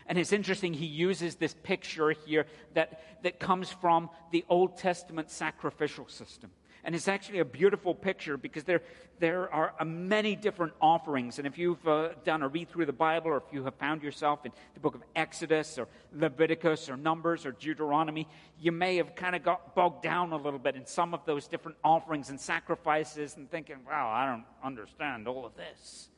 And 0.07 0.19
it's 0.19 0.31
interesting, 0.31 0.75
he 0.75 0.85
uses 0.85 1.37
this 1.37 1.55
picture 1.63 2.11
here 2.11 2.45
that, 2.75 3.23
that 3.23 3.41
comes 3.41 3.71
from 3.71 4.11
the 4.31 4.45
Old 4.51 4.77
Testament 4.77 5.31
sacrificial 5.31 6.07
system. 6.07 6.51
And 6.87 6.95
it's 6.95 7.09
actually 7.09 7.41
a 7.41 7.45
beautiful 7.45 7.97
picture 7.97 8.37
because 8.37 8.63
there, 8.63 8.81
there 9.19 9.53
are 9.53 9.75
uh, 9.81 9.85
many 9.85 10.37
different 10.37 10.73
offerings. 10.81 11.39
And 11.39 11.47
if 11.47 11.59
you've 11.59 11.87
uh, 11.87 12.11
done 12.23 12.43
a 12.43 12.49
read 12.49 12.71
through 12.71 12.87
the 12.87 12.93
Bible, 12.93 13.33
or 13.33 13.39
if 13.39 13.53
you 13.53 13.65
have 13.65 13.75
found 13.75 14.05
yourself 14.05 14.47
in 14.47 14.53
the 14.75 14.79
book 14.79 14.95
of 14.95 15.03
Exodus, 15.17 15.81
or 15.81 15.89
Leviticus, 16.13 16.89
or 16.89 16.97
Numbers, 16.97 17.45
or 17.45 17.51
Deuteronomy, 17.51 18.29
you 18.61 18.71
may 18.71 18.99
have 18.99 19.17
kind 19.17 19.35
of 19.35 19.43
got 19.43 19.75
bogged 19.75 20.05
down 20.05 20.31
a 20.33 20.37
little 20.37 20.61
bit 20.61 20.77
in 20.77 20.87
some 20.87 21.13
of 21.13 21.27
those 21.27 21.49
different 21.49 21.77
offerings 21.83 22.31
and 22.31 22.41
sacrifices 22.41 23.37
and 23.37 23.51
thinking, 23.51 23.79
wow, 23.85 24.09
I 24.09 24.25
don't 24.31 24.45
understand 24.63 25.27
all 25.27 25.45
of 25.45 25.57
this. 25.57 26.09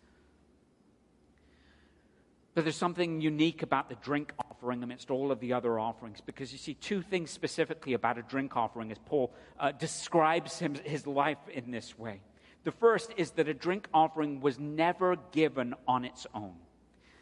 But 2.58 2.64
there's 2.64 2.74
something 2.74 3.20
unique 3.20 3.62
about 3.62 3.88
the 3.88 3.94
drink 3.94 4.32
offering 4.50 4.82
amidst 4.82 5.12
all 5.12 5.30
of 5.30 5.38
the 5.38 5.52
other 5.52 5.78
offerings 5.78 6.20
because 6.20 6.50
you 6.50 6.58
see 6.58 6.74
two 6.74 7.02
things 7.02 7.30
specifically 7.30 7.92
about 7.92 8.18
a 8.18 8.22
drink 8.22 8.56
offering 8.56 8.90
as 8.90 8.98
Paul 8.98 9.32
uh, 9.60 9.70
describes 9.70 10.58
him, 10.58 10.74
his 10.74 11.06
life 11.06 11.38
in 11.54 11.70
this 11.70 11.96
way. 11.96 12.20
The 12.64 12.72
first 12.72 13.12
is 13.16 13.30
that 13.32 13.46
a 13.46 13.54
drink 13.54 13.86
offering 13.94 14.40
was 14.40 14.58
never 14.58 15.14
given 15.30 15.76
on 15.86 16.04
its 16.04 16.26
own. 16.34 16.56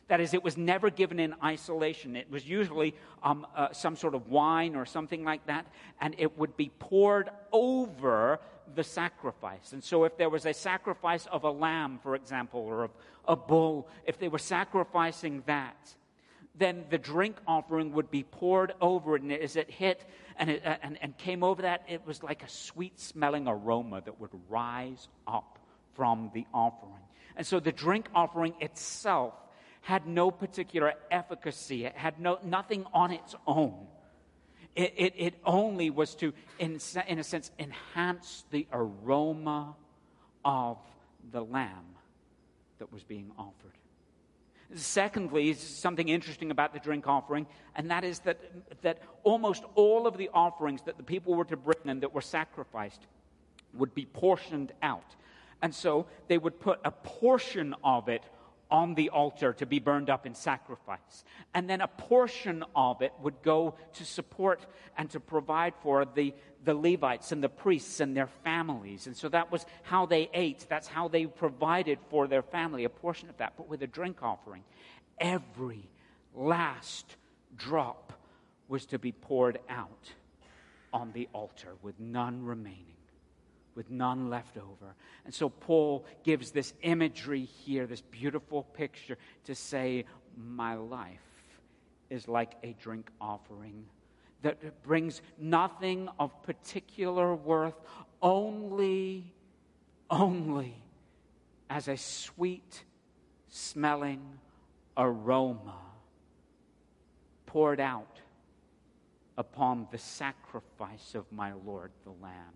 That 0.08 0.22
is, 0.22 0.32
it 0.32 0.42
was 0.42 0.56
never 0.56 0.88
given 0.88 1.20
in 1.20 1.34
isolation. 1.44 2.16
It 2.16 2.30
was 2.30 2.48
usually 2.48 2.94
um, 3.22 3.46
uh, 3.54 3.74
some 3.74 3.94
sort 3.94 4.14
of 4.14 4.28
wine 4.28 4.74
or 4.74 4.86
something 4.86 5.22
like 5.22 5.46
that, 5.48 5.66
and 6.00 6.14
it 6.16 6.38
would 6.38 6.56
be 6.56 6.70
poured 6.78 7.28
over 7.52 8.40
the 8.74 8.84
sacrifice. 8.84 9.72
And 9.72 9.82
so, 9.82 10.04
if 10.04 10.16
there 10.16 10.28
was 10.28 10.46
a 10.46 10.52
sacrifice 10.52 11.26
of 11.26 11.44
a 11.44 11.50
lamb, 11.50 11.98
for 12.02 12.14
example, 12.14 12.60
or 12.60 12.84
of 12.84 12.90
a 13.26 13.36
bull, 13.36 13.88
if 14.04 14.18
they 14.18 14.28
were 14.28 14.38
sacrificing 14.38 15.42
that, 15.46 15.94
then 16.54 16.84
the 16.90 16.98
drink 16.98 17.36
offering 17.46 17.92
would 17.92 18.10
be 18.10 18.22
poured 18.22 18.72
over 18.80 19.16
it. 19.16 19.22
And 19.22 19.32
as 19.32 19.56
it 19.56 19.70
hit 19.70 20.04
and, 20.36 20.50
it, 20.50 20.64
uh, 20.64 20.76
and, 20.82 20.98
and 21.02 21.16
came 21.18 21.44
over 21.44 21.62
that, 21.62 21.84
it 21.88 22.06
was 22.06 22.22
like 22.22 22.42
a 22.42 22.48
sweet 22.48 22.98
smelling 22.98 23.46
aroma 23.46 24.00
that 24.04 24.20
would 24.20 24.30
rise 24.48 25.08
up 25.26 25.58
from 25.94 26.30
the 26.34 26.46
offering. 26.52 26.92
And 27.36 27.46
so, 27.46 27.60
the 27.60 27.72
drink 27.72 28.08
offering 28.14 28.54
itself 28.60 29.34
had 29.82 30.06
no 30.06 30.30
particular 30.30 30.94
efficacy, 31.10 31.84
it 31.84 31.96
had 31.96 32.18
no, 32.18 32.38
nothing 32.42 32.84
on 32.92 33.12
its 33.12 33.34
own. 33.46 33.86
It, 34.76 34.92
it, 34.96 35.14
it 35.16 35.34
only 35.44 35.88
was 35.88 36.14
to, 36.16 36.34
in, 36.58 36.78
in 37.08 37.18
a 37.18 37.24
sense, 37.24 37.50
enhance 37.58 38.44
the 38.50 38.66
aroma 38.70 39.74
of 40.44 40.76
the 41.32 41.42
lamb 41.42 41.96
that 42.78 42.92
was 42.92 43.02
being 43.02 43.30
offered. 43.38 43.72
Secondly, 44.74 45.54
something 45.54 46.08
interesting 46.08 46.50
about 46.50 46.74
the 46.74 46.80
drink 46.80 47.06
offering, 47.06 47.46
and 47.74 47.90
that 47.90 48.04
is 48.04 48.18
that, 48.20 48.38
that 48.82 49.00
almost 49.22 49.64
all 49.76 50.06
of 50.06 50.18
the 50.18 50.28
offerings 50.34 50.82
that 50.82 50.96
the 50.98 51.02
people 51.02 51.34
were 51.34 51.44
to 51.44 51.56
bring 51.56 51.76
and 51.86 52.02
that 52.02 52.12
were 52.12 52.20
sacrificed 52.20 53.00
would 53.74 53.94
be 53.94 54.04
portioned 54.04 54.72
out. 54.82 55.14
And 55.62 55.74
so 55.74 56.06
they 56.28 56.36
would 56.36 56.60
put 56.60 56.80
a 56.84 56.90
portion 56.90 57.74
of 57.82 58.08
it 58.08 58.22
on 58.70 58.94
the 58.94 59.10
altar 59.10 59.52
to 59.52 59.66
be 59.66 59.78
burned 59.78 60.10
up 60.10 60.26
in 60.26 60.34
sacrifice. 60.34 61.24
And 61.54 61.70
then 61.70 61.80
a 61.80 61.88
portion 61.88 62.64
of 62.74 63.02
it 63.02 63.12
would 63.22 63.42
go 63.42 63.74
to 63.94 64.04
support 64.04 64.66
and 64.98 65.08
to 65.10 65.20
provide 65.20 65.74
for 65.82 66.04
the, 66.04 66.34
the 66.64 66.74
Levites 66.74 67.32
and 67.32 67.42
the 67.42 67.48
priests 67.48 68.00
and 68.00 68.16
their 68.16 68.26
families. 68.26 69.06
And 69.06 69.16
so 69.16 69.28
that 69.28 69.52
was 69.52 69.64
how 69.82 70.06
they 70.06 70.28
ate. 70.34 70.66
That's 70.68 70.88
how 70.88 71.08
they 71.08 71.26
provided 71.26 71.98
for 72.10 72.26
their 72.26 72.42
family, 72.42 72.84
a 72.84 72.88
portion 72.88 73.28
of 73.28 73.36
that. 73.38 73.54
But 73.56 73.68
with 73.68 73.82
a 73.82 73.86
drink 73.86 74.22
offering, 74.22 74.64
every 75.18 75.88
last 76.34 77.16
drop 77.56 78.12
was 78.68 78.86
to 78.86 78.98
be 78.98 79.12
poured 79.12 79.58
out 79.68 80.12
on 80.92 81.12
the 81.12 81.28
altar 81.32 81.74
with 81.82 82.00
none 82.00 82.44
remaining 82.44 82.95
with 83.76 83.90
none 83.90 84.30
left 84.30 84.56
over. 84.56 84.96
And 85.24 85.32
so 85.32 85.48
Paul 85.48 86.06
gives 86.24 86.50
this 86.50 86.72
imagery 86.82 87.44
here, 87.44 87.86
this 87.86 88.00
beautiful 88.00 88.64
picture, 88.64 89.18
to 89.44 89.54
say, 89.54 90.06
My 90.36 90.74
life 90.74 91.20
is 92.10 92.26
like 92.26 92.54
a 92.62 92.74
drink 92.80 93.10
offering 93.20 93.84
that 94.42 94.82
brings 94.82 95.22
nothing 95.38 96.08
of 96.18 96.42
particular 96.42 97.34
worth, 97.34 97.74
only, 98.22 99.32
only 100.10 100.74
as 101.68 101.88
a 101.88 101.96
sweet 101.96 102.84
smelling 103.48 104.38
aroma 104.96 105.78
poured 107.44 107.80
out 107.80 108.20
upon 109.36 109.86
the 109.90 109.98
sacrifice 109.98 111.14
of 111.14 111.30
my 111.30 111.52
Lord 111.64 111.90
the 112.04 112.12
Lamb 112.22 112.54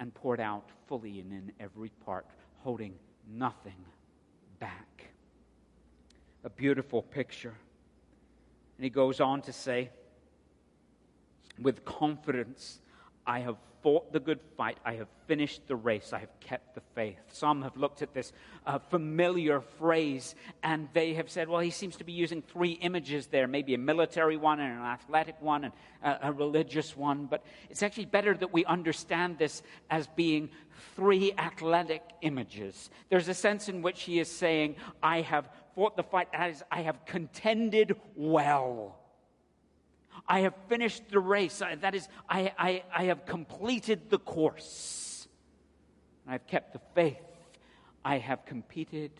and 0.00 0.12
poured 0.14 0.40
out 0.40 0.68
fully 0.86 1.20
and 1.20 1.32
in 1.32 1.52
every 1.60 1.90
part, 2.04 2.26
holding 2.58 2.94
nothing 3.28 3.84
back. 4.58 5.08
A 6.44 6.50
beautiful 6.50 7.02
picture. 7.02 7.54
And 8.76 8.84
he 8.84 8.90
goes 8.90 9.20
on 9.20 9.42
to 9.42 9.52
say, 9.52 9.90
with 11.60 11.84
confidence, 11.84 12.80
I 13.26 13.40
have 13.40 13.56
fought 13.84 14.14
the 14.14 14.18
good 14.18 14.40
fight. 14.56 14.78
I 14.82 14.94
have 14.94 15.08
finished 15.26 15.68
the 15.68 15.76
race. 15.76 16.14
I 16.14 16.18
have 16.20 16.40
kept 16.40 16.74
the 16.74 16.80
faith. 16.94 17.18
Some 17.28 17.60
have 17.62 17.76
looked 17.76 18.00
at 18.00 18.14
this 18.14 18.32
uh, 18.66 18.78
familiar 18.78 19.60
phrase 19.60 20.34
and 20.62 20.88
they 20.94 21.12
have 21.14 21.30
said, 21.30 21.50
well, 21.50 21.60
he 21.60 21.70
seems 21.70 21.96
to 21.96 22.04
be 22.04 22.12
using 22.12 22.40
three 22.40 22.72
images 22.72 23.26
there 23.26 23.46
maybe 23.46 23.74
a 23.74 23.78
military 23.78 24.38
one 24.38 24.58
and 24.58 24.72
an 24.72 24.86
athletic 24.86 25.36
one 25.40 25.64
and 25.64 25.74
a, 26.02 26.28
a 26.28 26.32
religious 26.32 26.96
one. 26.96 27.26
But 27.26 27.44
it's 27.68 27.82
actually 27.82 28.06
better 28.06 28.34
that 28.34 28.54
we 28.54 28.64
understand 28.64 29.36
this 29.36 29.62
as 29.90 30.06
being 30.16 30.48
three 30.96 31.34
athletic 31.36 32.02
images. 32.22 32.88
There's 33.10 33.28
a 33.28 33.34
sense 33.34 33.68
in 33.68 33.82
which 33.82 34.04
he 34.04 34.18
is 34.18 34.30
saying, 34.30 34.76
I 35.02 35.20
have 35.20 35.46
fought 35.74 35.94
the 35.96 36.02
fight, 36.04 36.28
as 36.32 36.62
I 36.70 36.80
have 36.82 37.04
contended 37.04 37.96
well. 38.16 38.98
I 40.26 40.40
have 40.40 40.54
finished 40.68 41.08
the 41.10 41.18
race. 41.18 41.62
That 41.80 41.94
is, 41.94 42.08
I, 42.28 42.52
I, 42.58 42.82
I 42.94 43.04
have 43.04 43.26
completed 43.26 44.10
the 44.10 44.18
course. 44.18 45.28
I've 46.26 46.46
kept 46.46 46.72
the 46.72 46.80
faith. 46.94 47.20
I 48.04 48.18
have 48.18 48.44
competed 48.46 49.10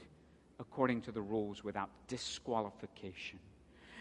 according 0.59 1.03
to 1.03 1.13
the 1.13 1.21
rules 1.21 1.63
without 1.63 1.91
disqualification. 2.09 3.39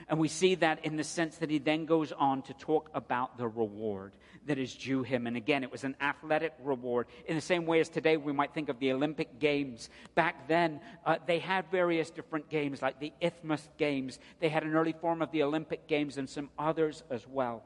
And 0.10 0.20
we 0.20 0.28
see 0.28 0.56
that 0.56 0.86
in 0.86 0.98
the 0.98 1.04
sense 1.04 1.38
that 1.38 1.50
he 1.50 1.60
then 1.60 1.86
goes 1.86 2.12
on 2.12 2.42
to 2.44 2.54
talk 2.54 2.90
about 2.94 3.38
the 3.38 3.48
reward 3.48 4.14
that 4.46 4.58
is 4.58 4.76
due 4.76 5.04
him. 5.04 5.28
And 5.28 5.38
again, 5.38 5.64
it 5.64 5.72
was 5.72 5.84
an 5.84 5.96
athletic 6.02 6.54
reward. 6.62 7.08
In 7.26 7.36
the 7.36 7.42
same 7.42 7.66
way 7.66 7.80
as 7.80 7.90
today, 7.90 8.18
we 8.18 8.34
might 8.34 8.54
think 8.54 8.70
of 8.70 8.80
the 8.80 8.92
Olympic 8.92 9.40
Games. 9.40 9.90
Back 10.16 10.48
then, 10.48 10.82
uh, 11.06 11.18
they 11.26 11.40
had 11.40 11.66
various 11.72 12.10
different 12.10 12.50
games, 12.50 12.82
like 12.82 13.00
the 13.00 13.14
Isthmus 13.22 13.68
Games. 13.78 14.20
They 14.40 14.50
had 14.50 14.64
an 14.64 14.76
early 14.76 14.94
form 14.94 15.22
of 15.22 15.32
the 15.32 15.44
Olympic 15.44 15.88
Games 15.88 16.18
and 16.18 16.30
some 16.30 16.50
others 16.60 17.04
as 17.10 17.26
well. 17.28 17.64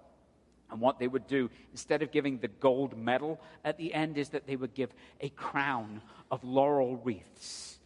And 0.69 0.81
what 0.81 0.99
they 0.99 1.07
would 1.07 1.27
do, 1.27 1.49
instead 1.71 2.01
of 2.01 2.11
giving 2.11 2.39
the 2.39 2.49
gold 2.49 2.97
medal 2.97 3.39
at 3.63 3.77
the 3.77 3.93
end, 3.93 4.17
is 4.17 4.29
that 4.29 4.45
they 4.45 4.57
would 4.57 4.73
give 4.73 4.93
a 5.21 5.29
crown 5.29 6.01
of 6.29 6.43
laurel 6.43 6.97
wreaths 6.97 7.77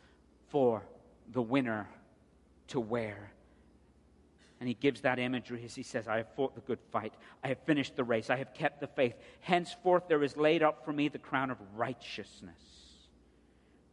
for 0.50 0.84
the 1.32 1.42
winner 1.42 1.88
to 2.70 2.80
wear 2.80 3.32
and 4.62 4.68
he 4.68 4.76
gives 4.76 5.02
that 5.02 5.18
imagery 5.18 5.64
as 5.66 5.74
he 5.74 5.82
says, 5.82 6.08
I 6.08 6.18
have 6.18 6.36
fought 6.36 6.54
the 6.54 6.62
good 6.62 6.78
fight. 6.92 7.16
I 7.44 7.48
have 7.48 7.58
finished 7.66 7.96
the 7.96 8.04
race. 8.04 8.30
I 8.30 8.36
have 8.36 8.54
kept 8.54 8.80
the 8.80 8.86
faith. 8.86 9.16
Henceforth, 9.40 10.08
there 10.08 10.22
is 10.22 10.38
laid 10.38 10.62
up 10.62 10.86
for 10.86 10.94
me 10.94 11.08
the 11.08 11.18
crown 11.18 11.50
of 11.50 11.58
righteousness, 11.76 12.62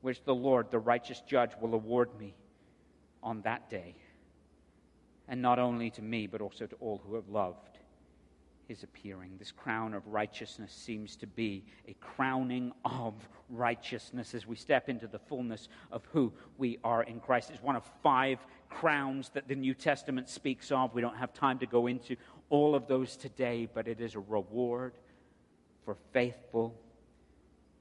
which 0.02 0.22
the 0.24 0.34
Lord, 0.34 0.70
the 0.70 0.78
righteous 0.78 1.22
judge, 1.26 1.52
will 1.58 1.72
award 1.72 2.10
me 2.20 2.34
on 3.22 3.40
that 3.42 3.70
day. 3.70 3.96
And 5.26 5.40
not 5.40 5.58
only 5.58 5.88
to 5.92 6.02
me, 6.02 6.26
but 6.26 6.42
also 6.42 6.66
to 6.66 6.76
all 6.80 7.00
who 7.02 7.14
have 7.14 7.30
loved 7.30 7.78
his 8.66 8.82
appearing. 8.82 9.36
This 9.38 9.50
crown 9.50 9.94
of 9.94 10.06
righteousness 10.06 10.72
seems 10.72 11.16
to 11.16 11.26
be 11.26 11.64
a 11.88 11.94
crowning 11.94 12.72
of 12.84 13.14
righteousness 13.48 14.34
as 14.34 14.46
we 14.46 14.56
step 14.56 14.90
into 14.90 15.06
the 15.06 15.18
fullness 15.18 15.70
of 15.90 16.06
who 16.12 16.30
we 16.58 16.78
are 16.84 17.04
in 17.04 17.18
Christ. 17.18 17.48
It's 17.48 17.62
one 17.62 17.76
of 17.76 17.90
five 18.02 18.38
crowns 18.68 19.30
that 19.30 19.48
the 19.48 19.54
New 19.54 19.74
Testament 19.74 20.28
speaks 20.28 20.70
of. 20.70 20.94
We 20.94 21.02
don't 21.02 21.16
have 21.16 21.32
time 21.32 21.58
to 21.60 21.66
go 21.66 21.86
into 21.86 22.16
all 22.50 22.74
of 22.74 22.86
those 22.86 23.16
today, 23.16 23.68
but 23.72 23.88
it 23.88 24.00
is 24.00 24.14
a 24.14 24.20
reward 24.20 24.94
for 25.84 25.96
faithful 26.12 26.74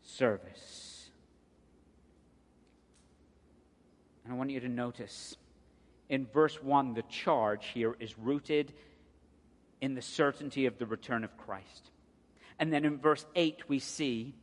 service. 0.01 1.09
And 4.23 4.33
I 4.33 4.37
want 4.37 4.49
you 4.49 4.59
to 4.59 4.69
notice 4.69 5.35
in 6.09 6.25
verse 6.25 6.61
1, 6.61 6.93
the 6.93 7.03
charge 7.03 7.65
here 7.73 7.95
is 7.99 8.17
rooted 8.17 8.73
in 9.81 9.93
the 9.93 10.01
certainty 10.01 10.65
of 10.65 10.77
the 10.77 10.85
return 10.85 11.23
of 11.23 11.37
Christ. 11.37 11.91
And 12.59 12.71
then 12.71 12.85
in 12.85 12.97
verse 12.97 13.25
8, 13.35 13.69
we 13.69 13.79
see 13.79 14.33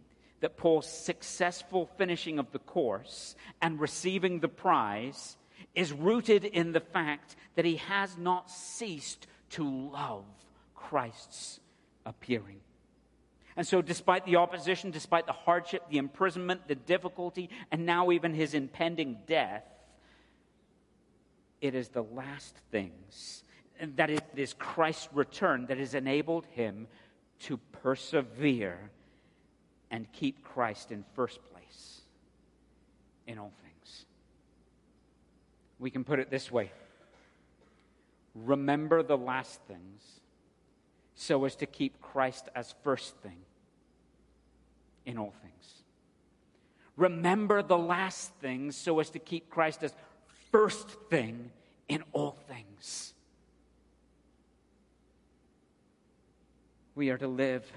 that 0.40 0.56
Paul's 0.56 0.86
successful 0.86 1.88
finishing 1.96 2.38
of 2.38 2.52
the 2.52 2.58
course 2.58 3.34
and 3.62 3.80
receiving 3.80 4.40
the 4.40 4.48
prize 4.48 5.36
is 5.74 5.92
rooted 5.92 6.44
in 6.44 6.72
the 6.72 6.80
fact 6.80 7.36
that 7.56 7.64
he 7.64 7.76
has 7.76 8.16
not 8.16 8.50
ceased 8.50 9.26
to 9.50 9.68
love 9.68 10.24
Christ's 10.74 11.60
appearing. 12.06 12.60
And 13.56 13.66
so, 13.66 13.80
despite 13.80 14.26
the 14.26 14.36
opposition, 14.36 14.90
despite 14.90 15.26
the 15.26 15.32
hardship, 15.32 15.88
the 15.88 15.98
imprisonment, 15.98 16.66
the 16.66 16.74
difficulty, 16.74 17.50
and 17.70 17.86
now 17.86 18.10
even 18.10 18.34
his 18.34 18.54
impending 18.54 19.18
death, 19.26 19.64
it 21.60 21.74
is 21.74 21.88
the 21.88 22.02
last 22.02 22.56
things 22.70 23.44
that 23.96 24.10
it 24.10 24.24
is 24.36 24.54
Christ's 24.54 25.08
return 25.12 25.66
that 25.66 25.78
has 25.78 25.94
enabled 25.94 26.46
him 26.50 26.86
to 27.40 27.58
persevere 27.72 28.90
and 29.90 30.10
keep 30.12 30.42
Christ 30.42 30.90
in 30.90 31.04
first 31.14 31.38
place 31.52 32.00
in 33.26 33.38
all 33.38 33.52
things. 33.62 33.63
We 35.84 35.90
can 35.90 36.02
put 36.02 36.18
it 36.18 36.30
this 36.30 36.50
way 36.50 36.72
remember 38.34 39.02
the 39.02 39.18
last 39.18 39.60
things 39.68 40.00
so 41.14 41.44
as 41.44 41.56
to 41.56 41.66
keep 41.66 42.00
Christ 42.00 42.48
as 42.56 42.74
first 42.82 43.14
thing 43.18 43.36
in 45.04 45.18
all 45.18 45.34
things. 45.42 45.82
Remember 46.96 47.62
the 47.62 47.76
last 47.76 48.32
things 48.40 48.76
so 48.76 48.98
as 48.98 49.10
to 49.10 49.18
keep 49.18 49.50
Christ 49.50 49.82
as 49.82 49.92
first 50.50 50.88
thing 51.10 51.50
in 51.86 52.02
all 52.14 52.38
things. 52.48 53.12
we 56.94 57.10
are 57.10 57.18
to 57.18 57.28
live 57.28 57.70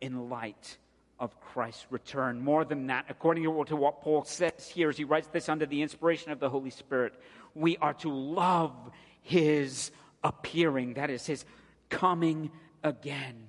in 0.00 0.28
light 0.28 0.78
of 1.18 1.38
Christ's 1.40 1.86
return. 1.90 2.40
More 2.40 2.64
than 2.64 2.88
that, 2.88 3.06
according 3.08 3.44
to 3.44 3.76
what 3.76 4.00
Paul 4.00 4.24
says 4.24 4.68
here 4.68 4.88
as 4.88 4.96
he 4.96 5.04
writes 5.04 5.28
this 5.28 5.48
under 5.48 5.66
the 5.66 5.82
inspiration 5.82 6.32
of 6.32 6.40
the 6.40 6.50
Holy 6.50 6.70
Spirit, 6.70 7.14
we 7.54 7.76
are 7.76 7.94
to 7.94 8.10
love 8.10 8.74
his 9.22 9.90
appearing, 10.22 10.94
that 10.94 11.10
is, 11.10 11.24
his 11.24 11.44
coming 11.88 12.50
again. 12.82 13.46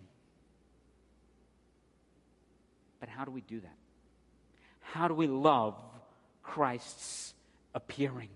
But 2.99 3.09
how 3.09 3.25
do 3.25 3.31
we 3.31 3.41
do 3.41 3.59
that? 3.59 3.77
How 4.81 5.07
do 5.07 5.13
we 5.13 5.27
love 5.27 5.75
Christ's 6.43 7.33
appearing? 7.73 8.29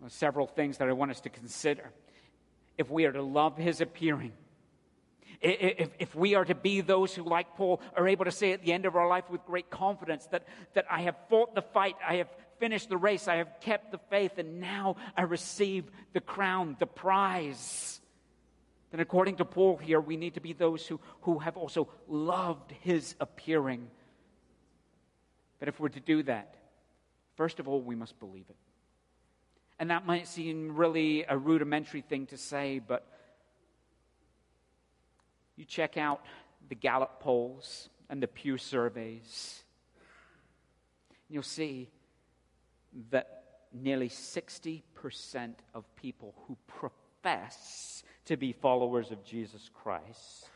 Well, 0.00 0.10
several 0.10 0.46
things 0.46 0.78
that 0.78 0.88
I 0.88 0.92
want 0.92 1.10
us 1.10 1.20
to 1.22 1.30
consider 1.30 1.90
if 2.78 2.90
we 2.90 3.04
are 3.04 3.12
to 3.12 3.22
love 3.22 3.56
his 3.56 3.80
appearing, 3.80 4.32
If, 5.40 5.90
if 5.98 6.14
we 6.14 6.34
are 6.34 6.44
to 6.44 6.54
be 6.54 6.80
those 6.80 7.14
who, 7.14 7.24
like 7.24 7.56
Paul, 7.56 7.80
are 7.96 8.08
able 8.08 8.24
to 8.24 8.30
say 8.30 8.52
at 8.52 8.62
the 8.62 8.72
end 8.72 8.86
of 8.86 8.96
our 8.96 9.08
life 9.08 9.28
with 9.30 9.44
great 9.44 9.70
confidence 9.70 10.26
that, 10.26 10.46
that 10.74 10.86
I 10.90 11.02
have 11.02 11.16
fought 11.28 11.54
the 11.54 11.62
fight, 11.62 11.96
I 12.06 12.16
have 12.16 12.28
finished 12.58 12.88
the 12.88 12.96
race, 12.96 13.28
I 13.28 13.36
have 13.36 13.60
kept 13.60 13.92
the 13.92 13.98
faith, 14.10 14.38
and 14.38 14.60
now 14.60 14.96
I 15.16 15.22
receive 15.22 15.84
the 16.12 16.20
crown, 16.20 16.76
the 16.78 16.86
prize. 16.86 18.00
Then, 18.90 19.00
according 19.00 19.36
to 19.36 19.44
Paul 19.44 19.76
here, 19.76 20.00
we 20.00 20.16
need 20.16 20.34
to 20.34 20.40
be 20.40 20.52
those 20.52 20.86
who, 20.86 21.00
who 21.22 21.40
have 21.40 21.56
also 21.56 21.88
loved 22.08 22.72
his 22.80 23.16
appearing. 23.20 23.88
But 25.58 25.68
if 25.68 25.80
we're 25.80 25.88
to 25.88 26.00
do 26.00 26.22
that, 26.24 26.54
first 27.36 27.58
of 27.58 27.68
all, 27.68 27.80
we 27.80 27.96
must 27.96 28.18
believe 28.20 28.44
it. 28.48 28.56
And 29.78 29.90
that 29.90 30.06
might 30.06 30.28
seem 30.28 30.76
really 30.76 31.24
a 31.28 31.36
rudimentary 31.36 32.02
thing 32.02 32.26
to 32.26 32.36
say, 32.36 32.78
but 32.78 33.06
you 35.56 35.64
check 35.64 35.96
out 35.96 36.22
the 36.68 36.74
Gallup 36.74 37.20
polls 37.20 37.88
and 38.08 38.22
the 38.22 38.28
Pew 38.28 38.58
surveys, 38.58 39.62
and 41.10 41.34
you'll 41.34 41.42
see 41.42 41.90
that 43.10 43.44
nearly 43.72 44.08
60% 44.08 44.82
of 45.74 45.96
people 45.96 46.34
who 46.46 46.56
profess 46.66 48.02
to 48.26 48.36
be 48.36 48.52
followers 48.52 49.10
of 49.10 49.24
Jesus 49.24 49.70
Christ 49.74 50.48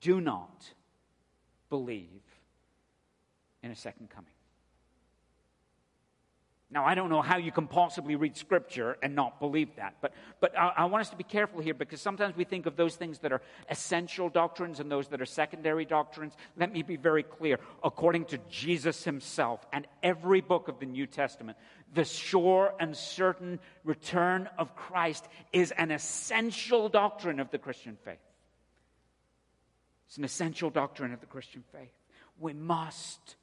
do 0.00 0.20
not 0.20 0.70
believe 1.68 2.22
in 3.62 3.70
a 3.70 3.76
second 3.76 4.10
coming. 4.10 4.32
Now, 6.72 6.86
I 6.86 6.94
don't 6.94 7.10
know 7.10 7.20
how 7.20 7.36
you 7.36 7.52
can 7.52 7.66
possibly 7.66 8.16
read 8.16 8.34
Scripture 8.34 8.96
and 9.02 9.14
not 9.14 9.38
believe 9.38 9.76
that, 9.76 9.96
but, 10.00 10.14
but 10.40 10.58
I, 10.58 10.72
I, 10.78 10.84
want 10.86 11.02
us 11.02 11.10
to 11.10 11.16
be 11.16 11.24
careful 11.24 11.60
here 11.60 11.74
because 11.74 12.00
sometimes 12.00 12.34
we 12.34 12.44
think 12.44 12.64
of 12.64 12.76
those 12.76 12.96
things 12.96 13.18
that 13.18 13.30
are 13.30 13.42
essential 13.68 14.30
doctrines 14.30 14.80
and 14.80 14.90
those 14.90 15.08
that 15.08 15.20
are 15.20 15.26
secondary 15.26 15.84
doctrines. 15.84 16.32
Let 16.56 16.72
me 16.72 16.82
be 16.82 16.96
very 16.96 17.24
clear. 17.24 17.60
According 17.84 18.24
to 18.26 18.38
Jesus 18.48 19.04
himself 19.04 19.66
and 19.70 19.86
every 20.02 20.40
book 20.40 20.68
of 20.68 20.78
the 20.80 20.86
New 20.86 21.06
Testament, 21.06 21.58
the 21.92 22.06
sure 22.06 22.72
and 22.80 22.96
certain 22.96 23.60
return 23.84 24.48
of 24.56 24.74
Christ 24.74 25.28
is 25.52 25.72
an 25.72 25.90
essential 25.90 26.88
doctrine 26.88 27.38
of 27.38 27.50
the 27.50 27.58
Christian 27.58 27.98
faith. 28.02 28.16
It's 30.06 30.16
an 30.16 30.24
essential 30.24 30.70
doctrine 30.70 31.12
of 31.12 31.20
the 31.20 31.26
Christian 31.26 31.64
faith. 31.70 31.92
We 32.40 32.54
must 32.54 33.36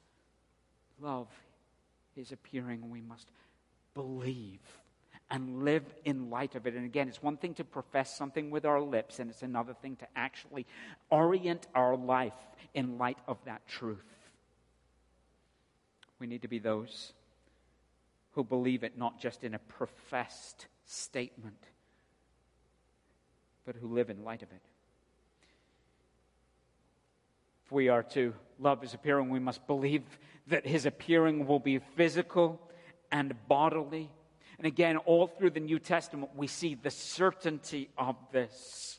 love 1.00 1.28
his 2.20 2.32
appearing, 2.32 2.90
we 2.90 3.00
must 3.00 3.28
believe 3.94 4.60
and 5.30 5.64
live 5.64 5.84
in 6.04 6.28
light 6.30 6.54
of 6.54 6.66
it. 6.66 6.74
And 6.74 6.84
again, 6.84 7.08
it's 7.08 7.22
one 7.22 7.36
thing 7.36 7.54
to 7.54 7.64
profess 7.64 8.16
something 8.16 8.50
with 8.50 8.64
our 8.64 8.80
lips, 8.80 9.18
and 9.18 9.30
it's 9.30 9.42
another 9.42 9.74
thing 9.74 9.96
to 9.96 10.06
actually 10.14 10.66
orient 11.08 11.66
our 11.74 11.96
life 11.96 12.34
in 12.74 12.98
light 12.98 13.18
of 13.26 13.38
that 13.44 13.66
truth. 13.66 14.04
We 16.18 16.26
need 16.26 16.42
to 16.42 16.48
be 16.48 16.58
those 16.58 17.12
who 18.32 18.44
believe 18.44 18.84
it 18.84 18.98
not 18.98 19.18
just 19.18 19.42
in 19.42 19.54
a 19.54 19.58
professed 19.58 20.66
statement, 20.84 21.64
but 23.64 23.76
who 23.76 23.88
live 23.88 24.10
in 24.10 24.24
light 24.24 24.42
of 24.42 24.50
it. 24.52 24.62
We 27.70 27.88
are 27.88 28.02
to 28.14 28.34
love 28.58 28.82
his 28.82 28.94
appearing, 28.94 29.30
we 29.30 29.38
must 29.38 29.66
believe 29.66 30.02
that 30.48 30.66
his 30.66 30.86
appearing 30.86 31.46
will 31.46 31.60
be 31.60 31.78
physical 31.78 32.60
and 33.12 33.34
bodily. 33.48 34.10
And 34.58 34.66
again, 34.66 34.96
all 34.98 35.26
through 35.26 35.50
the 35.50 35.60
New 35.60 35.78
Testament, 35.78 36.32
we 36.34 36.46
see 36.46 36.74
the 36.74 36.90
certainty 36.90 37.88
of 37.96 38.16
this. 38.32 38.98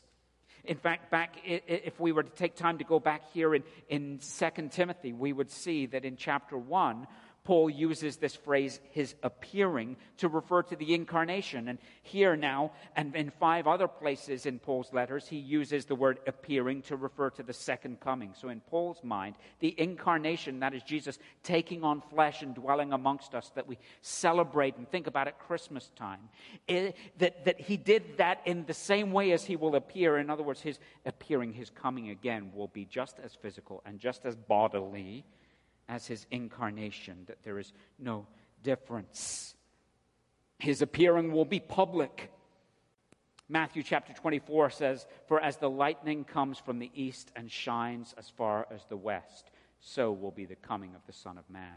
In 0.64 0.76
fact, 0.76 1.10
back 1.10 1.36
if 1.44 1.98
we 2.00 2.12
were 2.12 2.22
to 2.22 2.30
take 2.30 2.54
time 2.54 2.78
to 2.78 2.84
go 2.84 3.00
back 3.00 3.22
here 3.32 3.54
in, 3.54 3.64
in 3.88 4.20
2 4.38 4.68
Timothy, 4.70 5.12
we 5.12 5.32
would 5.32 5.50
see 5.50 5.86
that 5.86 6.04
in 6.04 6.16
chapter 6.16 6.56
1, 6.56 7.06
Paul 7.44 7.68
uses 7.68 8.18
this 8.18 8.36
phrase, 8.36 8.78
his 8.92 9.16
appearing, 9.24 9.96
to 10.18 10.28
refer 10.28 10.62
to 10.62 10.76
the 10.76 10.94
incarnation. 10.94 11.66
And 11.66 11.80
here 12.02 12.36
now, 12.36 12.70
and 12.94 13.16
in 13.16 13.30
five 13.30 13.66
other 13.66 13.88
places 13.88 14.46
in 14.46 14.60
Paul's 14.60 14.92
letters, 14.92 15.26
he 15.26 15.38
uses 15.38 15.84
the 15.84 15.96
word 15.96 16.20
appearing 16.28 16.82
to 16.82 16.94
refer 16.94 17.30
to 17.30 17.42
the 17.42 17.52
second 17.52 17.98
coming. 17.98 18.32
So, 18.40 18.48
in 18.48 18.60
Paul's 18.60 19.02
mind, 19.02 19.34
the 19.58 19.74
incarnation, 19.76 20.60
that 20.60 20.72
is 20.72 20.84
Jesus 20.84 21.18
taking 21.42 21.82
on 21.82 22.00
flesh 22.00 22.42
and 22.42 22.54
dwelling 22.54 22.92
amongst 22.92 23.34
us, 23.34 23.50
that 23.56 23.66
we 23.66 23.76
celebrate 24.02 24.76
and 24.76 24.88
think 24.88 25.08
about 25.08 25.26
at 25.26 25.40
Christmas 25.40 25.90
time, 25.96 26.28
it, 26.68 26.96
that, 27.18 27.44
that 27.44 27.60
he 27.60 27.76
did 27.76 28.18
that 28.18 28.40
in 28.44 28.66
the 28.66 28.74
same 28.74 29.10
way 29.10 29.32
as 29.32 29.44
he 29.44 29.56
will 29.56 29.74
appear. 29.74 30.16
In 30.18 30.30
other 30.30 30.44
words, 30.44 30.60
his 30.60 30.78
appearing, 31.04 31.52
his 31.54 31.70
coming 31.70 32.10
again, 32.10 32.52
will 32.54 32.68
be 32.68 32.84
just 32.84 33.18
as 33.18 33.34
physical 33.34 33.82
and 33.84 33.98
just 33.98 34.24
as 34.24 34.36
bodily 34.36 35.24
as 35.88 36.06
his 36.06 36.26
incarnation, 36.30 37.24
that 37.26 37.42
there 37.42 37.58
is 37.58 37.72
no 37.98 38.26
difference. 38.62 39.54
His 40.58 40.82
appearing 40.82 41.32
will 41.32 41.44
be 41.44 41.60
public. 41.60 42.30
Matthew 43.48 43.82
chapter 43.82 44.12
24 44.12 44.70
says, 44.70 45.06
For 45.26 45.40
as 45.40 45.56
the 45.56 45.70
lightning 45.70 46.24
comes 46.24 46.58
from 46.58 46.78
the 46.78 46.90
east 46.94 47.32
and 47.36 47.50
shines 47.50 48.14
as 48.16 48.28
far 48.28 48.66
as 48.70 48.84
the 48.88 48.96
west, 48.96 49.50
so 49.80 50.12
will 50.12 50.30
be 50.30 50.44
the 50.44 50.56
coming 50.56 50.94
of 50.94 51.04
the 51.06 51.12
Son 51.12 51.36
of 51.36 51.48
Man. 51.50 51.76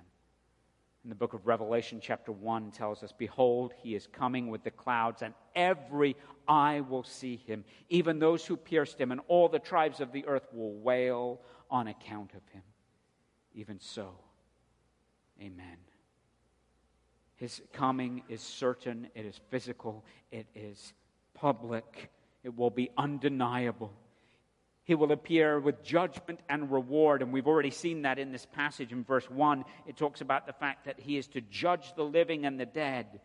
In 1.04 1.10
the 1.10 1.16
book 1.16 1.34
of 1.34 1.46
Revelation, 1.46 2.00
chapter 2.02 2.32
1 2.32 2.72
tells 2.72 3.04
us, 3.04 3.14
Behold, 3.16 3.74
he 3.78 3.94
is 3.94 4.08
coming 4.08 4.48
with 4.48 4.64
the 4.64 4.72
clouds, 4.72 5.22
and 5.22 5.36
every 5.56 6.16
eye 6.48 6.82
will 6.82 7.04
see 7.04 7.36
him, 7.36 7.64
even 7.90 8.18
those 8.18 8.44
who 8.44 8.58
pierced 8.58 9.00
him, 9.00 9.12
and 9.12 9.22
all 9.28 9.48
the 9.48 9.60
tribes 9.60 10.00
of 10.00 10.12
the 10.12 10.26
earth 10.26 10.48
will 10.52 10.74
wail 10.74 11.42
on 11.70 11.88
account 11.88 12.32
of 12.34 12.42
him. 12.52 12.64
Even 13.56 13.80
so, 13.80 14.10
amen. 15.42 15.78
His 17.36 17.62
coming 17.74 18.24
is 18.30 18.42
certain, 18.42 19.08
it 19.16 19.26
is 19.26 19.40
physical, 19.50 20.04
it 20.32 20.46
is 20.54 20.94
public, 21.34 22.12
it 22.44 22.56
will 22.56 22.70
be 22.70 22.92
undeniable. 22.98 23.94
He 24.84 24.94
will 24.94 25.12
appear 25.12 25.60
with 25.60 25.84
judgment 25.84 26.42
and 26.48 26.72
reward. 26.72 27.24
And 27.24 27.34
we've 27.34 27.48
already 27.48 27.72
seen 27.72 28.04
that 28.04 28.20
in 28.20 28.32
this 28.32 28.46
passage 28.46 28.92
in 28.92 29.04
verse 29.04 29.28
1. 29.32 29.66
It 29.88 29.98
talks 29.98 30.22
about 30.22 30.46
the 30.46 30.54
fact 30.54 30.86
that 30.86 31.00
he 31.00 31.18
is 31.18 31.28
to 31.30 31.42
judge 31.42 31.96
the 31.96 32.04
living 32.04 32.46
and 32.46 32.60
the 32.60 32.68
dead. 32.68 33.20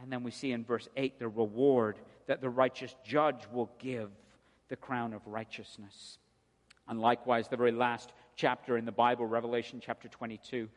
And 0.00 0.12
then 0.12 0.22
we 0.22 0.30
see 0.30 0.52
in 0.52 0.62
verse 0.62 0.88
8 0.94 1.18
the 1.18 1.28
reward 1.28 1.98
that 2.26 2.42
the 2.42 2.50
righteous 2.50 2.94
judge 3.02 3.46
will 3.50 3.70
give 3.78 4.10
the 4.68 4.76
crown 4.76 5.14
of 5.14 5.26
righteousness. 5.26 6.18
And 6.86 7.00
likewise, 7.00 7.48
the 7.48 7.56
very 7.56 7.72
last 7.72 8.12
chapter 8.42 8.76
in 8.76 8.84
the 8.84 8.90
Bible, 8.90 9.24
Revelation 9.24 9.80
chapter 9.80 10.08
22, 10.08 10.68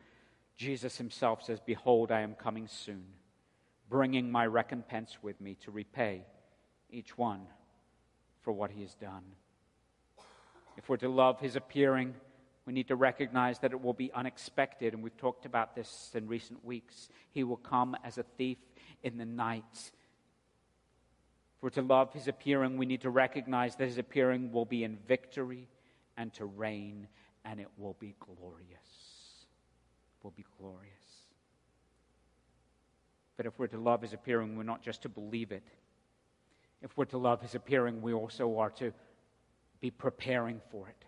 Jesus 0.56 0.96
himself 0.98 1.42
says, 1.42 1.58
Behold, 1.58 2.12
I 2.12 2.20
am 2.20 2.36
coming 2.36 2.68
soon, 2.68 3.02
bringing 3.88 4.30
my 4.30 4.46
recompense 4.46 5.16
with 5.20 5.40
me 5.40 5.56
to 5.64 5.72
repay 5.72 6.24
each 6.90 7.18
one 7.18 7.40
for 8.42 8.52
what 8.52 8.70
he 8.70 8.82
has 8.82 8.94
done. 8.94 9.24
If 10.76 10.88
we're 10.88 10.98
to 10.98 11.08
love 11.08 11.40
his 11.40 11.56
appearing, 11.56 12.14
we 12.66 12.72
need 12.72 12.86
to 12.86 12.94
recognize 12.94 13.58
that 13.58 13.72
it 13.72 13.82
will 13.82 13.94
be 13.94 14.12
unexpected, 14.12 14.94
and 14.94 15.02
we've 15.02 15.16
talked 15.16 15.44
about 15.44 15.74
this 15.74 16.12
in 16.14 16.28
recent 16.28 16.64
weeks. 16.64 17.08
He 17.32 17.42
will 17.42 17.56
come 17.56 17.96
as 18.04 18.16
a 18.16 18.24
thief 18.38 18.58
in 19.02 19.18
the 19.18 19.26
night. 19.26 19.90
We're 21.60 21.70
to 21.70 21.82
love 21.82 22.12
his 22.12 22.28
appearing, 22.28 22.76
we 22.76 22.86
need 22.86 23.00
to 23.00 23.10
recognize 23.10 23.74
that 23.74 23.88
his 23.88 23.98
appearing 23.98 24.52
will 24.52 24.66
be 24.66 24.84
in 24.84 24.98
victory 25.08 25.66
and 26.16 26.32
to 26.34 26.44
reign 26.44 27.08
and 27.46 27.60
it 27.60 27.68
will 27.78 27.96
be 27.98 28.14
glorious. 28.18 29.46
Will 30.22 30.32
be 30.32 30.44
glorious. 30.58 30.92
But 33.36 33.46
if 33.46 33.58
we're 33.58 33.68
to 33.68 33.78
love 33.78 34.02
his 34.02 34.12
appearing, 34.12 34.56
we're 34.56 34.64
not 34.64 34.82
just 34.82 35.02
to 35.02 35.08
believe 35.08 35.52
it. 35.52 35.62
If 36.82 36.96
we're 36.96 37.04
to 37.06 37.18
love 37.18 37.42
his 37.42 37.54
appearing, 37.54 38.02
we 38.02 38.12
also 38.12 38.58
are 38.58 38.70
to 38.70 38.92
be 39.80 39.90
preparing 39.90 40.60
for 40.70 40.88
it. 40.88 41.04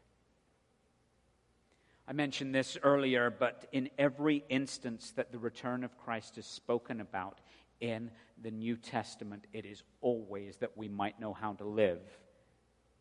I 2.07 2.12
mentioned 2.12 2.55
this 2.55 2.78
earlier, 2.82 3.30
but 3.30 3.66
in 3.72 3.91
every 3.99 4.45
instance 4.49 5.12
that 5.16 5.32
the 5.32 5.39
return 5.39 5.84
of 5.84 5.99
Christ 5.99 6.39
is 6.39 6.47
spoken 6.47 7.01
about 7.01 7.41
in 7.80 8.11
the 8.41 8.51
New 8.51 8.76
Testament, 8.76 9.47
it 9.53 9.66
is 9.66 9.82
always 10.01 10.57
that 10.59 10.76
we 10.76 10.89
might 10.89 11.20
know 11.20 11.32
how 11.32 11.55
to 11.55 11.64
live 11.64 12.01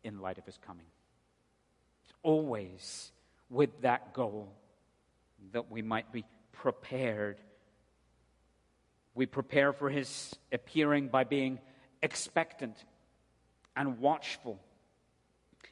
in 0.02 0.20
light 0.20 0.38
of 0.38 0.44
his 0.44 0.58
coming. 0.58 0.86
It's 2.04 2.14
always 2.22 3.12
with 3.50 3.80
that 3.82 4.12
goal 4.14 4.52
that 5.52 5.70
we 5.70 5.82
might 5.82 6.12
be 6.12 6.24
prepared. 6.52 7.38
We 9.14 9.26
prepare 9.26 9.72
for 9.72 9.88
his 9.88 10.34
appearing 10.52 11.08
by 11.08 11.24
being 11.24 11.58
expectant 12.02 12.84
and 13.76 13.98
watchful. 13.98 14.58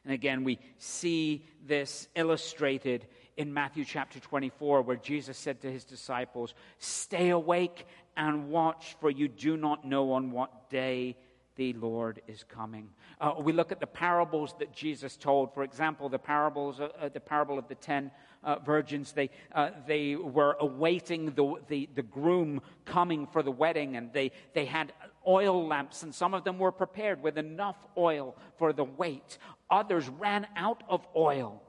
And 0.04 0.12
again, 0.12 0.44
we 0.44 0.58
see 0.78 1.44
this 1.66 2.08
illustrated 2.14 3.06
in 3.36 3.52
Matthew 3.52 3.84
chapter 3.84 4.18
24, 4.18 4.82
where 4.82 4.96
Jesus 4.96 5.36
said 5.36 5.60
to 5.62 5.70
his 5.70 5.84
disciples, 5.84 6.54
Stay 6.78 7.30
awake 7.30 7.86
and 8.16 8.48
watch, 8.48 8.96
for 9.00 9.10
you 9.10 9.28
do 9.28 9.56
not 9.56 9.84
know 9.84 10.12
on 10.12 10.30
what 10.30 10.70
day 10.70 11.16
the 11.56 11.72
Lord 11.74 12.20
is 12.28 12.44
coming. 12.44 12.90
Uh, 13.20 13.34
we 13.38 13.52
look 13.52 13.72
at 13.72 13.80
the 13.80 13.86
parables 13.86 14.54
that 14.58 14.72
Jesus 14.72 15.16
told. 15.16 15.52
For 15.54 15.62
example, 15.62 16.08
the 16.08 16.18
parables, 16.18 16.80
uh, 16.80 16.88
uh, 17.00 17.08
the 17.08 17.20
parable 17.20 17.58
of 17.58 17.66
the 17.68 17.74
ten 17.74 18.10
uh, 18.44 18.58
virgins. 18.60 19.12
They 19.12 19.30
uh, 19.52 19.70
they 19.86 20.16
were 20.16 20.56
awaiting 20.60 21.32
the, 21.34 21.54
the 21.68 21.88
the 21.94 22.02
groom 22.02 22.60
coming 22.84 23.26
for 23.26 23.42
the 23.42 23.50
wedding, 23.50 23.96
and 23.96 24.12
they 24.12 24.32
they 24.54 24.66
had 24.66 24.92
oil 25.26 25.66
lamps, 25.66 26.02
and 26.02 26.14
some 26.14 26.34
of 26.34 26.44
them 26.44 26.58
were 26.58 26.72
prepared 26.72 27.22
with 27.22 27.38
enough 27.38 27.76
oil 27.96 28.36
for 28.58 28.72
the 28.72 28.84
wait. 28.84 29.38
Others 29.70 30.08
ran 30.08 30.46
out 30.56 30.82
of 30.88 31.06
oil. 31.16 31.62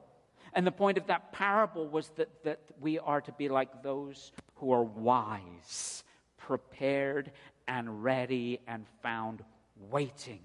And 0.54 0.66
the 0.66 0.72
point 0.72 0.98
of 0.98 1.06
that 1.08 1.32
parable 1.32 1.86
was 1.86 2.08
that, 2.16 2.28
that 2.44 2.60
we 2.80 2.98
are 2.98 3.20
to 3.20 3.32
be 3.32 3.48
like 3.48 3.82
those 3.82 4.32
who 4.54 4.72
are 4.72 4.82
wise, 4.82 6.04
prepared, 6.36 7.32
and 7.66 8.02
ready, 8.02 8.60
and 8.66 8.86
found 9.02 9.44
waiting 9.90 10.40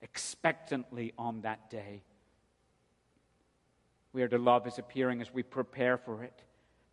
expectantly 0.00 1.12
on 1.18 1.42
that 1.42 1.70
day. 1.70 2.02
We 4.12 4.22
are 4.22 4.28
to 4.28 4.38
love 4.38 4.64
his 4.64 4.78
appearing 4.78 5.22
as 5.22 5.32
we 5.32 5.42
prepare 5.42 5.96
for 5.96 6.22
it 6.22 6.42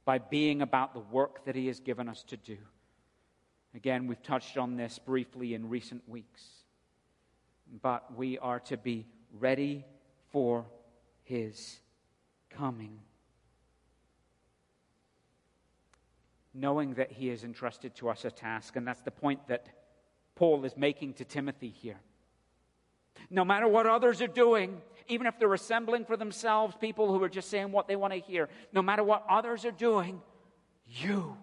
by 0.05 0.19
being 0.19 0.61
about 0.61 0.93
the 0.93 0.99
work 0.99 1.45
that 1.45 1.55
he 1.55 1.67
has 1.67 1.79
given 1.79 2.07
us 2.07 2.23
to 2.23 2.37
do. 2.37 2.57
Again, 3.75 4.07
we've 4.07 4.23
touched 4.23 4.57
on 4.57 4.77
this 4.77 4.97
briefly 4.99 5.53
in 5.53 5.69
recent 5.69 6.07
weeks, 6.07 6.43
but 7.81 8.15
we 8.15 8.37
are 8.39 8.59
to 8.61 8.77
be 8.77 9.05
ready 9.37 9.85
for 10.31 10.65
his 11.23 11.79
coming. 12.49 12.99
Knowing 16.53 16.95
that 16.95 17.11
he 17.11 17.27
has 17.27 17.43
entrusted 17.43 17.93
to 17.95 18.09
us 18.09 18.25
a 18.25 18.31
task, 18.31 18.75
and 18.75 18.87
that's 18.87 19.01
the 19.01 19.11
point 19.11 19.47
that 19.47 19.67
Paul 20.39 20.63
is 20.63 20.77
making 20.77 21.15
to 21.15 21.25
Timothy 21.25 21.67
here. 21.67 21.99
No 23.29 23.43
matter 23.43 23.67
what 23.67 23.85
others 23.85 24.21
are 24.21 24.27
doing, 24.27 24.81
even 25.09 25.27
if 25.27 25.37
they're 25.37 25.53
assembling 25.53 26.05
for 26.05 26.15
themselves 26.15 26.73
people 26.79 27.11
who 27.11 27.21
are 27.21 27.27
just 27.27 27.49
saying 27.49 27.73
what 27.73 27.89
they 27.89 27.97
want 27.97 28.13
to 28.13 28.19
hear, 28.21 28.47
no 28.71 28.81
matter 28.81 29.03
what 29.03 29.25
others 29.29 29.65
are 29.65 29.71
doing, 29.71 30.21
you 30.87 31.35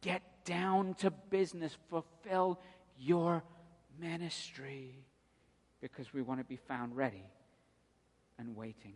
get 0.00 0.22
down 0.44 0.94
to 1.00 1.10
business, 1.10 1.76
fulfill 1.90 2.60
your 2.96 3.42
ministry 3.98 5.04
because 5.80 6.12
we 6.12 6.22
want 6.22 6.38
to 6.38 6.44
be 6.44 6.54
found 6.68 6.96
ready 6.96 7.24
and 8.38 8.54
waiting. 8.54 8.94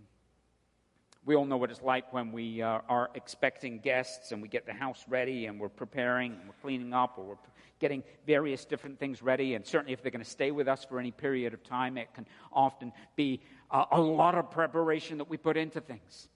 We 1.27 1.37
all 1.37 1.45
know 1.45 1.59
what 1.59 1.71
it's 1.71 1.83
like 1.83 2.13
when 2.13 2.33
we 2.33 2.63
uh, 2.63 2.81
are 2.89 3.11
expecting 3.15 3.79
guests 3.79 4.33
and 4.33 4.41
we 4.41 4.49
get 4.49 4.65
the 4.65 4.73
house 4.73 5.05
ready 5.07 5.47
and 5.47 5.61
we're 5.61 5.69
preparing 5.69 6.33
and 6.33 6.47
we're 6.47 6.61
cleaning 6.63 6.95
up 6.95 7.19
or 7.19 7.25
we're 7.25 7.37
getting 7.79 8.03
various 8.27 8.65
different 8.65 8.99
things 8.99 9.23
ready. 9.23 9.55
And 9.55 9.67
certainly, 9.67 9.93
if 9.93 10.03
they're 10.03 10.11
going 10.11 10.25
to 10.25 10.31
stay 10.31 10.51
with 10.51 10.67
us 10.67 10.85
for 10.85 10.99
any 10.99 11.11
period 11.11 11.53
of 11.53 11.63
time, 11.63 11.99
it 11.99 12.15
can 12.15 12.27
often 12.53 12.93
be 13.17 13.41
uh, 13.71 13.85
a 13.93 14.01
lot 14.01 14.35
of 14.35 14.51
preparation 14.51 15.19
that 15.19 15.29
we 15.29 15.37
put 15.37 15.57
into 15.59 15.81
things. 15.81 16.29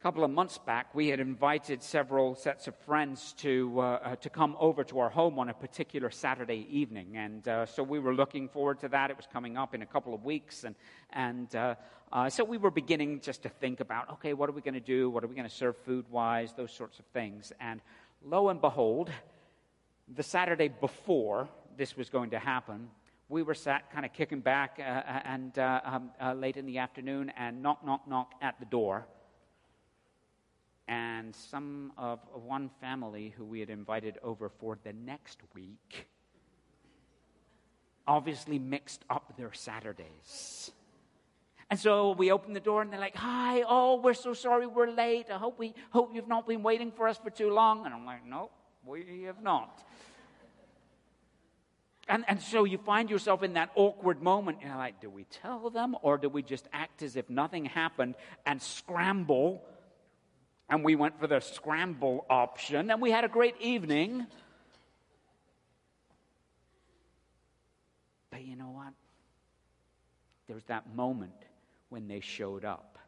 A 0.00 0.02
couple 0.02 0.24
of 0.24 0.30
months 0.30 0.56
back, 0.56 0.94
we 0.94 1.08
had 1.08 1.20
invited 1.20 1.82
several 1.82 2.34
sets 2.34 2.66
of 2.66 2.74
friends 2.86 3.34
to, 3.34 3.78
uh, 3.78 3.82
uh, 3.82 4.16
to 4.16 4.30
come 4.30 4.56
over 4.58 4.82
to 4.84 4.98
our 4.98 5.10
home 5.10 5.38
on 5.38 5.50
a 5.50 5.52
particular 5.52 6.08
Saturday 6.08 6.66
evening. 6.70 7.18
And 7.18 7.46
uh, 7.46 7.66
so 7.66 7.82
we 7.82 7.98
were 7.98 8.14
looking 8.14 8.48
forward 8.48 8.80
to 8.80 8.88
that. 8.88 9.10
It 9.10 9.18
was 9.18 9.26
coming 9.30 9.58
up 9.58 9.74
in 9.74 9.82
a 9.82 9.86
couple 9.86 10.14
of 10.14 10.24
weeks. 10.24 10.64
And, 10.64 10.74
and 11.10 11.54
uh, 11.54 11.74
uh, 12.10 12.30
so 12.30 12.44
we 12.44 12.56
were 12.56 12.70
beginning 12.70 13.20
just 13.20 13.42
to 13.42 13.50
think 13.50 13.80
about 13.80 14.08
okay, 14.12 14.32
what 14.32 14.48
are 14.48 14.52
we 14.52 14.62
going 14.62 14.72
to 14.72 14.80
do? 14.80 15.10
What 15.10 15.22
are 15.22 15.26
we 15.26 15.34
going 15.34 15.46
to 15.46 15.54
serve 15.54 15.76
food 15.84 16.06
wise? 16.08 16.54
Those 16.54 16.72
sorts 16.72 16.98
of 16.98 17.04
things. 17.12 17.52
And 17.60 17.82
lo 18.24 18.48
and 18.48 18.58
behold, 18.58 19.10
the 20.08 20.22
Saturday 20.22 20.68
before 20.68 21.46
this 21.76 21.94
was 21.94 22.08
going 22.08 22.30
to 22.30 22.38
happen, 22.38 22.88
we 23.28 23.42
were 23.42 23.54
sat 23.54 23.92
kind 23.92 24.06
of 24.06 24.14
kicking 24.14 24.40
back 24.40 24.78
uh, 24.78 24.82
and 25.26 25.58
um, 25.58 26.10
late 26.36 26.56
in 26.56 26.64
the 26.64 26.78
afternoon 26.78 27.30
and 27.36 27.62
knock, 27.62 27.84
knock, 27.84 28.08
knock 28.08 28.32
at 28.40 28.58
the 28.60 28.66
door 28.66 29.06
and 30.90 31.36
some 31.36 31.92
of 31.96 32.18
one 32.34 32.68
family 32.80 33.32
who 33.38 33.44
we 33.44 33.60
had 33.60 33.70
invited 33.70 34.18
over 34.24 34.48
for 34.48 34.76
the 34.82 34.92
next 34.92 35.38
week 35.54 36.08
obviously 38.08 38.58
mixed 38.58 39.04
up 39.08 39.32
their 39.38 39.52
Saturdays. 39.52 40.72
And 41.70 41.78
so 41.78 42.10
we 42.10 42.32
open 42.32 42.54
the 42.54 42.60
door 42.60 42.82
and 42.82 42.92
they're 42.92 42.98
like, 42.98 43.14
Hi, 43.14 43.62
oh, 43.62 44.00
we're 44.00 44.14
so 44.14 44.34
sorry 44.34 44.66
we're 44.66 44.90
late. 44.90 45.26
I 45.32 45.38
hope, 45.38 45.60
we, 45.60 45.74
hope 45.90 46.10
you've 46.12 46.26
not 46.26 46.48
been 46.48 46.64
waiting 46.64 46.90
for 46.90 47.06
us 47.06 47.16
for 47.16 47.30
too 47.30 47.50
long. 47.50 47.86
And 47.86 47.94
I'm 47.94 48.04
like, 48.04 48.26
No, 48.26 48.50
we 48.84 49.22
have 49.26 49.40
not. 49.40 49.84
And, 52.08 52.24
and 52.26 52.42
so 52.42 52.64
you 52.64 52.78
find 52.78 53.08
yourself 53.08 53.44
in 53.44 53.52
that 53.52 53.70
awkward 53.76 54.20
moment. 54.20 54.58
And 54.60 54.70
you're 54.70 54.76
like, 54.76 55.00
Do 55.00 55.08
we 55.08 55.22
tell 55.22 55.70
them 55.70 55.94
or 56.02 56.18
do 56.18 56.28
we 56.28 56.42
just 56.42 56.66
act 56.72 57.02
as 57.02 57.14
if 57.14 57.30
nothing 57.30 57.66
happened 57.66 58.16
and 58.44 58.60
scramble 58.60 59.62
and 60.70 60.84
we 60.84 60.94
went 60.94 61.18
for 61.18 61.26
the 61.26 61.40
scramble 61.40 62.24
option, 62.30 62.90
and 62.90 63.02
we 63.02 63.10
had 63.10 63.24
a 63.24 63.28
great 63.28 63.56
evening. 63.60 64.26
But 68.30 68.44
you 68.44 68.54
know 68.54 68.70
what? 68.70 68.92
There's 70.46 70.64
that 70.64 70.94
moment 70.94 71.34
when 71.88 72.06
they 72.06 72.20
showed 72.20 72.64
up. 72.64 72.98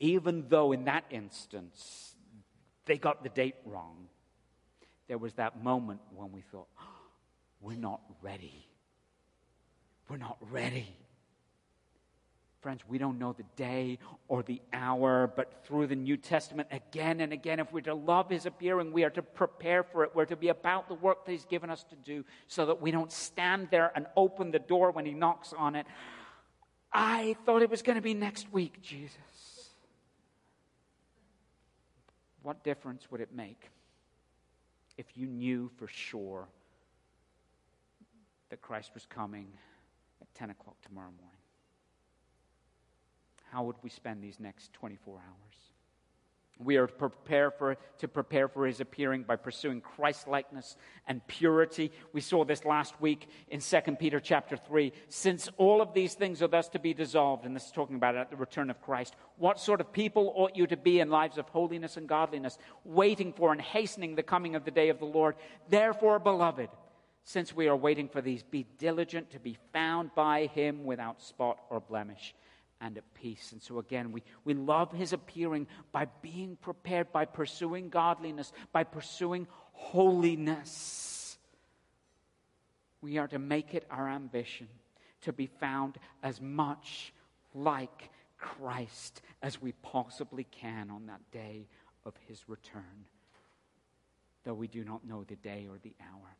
Even 0.00 0.46
though 0.48 0.72
in 0.72 0.86
that 0.86 1.04
instance 1.10 2.14
they 2.86 2.96
got 2.96 3.22
the 3.22 3.28
date 3.28 3.56
wrong, 3.66 4.08
there 5.06 5.18
was 5.18 5.34
that 5.34 5.62
moment 5.62 6.00
when 6.16 6.32
we 6.32 6.40
thought, 6.40 6.68
oh, 6.80 6.84
we're 7.60 7.76
not 7.76 8.00
ready. 8.22 8.66
We're 10.08 10.16
not 10.16 10.38
ready. 10.50 10.96
Friends, 12.60 12.82
we 12.86 12.98
don't 12.98 13.18
know 13.18 13.32
the 13.32 13.44
day 13.56 13.98
or 14.28 14.42
the 14.42 14.60
hour, 14.74 15.32
but 15.34 15.64
through 15.64 15.86
the 15.86 15.96
New 15.96 16.18
Testament, 16.18 16.68
again 16.70 17.20
and 17.20 17.32
again, 17.32 17.58
if 17.58 17.72
we're 17.72 17.80
to 17.82 17.94
love 17.94 18.28
His 18.28 18.44
appearing, 18.44 18.92
we 18.92 19.02
are 19.02 19.10
to 19.10 19.22
prepare 19.22 19.82
for 19.82 20.04
it. 20.04 20.10
We're 20.14 20.26
to 20.26 20.36
be 20.36 20.48
about 20.48 20.88
the 20.88 20.94
work 20.94 21.24
that 21.24 21.32
He's 21.32 21.46
given 21.46 21.70
us 21.70 21.84
to 21.84 21.96
do 21.96 22.22
so 22.48 22.66
that 22.66 22.82
we 22.82 22.90
don't 22.90 23.10
stand 23.10 23.68
there 23.70 23.90
and 23.94 24.06
open 24.14 24.50
the 24.50 24.58
door 24.58 24.90
when 24.90 25.06
He 25.06 25.14
knocks 25.14 25.54
on 25.56 25.74
it. 25.74 25.86
I 26.92 27.34
thought 27.46 27.62
it 27.62 27.70
was 27.70 27.80
going 27.80 27.96
to 27.96 28.02
be 28.02 28.12
next 28.12 28.52
week, 28.52 28.82
Jesus. 28.82 29.16
What 32.42 32.62
difference 32.62 33.10
would 33.10 33.22
it 33.22 33.34
make 33.34 33.70
if 34.98 35.06
you 35.14 35.26
knew 35.26 35.70
for 35.78 35.86
sure 35.86 36.46
that 38.50 38.60
Christ 38.60 38.90
was 38.92 39.06
coming 39.06 39.46
at 40.20 40.34
10 40.34 40.50
o'clock 40.50 40.76
tomorrow 40.82 41.10
morning? 41.18 41.39
How 43.52 43.64
would 43.64 43.76
we 43.82 43.90
spend 43.90 44.22
these 44.22 44.38
next 44.38 44.72
24 44.74 45.14
hours? 45.14 45.50
We 46.62 46.76
are 46.76 46.86
prepare 46.86 47.50
for, 47.50 47.78
to 47.98 48.08
prepare 48.08 48.46
for 48.46 48.66
his 48.66 48.80
appearing 48.80 49.22
by 49.22 49.36
pursuing 49.36 49.80
Christ 49.80 50.28
likeness 50.28 50.76
and 51.06 51.26
purity. 51.26 51.90
We 52.12 52.20
saw 52.20 52.44
this 52.44 52.66
last 52.66 53.00
week 53.00 53.28
in 53.48 53.60
2 53.60 53.80
Peter 53.98 54.20
chapter 54.20 54.58
3. 54.58 54.92
Since 55.08 55.48
all 55.56 55.80
of 55.80 55.94
these 55.94 56.12
things 56.12 56.42
are 56.42 56.48
thus 56.48 56.68
to 56.70 56.78
be 56.78 56.92
dissolved, 56.92 57.46
and 57.46 57.56
this 57.56 57.64
is 57.64 57.72
talking 57.72 57.96
about 57.96 58.14
at 58.14 58.28
the 58.28 58.36
return 58.36 58.68
of 58.68 58.82
Christ, 58.82 59.14
what 59.38 59.58
sort 59.58 59.80
of 59.80 59.90
people 59.90 60.34
ought 60.36 60.54
you 60.54 60.66
to 60.66 60.76
be 60.76 61.00
in 61.00 61.08
lives 61.08 61.38
of 61.38 61.48
holiness 61.48 61.96
and 61.96 62.06
godliness, 62.06 62.58
waiting 62.84 63.32
for 63.32 63.52
and 63.52 63.60
hastening 63.60 64.14
the 64.14 64.22
coming 64.22 64.54
of 64.54 64.66
the 64.66 64.70
day 64.70 64.90
of 64.90 64.98
the 64.98 65.06
Lord? 65.06 65.36
Therefore, 65.70 66.18
beloved, 66.18 66.68
since 67.24 67.56
we 67.56 67.68
are 67.68 67.76
waiting 67.76 68.08
for 68.08 68.20
these, 68.20 68.42
be 68.42 68.66
diligent 68.76 69.30
to 69.30 69.40
be 69.40 69.56
found 69.72 70.14
by 70.14 70.46
him 70.46 70.84
without 70.84 71.22
spot 71.22 71.58
or 71.70 71.80
blemish 71.80 72.34
and 72.80 72.96
at 72.96 73.14
peace. 73.14 73.52
And 73.52 73.62
so, 73.62 73.78
again, 73.78 74.12
we, 74.12 74.22
we 74.44 74.54
love 74.54 74.92
his 74.92 75.12
appearing 75.12 75.66
by 75.92 76.06
being 76.22 76.56
prepared, 76.56 77.12
by 77.12 77.24
pursuing 77.24 77.88
godliness, 77.88 78.52
by 78.72 78.84
pursuing 78.84 79.46
holiness. 79.72 81.38
We 83.02 83.18
are 83.18 83.28
to 83.28 83.38
make 83.38 83.74
it 83.74 83.86
our 83.90 84.08
ambition 84.08 84.68
to 85.22 85.32
be 85.32 85.46
found 85.46 85.98
as 86.22 86.40
much 86.40 87.12
like 87.54 88.10
Christ 88.38 89.20
as 89.42 89.60
we 89.60 89.72
possibly 89.72 90.44
can 90.44 90.90
on 90.90 91.06
that 91.06 91.20
day 91.30 91.66
of 92.06 92.14
his 92.26 92.48
return, 92.48 93.04
though 94.44 94.54
we 94.54 94.68
do 94.68 94.84
not 94.84 95.06
know 95.06 95.24
the 95.24 95.36
day 95.36 95.66
or 95.68 95.76
the 95.82 95.94
hour. 96.00 96.36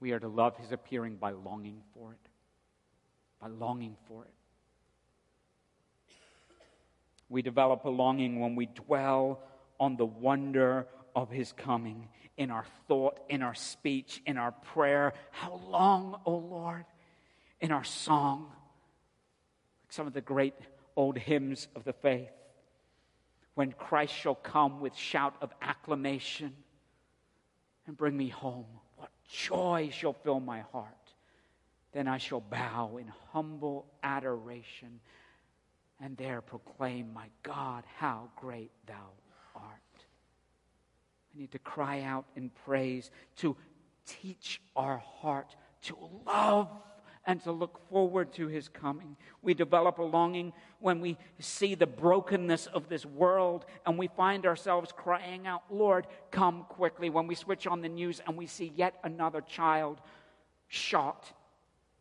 We 0.00 0.10
are 0.10 0.18
to 0.18 0.28
love 0.28 0.56
his 0.56 0.72
appearing 0.72 1.16
by 1.16 1.30
longing 1.30 1.82
for 1.94 2.12
it 2.12 2.28
by 3.44 3.50
longing 3.50 3.94
for 4.08 4.24
it. 4.24 4.30
We 7.28 7.42
develop 7.42 7.84
a 7.84 7.90
longing 7.90 8.40
when 8.40 8.56
we 8.56 8.66
dwell 8.66 9.40
on 9.78 9.96
the 9.96 10.06
wonder 10.06 10.86
of 11.14 11.30
his 11.30 11.52
coming 11.52 12.08
in 12.38 12.50
our 12.50 12.64
thought, 12.88 13.20
in 13.28 13.42
our 13.42 13.54
speech, 13.54 14.22
in 14.24 14.38
our 14.38 14.52
prayer. 14.52 15.12
How 15.30 15.60
long, 15.68 16.14
O 16.24 16.32
oh 16.32 16.36
Lord? 16.38 16.86
In 17.60 17.70
our 17.70 17.84
song. 17.84 18.46
Like 19.82 19.92
some 19.92 20.06
of 20.06 20.14
the 20.14 20.22
great 20.22 20.54
old 20.96 21.18
hymns 21.18 21.68
of 21.76 21.84
the 21.84 21.92
faith. 21.92 22.30
When 23.54 23.72
Christ 23.72 24.14
shall 24.14 24.34
come 24.34 24.80
with 24.80 24.96
shout 24.96 25.34
of 25.42 25.52
acclamation 25.60 26.54
and 27.86 27.94
bring 27.96 28.16
me 28.16 28.28
home, 28.28 28.66
what 28.96 29.10
joy 29.28 29.90
shall 29.92 30.14
fill 30.14 30.40
my 30.40 30.60
heart 30.72 31.03
Then 31.94 32.08
I 32.08 32.18
shall 32.18 32.40
bow 32.40 32.96
in 33.00 33.06
humble 33.32 33.86
adoration 34.02 35.00
and 36.00 36.16
there 36.16 36.40
proclaim, 36.40 37.12
My 37.14 37.28
God, 37.44 37.84
how 37.96 38.30
great 38.34 38.72
thou 38.86 39.12
art. 39.54 39.64
We 41.32 41.42
need 41.42 41.52
to 41.52 41.60
cry 41.60 42.02
out 42.02 42.26
in 42.34 42.50
praise 42.66 43.12
to 43.36 43.56
teach 44.06 44.60
our 44.74 44.98
heart 44.98 45.54
to 45.82 45.96
love 46.26 46.68
and 47.26 47.40
to 47.44 47.52
look 47.52 47.80
forward 47.88 48.32
to 48.34 48.48
his 48.48 48.68
coming. 48.68 49.16
We 49.40 49.54
develop 49.54 49.98
a 49.98 50.02
longing 50.02 50.52
when 50.80 51.00
we 51.00 51.16
see 51.38 51.76
the 51.76 51.86
brokenness 51.86 52.66
of 52.66 52.88
this 52.88 53.06
world 53.06 53.66
and 53.86 53.96
we 53.96 54.08
find 54.08 54.46
ourselves 54.46 54.90
crying 54.94 55.46
out, 55.46 55.62
Lord, 55.70 56.08
come 56.32 56.66
quickly. 56.68 57.08
When 57.08 57.28
we 57.28 57.36
switch 57.36 57.68
on 57.68 57.82
the 57.82 57.88
news 57.88 58.20
and 58.26 58.36
we 58.36 58.46
see 58.46 58.72
yet 58.74 58.96
another 59.04 59.40
child 59.40 60.00
shot 60.66 61.32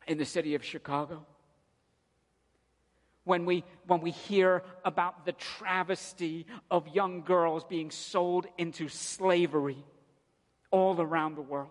in 0.07 0.17
the 0.17 0.25
city 0.25 0.55
of 0.55 0.63
Chicago. 0.63 1.25
When 3.25 3.45
we, 3.45 3.63
when 3.87 4.01
we 4.01 4.11
hear 4.11 4.63
about 4.83 5.25
the 5.25 5.31
travesty 5.31 6.45
of 6.69 6.87
young 6.89 7.21
girls 7.21 7.63
being 7.63 7.89
sold 7.89 8.47
into 8.57 8.89
slavery 8.89 9.83
all 10.71 10.99
around 10.99 11.35
the 11.35 11.41
world. 11.41 11.69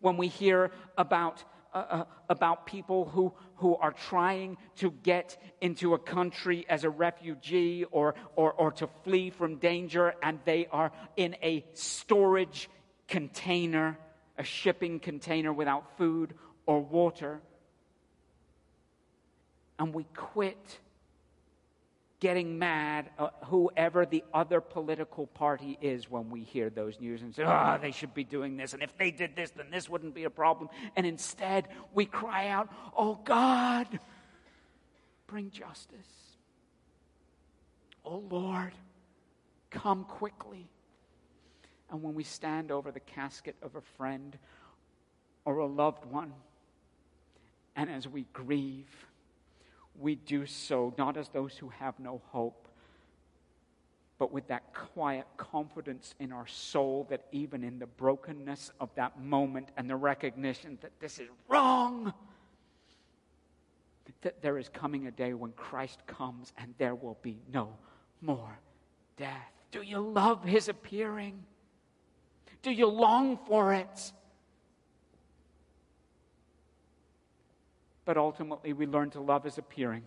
When 0.00 0.16
we 0.16 0.26
hear 0.26 0.72
about 0.98 1.44
uh, 1.74 1.78
uh, 1.88 2.04
about 2.28 2.66
people 2.66 3.06
who, 3.06 3.32
who 3.56 3.74
are 3.76 3.92
trying 3.92 4.58
to 4.76 4.90
get 4.90 5.42
into 5.62 5.94
a 5.94 5.98
country 5.98 6.66
as 6.68 6.84
a 6.84 6.90
refugee 6.90 7.84
or, 7.90 8.14
or, 8.36 8.52
or 8.52 8.72
to 8.72 8.86
flee 9.04 9.30
from 9.30 9.56
danger, 9.56 10.14
and 10.22 10.38
they 10.44 10.66
are 10.70 10.92
in 11.16 11.34
a 11.42 11.64
storage 11.72 12.68
container, 13.08 13.98
a 14.36 14.44
shipping 14.44 15.00
container 15.00 15.50
without 15.50 15.96
food 15.96 16.34
or 16.66 16.80
water. 16.80 17.40
And 19.78 19.94
we 19.94 20.04
quit 20.14 20.78
getting 22.20 22.56
mad 22.56 23.10
at 23.18 23.34
whoever 23.46 24.06
the 24.06 24.22
other 24.32 24.60
political 24.60 25.26
party 25.26 25.76
is 25.80 26.08
when 26.08 26.30
we 26.30 26.42
hear 26.42 26.70
those 26.70 27.00
news 27.00 27.20
and 27.20 27.34
say, 27.34 27.42
oh, 27.42 27.78
they 27.82 27.90
should 27.90 28.14
be 28.14 28.22
doing 28.22 28.56
this. 28.56 28.74
And 28.74 28.82
if 28.82 28.96
they 28.96 29.10
did 29.10 29.34
this, 29.34 29.50
then 29.50 29.66
this 29.72 29.88
wouldn't 29.88 30.14
be 30.14 30.22
a 30.22 30.30
problem. 30.30 30.68
And 30.94 31.04
instead, 31.04 31.66
we 31.92 32.04
cry 32.04 32.46
out, 32.46 32.68
oh 32.96 33.18
God, 33.24 33.98
bring 35.26 35.50
justice. 35.50 36.06
Oh 38.04 38.22
Lord, 38.30 38.72
come 39.70 40.04
quickly. 40.04 40.70
And 41.90 42.04
when 42.04 42.14
we 42.14 42.22
stand 42.22 42.70
over 42.70 42.92
the 42.92 43.00
casket 43.00 43.56
of 43.62 43.74
a 43.74 43.80
friend 43.80 44.38
or 45.44 45.58
a 45.58 45.66
loved 45.66 46.04
one, 46.04 46.32
and 47.76 47.90
as 47.90 48.06
we 48.06 48.26
grieve, 48.32 48.90
we 49.98 50.14
do 50.14 50.46
so 50.46 50.94
not 50.98 51.16
as 51.16 51.28
those 51.28 51.56
who 51.56 51.68
have 51.68 51.98
no 51.98 52.20
hope, 52.28 52.68
but 54.18 54.32
with 54.32 54.46
that 54.48 54.74
quiet 54.74 55.26
confidence 55.36 56.14
in 56.20 56.32
our 56.32 56.46
soul 56.46 57.06
that 57.10 57.26
even 57.32 57.64
in 57.64 57.78
the 57.78 57.86
brokenness 57.86 58.70
of 58.80 58.88
that 58.94 59.20
moment 59.20 59.68
and 59.76 59.88
the 59.88 59.96
recognition 59.96 60.78
that 60.80 60.92
this 61.00 61.18
is 61.18 61.28
wrong, 61.48 62.12
that 64.22 64.40
there 64.42 64.58
is 64.58 64.68
coming 64.68 65.06
a 65.06 65.10
day 65.10 65.34
when 65.34 65.52
Christ 65.52 66.06
comes 66.06 66.52
and 66.56 66.74
there 66.78 66.94
will 66.94 67.18
be 67.22 67.40
no 67.52 67.76
more 68.20 68.58
death. 69.16 69.52
Do 69.70 69.82
you 69.82 69.98
love 69.98 70.44
his 70.44 70.68
appearing? 70.68 71.42
Do 72.62 72.70
you 72.70 72.86
long 72.86 73.38
for 73.46 73.74
it? 73.74 74.12
But 78.04 78.16
ultimately, 78.16 78.72
we 78.72 78.86
learn 78.86 79.10
to 79.10 79.20
love 79.20 79.44
his 79.44 79.58
appearing 79.58 80.02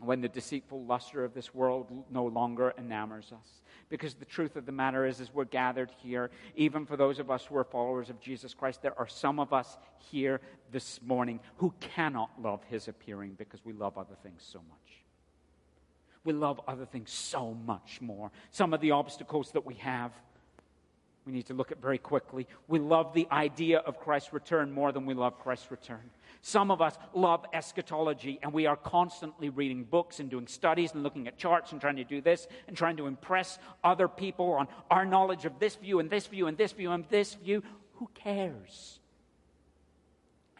when 0.00 0.20
the 0.20 0.28
deceitful 0.28 0.84
luster 0.84 1.24
of 1.24 1.34
this 1.34 1.54
world 1.54 2.04
no 2.10 2.24
longer 2.26 2.74
enamors 2.76 3.32
us. 3.32 3.62
Because 3.88 4.14
the 4.14 4.24
truth 4.24 4.56
of 4.56 4.66
the 4.66 4.72
matter 4.72 5.06
is, 5.06 5.20
as 5.20 5.32
we're 5.32 5.44
gathered 5.44 5.90
here, 6.02 6.30
even 6.56 6.84
for 6.84 6.96
those 6.96 7.18
of 7.18 7.30
us 7.30 7.44
who 7.44 7.56
are 7.56 7.64
followers 7.64 8.10
of 8.10 8.20
Jesus 8.20 8.54
Christ, 8.54 8.82
there 8.82 8.98
are 8.98 9.06
some 9.06 9.38
of 9.38 9.52
us 9.52 9.78
here 10.10 10.40
this 10.72 11.00
morning 11.02 11.40
who 11.56 11.72
cannot 11.80 12.30
love 12.40 12.60
his 12.68 12.88
appearing 12.88 13.34
because 13.38 13.64
we 13.64 13.72
love 13.72 13.96
other 13.96 14.16
things 14.22 14.42
so 14.44 14.58
much. 14.68 15.04
We 16.24 16.32
love 16.32 16.60
other 16.66 16.86
things 16.86 17.12
so 17.12 17.54
much 17.54 18.00
more. 18.00 18.32
Some 18.50 18.72
of 18.74 18.80
the 18.80 18.92
obstacles 18.92 19.52
that 19.52 19.66
we 19.66 19.74
have, 19.74 20.12
we 21.26 21.32
need 21.32 21.46
to 21.46 21.54
look 21.54 21.72
at 21.72 21.80
very 21.80 21.96
quickly. 21.96 22.46
We 22.68 22.78
love 22.78 23.14
the 23.14 23.26
idea 23.32 23.78
of 23.78 23.98
Christ's 23.98 24.32
return 24.32 24.70
more 24.70 24.92
than 24.92 25.06
we 25.06 25.14
love 25.14 25.38
Christ's 25.38 25.70
return. 25.70 26.10
Some 26.42 26.70
of 26.70 26.82
us 26.82 26.98
love 27.14 27.46
eschatology 27.54 28.38
and 28.42 28.52
we 28.52 28.66
are 28.66 28.76
constantly 28.76 29.48
reading 29.48 29.84
books 29.84 30.20
and 30.20 30.28
doing 30.28 30.46
studies 30.46 30.92
and 30.92 31.02
looking 31.02 31.26
at 31.26 31.38
charts 31.38 31.72
and 31.72 31.80
trying 31.80 31.96
to 31.96 32.04
do 32.04 32.20
this 32.20 32.46
and 32.68 32.76
trying 32.76 32.98
to 32.98 33.06
impress 33.06 33.58
other 33.82 34.06
people 34.06 34.52
on 34.52 34.68
our 34.90 35.06
knowledge 35.06 35.46
of 35.46 35.58
this 35.58 35.76
view 35.76 35.98
and 35.98 36.10
this 36.10 36.26
view 36.26 36.46
and 36.46 36.58
this 36.58 36.72
view 36.72 36.92
and 36.92 37.06
this 37.08 37.32
view. 37.34 37.62
Who 37.94 38.10
cares? 38.12 38.98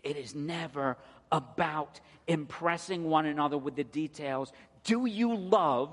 It 0.02 0.16
is 0.16 0.34
never 0.34 0.96
about 1.30 2.00
impressing 2.26 3.04
one 3.04 3.26
another 3.26 3.58
with 3.58 3.76
the 3.76 3.84
details. 3.84 4.50
Do 4.84 5.04
you 5.04 5.36
love 5.36 5.90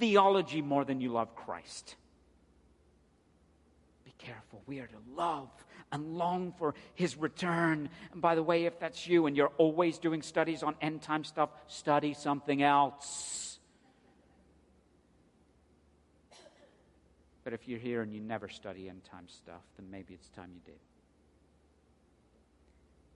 theology 0.00 0.62
more 0.62 0.84
than 0.84 1.00
you 1.00 1.12
love 1.12 1.36
Christ? 1.36 1.94
We 4.70 4.78
are 4.78 4.86
to 4.86 4.96
love 5.16 5.48
and 5.90 6.16
long 6.16 6.54
for 6.56 6.76
his 6.94 7.16
return. 7.16 7.90
And 8.12 8.22
by 8.22 8.36
the 8.36 8.42
way, 8.44 8.66
if 8.66 8.78
that's 8.78 9.04
you 9.04 9.26
and 9.26 9.36
you're 9.36 9.50
always 9.58 9.98
doing 9.98 10.22
studies 10.22 10.62
on 10.62 10.76
end 10.80 11.02
time 11.02 11.24
stuff, 11.24 11.50
study 11.66 12.14
something 12.14 12.62
else. 12.62 13.58
But 17.42 17.52
if 17.52 17.66
you're 17.66 17.80
here 17.80 18.02
and 18.02 18.14
you 18.14 18.20
never 18.20 18.48
study 18.48 18.88
end 18.88 19.02
time 19.02 19.26
stuff, 19.26 19.62
then 19.76 19.90
maybe 19.90 20.14
it's 20.14 20.28
time 20.28 20.50
you 20.54 20.60
did. 20.64 20.78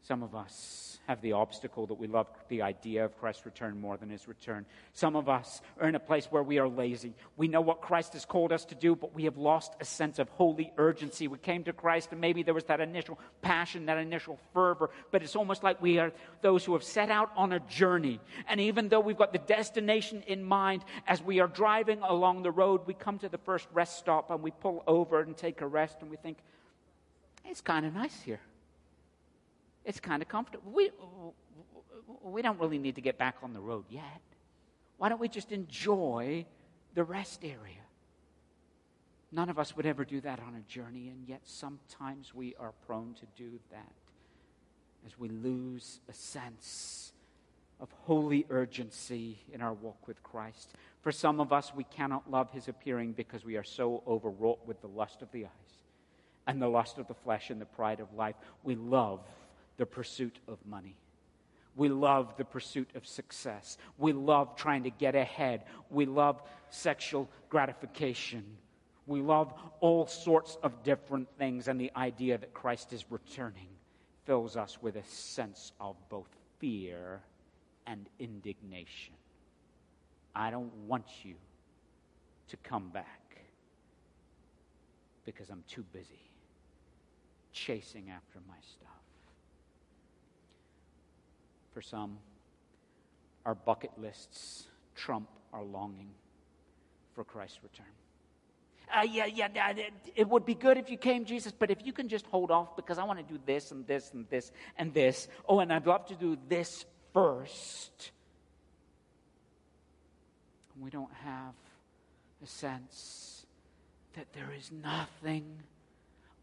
Some 0.06 0.22
of 0.22 0.34
us 0.34 1.00
have 1.06 1.22
the 1.22 1.32
obstacle 1.32 1.86
that 1.86 1.94
we 1.94 2.06
love 2.06 2.26
the 2.48 2.60
idea 2.60 3.04
of 3.06 3.18
Christ's 3.18 3.46
return 3.46 3.80
more 3.80 3.96
than 3.96 4.10
his 4.10 4.28
return. 4.28 4.66
Some 4.92 5.16
of 5.16 5.30
us 5.30 5.62
are 5.80 5.88
in 5.88 5.94
a 5.94 6.00
place 6.00 6.26
where 6.26 6.42
we 6.42 6.58
are 6.58 6.68
lazy. 6.68 7.14
We 7.38 7.48
know 7.48 7.62
what 7.62 7.80
Christ 7.80 8.12
has 8.12 8.26
called 8.26 8.52
us 8.52 8.66
to 8.66 8.74
do, 8.74 8.94
but 8.96 9.14
we 9.14 9.24
have 9.24 9.38
lost 9.38 9.74
a 9.80 9.84
sense 9.86 10.18
of 10.18 10.28
holy 10.30 10.72
urgency. 10.76 11.26
We 11.26 11.38
came 11.38 11.64
to 11.64 11.72
Christ 11.72 12.10
and 12.12 12.20
maybe 12.20 12.42
there 12.42 12.52
was 12.52 12.64
that 12.64 12.80
initial 12.80 13.18
passion, 13.40 13.86
that 13.86 13.96
initial 13.96 14.38
fervor, 14.52 14.90
but 15.10 15.22
it's 15.22 15.36
almost 15.36 15.62
like 15.62 15.80
we 15.80 15.98
are 15.98 16.12
those 16.42 16.66
who 16.66 16.74
have 16.74 16.84
set 16.84 17.10
out 17.10 17.30
on 17.34 17.52
a 17.52 17.60
journey. 17.60 18.20
And 18.46 18.60
even 18.60 18.90
though 18.90 19.00
we've 19.00 19.16
got 19.16 19.32
the 19.32 19.38
destination 19.38 20.22
in 20.26 20.44
mind, 20.44 20.84
as 21.06 21.22
we 21.22 21.40
are 21.40 21.48
driving 21.48 22.00
along 22.00 22.42
the 22.42 22.50
road, 22.50 22.82
we 22.86 22.92
come 22.92 23.18
to 23.20 23.30
the 23.30 23.38
first 23.38 23.68
rest 23.72 23.98
stop 23.98 24.30
and 24.30 24.42
we 24.42 24.50
pull 24.50 24.84
over 24.86 25.20
and 25.20 25.34
take 25.34 25.62
a 25.62 25.66
rest 25.66 25.96
and 26.02 26.10
we 26.10 26.18
think, 26.18 26.38
it's 27.46 27.62
kind 27.62 27.86
of 27.86 27.94
nice 27.94 28.20
here. 28.20 28.40
It's 29.84 30.00
kind 30.00 30.22
of 30.22 30.28
comfortable. 30.28 30.70
We, 30.72 30.90
we 32.22 32.42
don't 32.42 32.58
really 32.58 32.78
need 32.78 32.94
to 32.94 33.00
get 33.00 33.18
back 33.18 33.36
on 33.42 33.52
the 33.52 33.60
road 33.60 33.84
yet. 33.90 34.20
Why 34.96 35.08
don't 35.08 35.20
we 35.20 35.28
just 35.28 35.52
enjoy 35.52 36.46
the 36.94 37.04
rest 37.04 37.44
area? 37.44 37.82
None 39.32 39.50
of 39.50 39.58
us 39.58 39.76
would 39.76 39.84
ever 39.84 40.04
do 40.04 40.20
that 40.20 40.38
on 40.38 40.54
a 40.54 40.60
journey, 40.72 41.08
and 41.08 41.26
yet 41.26 41.40
sometimes 41.44 42.32
we 42.32 42.54
are 42.58 42.72
prone 42.86 43.14
to 43.14 43.26
do 43.36 43.58
that 43.72 43.92
as 45.04 45.18
we 45.18 45.28
lose 45.28 46.00
a 46.08 46.12
sense 46.12 47.12
of 47.80 47.90
holy 48.04 48.46
urgency 48.48 49.38
in 49.52 49.60
our 49.60 49.72
walk 49.72 50.06
with 50.06 50.22
Christ. 50.22 50.70
For 51.02 51.12
some 51.12 51.40
of 51.40 51.52
us, 51.52 51.72
we 51.74 51.84
cannot 51.84 52.30
love 52.30 52.50
his 52.52 52.68
appearing 52.68 53.12
because 53.12 53.44
we 53.44 53.56
are 53.56 53.64
so 53.64 54.02
overwrought 54.06 54.66
with 54.66 54.80
the 54.80 54.86
lust 54.86 55.20
of 55.20 55.30
the 55.32 55.44
eyes 55.44 55.50
and 56.46 56.62
the 56.62 56.68
lust 56.68 56.98
of 56.98 57.08
the 57.08 57.14
flesh 57.14 57.50
and 57.50 57.60
the 57.60 57.66
pride 57.66 58.00
of 58.00 58.14
life. 58.14 58.36
We 58.62 58.76
love 58.76 59.20
the 59.76 59.86
pursuit 59.86 60.38
of 60.48 60.58
money. 60.66 60.96
We 61.76 61.88
love 61.88 62.36
the 62.36 62.44
pursuit 62.44 62.90
of 62.94 63.06
success. 63.06 63.78
We 63.98 64.12
love 64.12 64.56
trying 64.56 64.84
to 64.84 64.90
get 64.90 65.16
ahead. 65.16 65.64
We 65.90 66.06
love 66.06 66.40
sexual 66.70 67.28
gratification. 67.48 68.44
We 69.06 69.20
love 69.20 69.52
all 69.80 70.06
sorts 70.06 70.56
of 70.62 70.82
different 70.82 71.28
things, 71.36 71.68
and 71.68 71.80
the 71.80 71.90
idea 71.96 72.38
that 72.38 72.54
Christ 72.54 72.92
is 72.92 73.04
returning 73.10 73.68
fills 74.24 74.56
us 74.56 74.78
with 74.80 74.96
a 74.96 75.04
sense 75.04 75.72
of 75.80 75.96
both 76.08 76.28
fear 76.58 77.20
and 77.86 78.08
indignation. 78.18 79.14
I 80.34 80.50
don't 80.50 80.72
want 80.86 81.04
you 81.22 81.34
to 82.48 82.56
come 82.58 82.88
back 82.88 83.20
because 85.24 85.50
I'm 85.50 85.64
too 85.68 85.84
busy 85.92 86.30
chasing 87.52 88.10
after 88.10 88.40
my 88.48 88.56
stuff. 88.62 88.93
For 91.74 91.82
some, 91.82 92.18
our 93.44 93.56
bucket 93.56 93.90
lists 94.00 94.68
trump 94.94 95.28
our 95.52 95.64
longing 95.64 96.10
for 97.14 97.24
Christ's 97.24 97.58
return. 97.64 97.86
Uh, 98.94 99.02
yeah, 99.02 99.26
yeah, 99.26 99.48
yeah, 99.52 99.70
it, 99.70 99.92
it 100.14 100.28
would 100.28 100.46
be 100.46 100.54
good 100.54 100.76
if 100.76 100.88
you 100.88 100.96
came, 100.96 101.24
Jesus, 101.24 101.50
but 101.50 101.72
if 101.72 101.84
you 101.84 101.92
can 101.92 102.08
just 102.08 102.26
hold 102.26 102.52
off 102.52 102.76
because 102.76 102.96
I 102.96 103.02
want 103.04 103.18
to 103.18 103.24
do 103.24 103.40
this 103.44 103.72
and 103.72 103.84
this 103.88 104.12
and 104.12 104.24
this 104.30 104.52
and 104.78 104.94
this. 104.94 105.26
Oh, 105.48 105.58
and 105.58 105.72
I'd 105.72 105.86
love 105.86 106.06
to 106.06 106.14
do 106.14 106.38
this 106.48 106.84
first. 107.12 108.12
We 110.80 110.90
don't 110.90 111.12
have 111.24 111.54
a 112.42 112.46
sense 112.46 113.46
that 114.14 114.26
there 114.32 114.52
is 114.56 114.70
nothing 114.70 115.44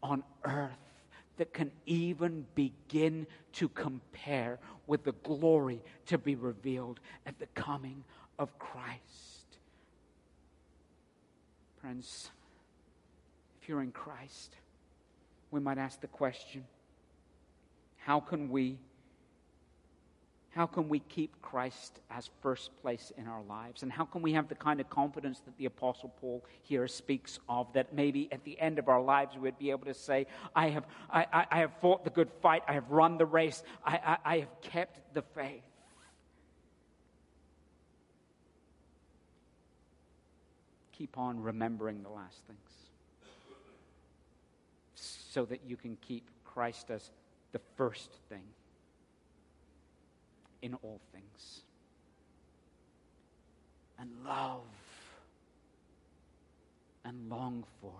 on 0.02 0.24
earth 0.44 0.91
that 1.36 1.52
can 1.52 1.70
even 1.86 2.46
begin 2.54 3.26
to 3.54 3.68
compare 3.68 4.58
with 4.86 5.04
the 5.04 5.12
glory 5.12 5.80
to 6.06 6.18
be 6.18 6.34
revealed 6.34 7.00
at 7.26 7.38
the 7.38 7.46
coming 7.54 8.04
of 8.38 8.58
Christ. 8.58 9.58
Friends, 11.80 12.30
if 13.60 13.68
you're 13.68 13.82
in 13.82 13.92
Christ, 13.92 14.56
we 15.50 15.60
might 15.60 15.78
ask 15.78 16.00
the 16.00 16.06
question 16.06 16.64
how 17.98 18.20
can 18.20 18.48
we 18.50 18.78
how 20.54 20.66
can 20.66 20.90
we 20.90 20.98
keep 20.98 21.40
Christ 21.40 21.98
as 22.10 22.28
first 22.42 22.70
place 22.82 23.10
in 23.16 23.26
our 23.26 23.42
lives? 23.42 23.82
And 23.82 23.90
how 23.90 24.04
can 24.04 24.20
we 24.20 24.34
have 24.34 24.48
the 24.48 24.54
kind 24.54 24.80
of 24.80 24.90
confidence 24.90 25.40
that 25.40 25.56
the 25.56 25.64
Apostle 25.64 26.12
Paul 26.20 26.44
here 26.60 26.86
speaks 26.88 27.38
of, 27.48 27.72
that 27.72 27.94
maybe 27.94 28.28
at 28.30 28.44
the 28.44 28.60
end 28.60 28.78
of 28.78 28.88
our 28.88 29.00
lives 29.00 29.34
we'd 29.36 29.58
be 29.58 29.70
able 29.70 29.86
to 29.86 29.94
say, 29.94 30.26
I 30.54 30.68
have, 30.68 30.84
I, 31.10 31.26
I, 31.32 31.46
I 31.50 31.58
have 31.60 31.72
fought 31.80 32.04
the 32.04 32.10
good 32.10 32.30
fight, 32.42 32.64
I 32.68 32.74
have 32.74 32.90
run 32.90 33.16
the 33.16 33.24
race, 33.24 33.62
I, 33.84 34.18
I 34.22 34.38
have 34.40 34.60
kept 34.60 35.14
the 35.14 35.22
faith. 35.22 35.62
Keep 40.92 41.16
on 41.16 41.40
remembering 41.40 42.02
the 42.02 42.10
last 42.10 42.38
things 42.46 42.58
so 44.94 45.46
that 45.46 45.60
you 45.66 45.78
can 45.78 45.96
keep 45.96 46.28
Christ 46.44 46.90
as 46.90 47.10
the 47.52 47.60
first 47.76 48.10
thing 48.28 48.42
in 50.62 50.74
all 50.74 51.00
things. 51.12 51.60
And 53.98 54.10
love 54.24 54.62
and 57.04 57.28
long 57.28 57.64
for 57.80 57.92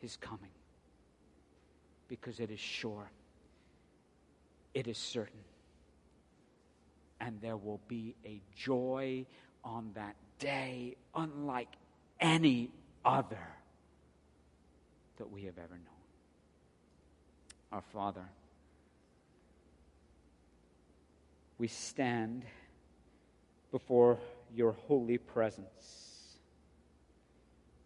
his 0.00 0.16
coming 0.16 0.50
because 2.08 2.40
it 2.40 2.50
is 2.50 2.58
sure, 2.58 3.10
it 4.74 4.88
is 4.88 4.98
certain, 4.98 5.44
and 7.20 7.40
there 7.40 7.56
will 7.56 7.80
be 7.86 8.14
a 8.24 8.40
joy 8.56 9.24
on 9.62 9.90
that 9.94 10.16
day 10.38 10.96
unlike 11.14 11.68
any 12.18 12.70
other 13.04 13.48
that 15.18 15.30
we 15.30 15.44
have 15.44 15.58
ever 15.58 15.74
known. 15.74 15.84
Our 17.72 17.82
Father, 17.92 18.24
we 21.60 21.68
stand 21.68 22.42
before 23.70 24.18
your 24.54 24.72
holy 24.88 25.18
presence 25.18 26.38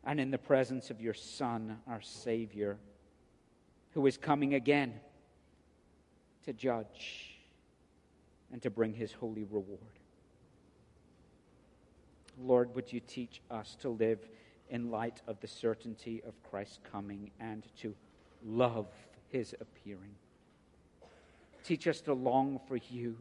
and 0.04 0.20
in 0.20 0.30
the 0.30 0.38
presence 0.38 0.90
of 0.90 1.00
your 1.00 1.12
Son, 1.12 1.76
our 1.88 2.00
Savior, 2.00 2.76
who 3.90 4.06
is 4.06 4.16
coming 4.16 4.54
again 4.54 4.94
to 6.44 6.52
judge 6.52 7.40
and 8.52 8.62
to 8.62 8.70
bring 8.70 8.94
his 8.94 9.12
holy 9.12 9.42
reward. 9.42 9.80
Lord, 12.40 12.72
would 12.76 12.92
you 12.92 13.00
teach 13.00 13.40
us 13.50 13.76
to 13.80 13.88
live 13.88 14.20
in 14.70 14.92
light 14.92 15.20
of 15.26 15.40
the 15.40 15.48
certainty 15.48 16.22
of 16.24 16.34
Christ's 16.48 16.78
coming 16.92 17.32
and 17.40 17.64
to 17.80 17.92
love 18.46 18.86
his 19.30 19.52
appearing? 19.60 20.14
Teach 21.64 21.88
us 21.88 22.00
to 22.02 22.12
long 22.12 22.60
for 22.68 22.76
you 22.76 23.16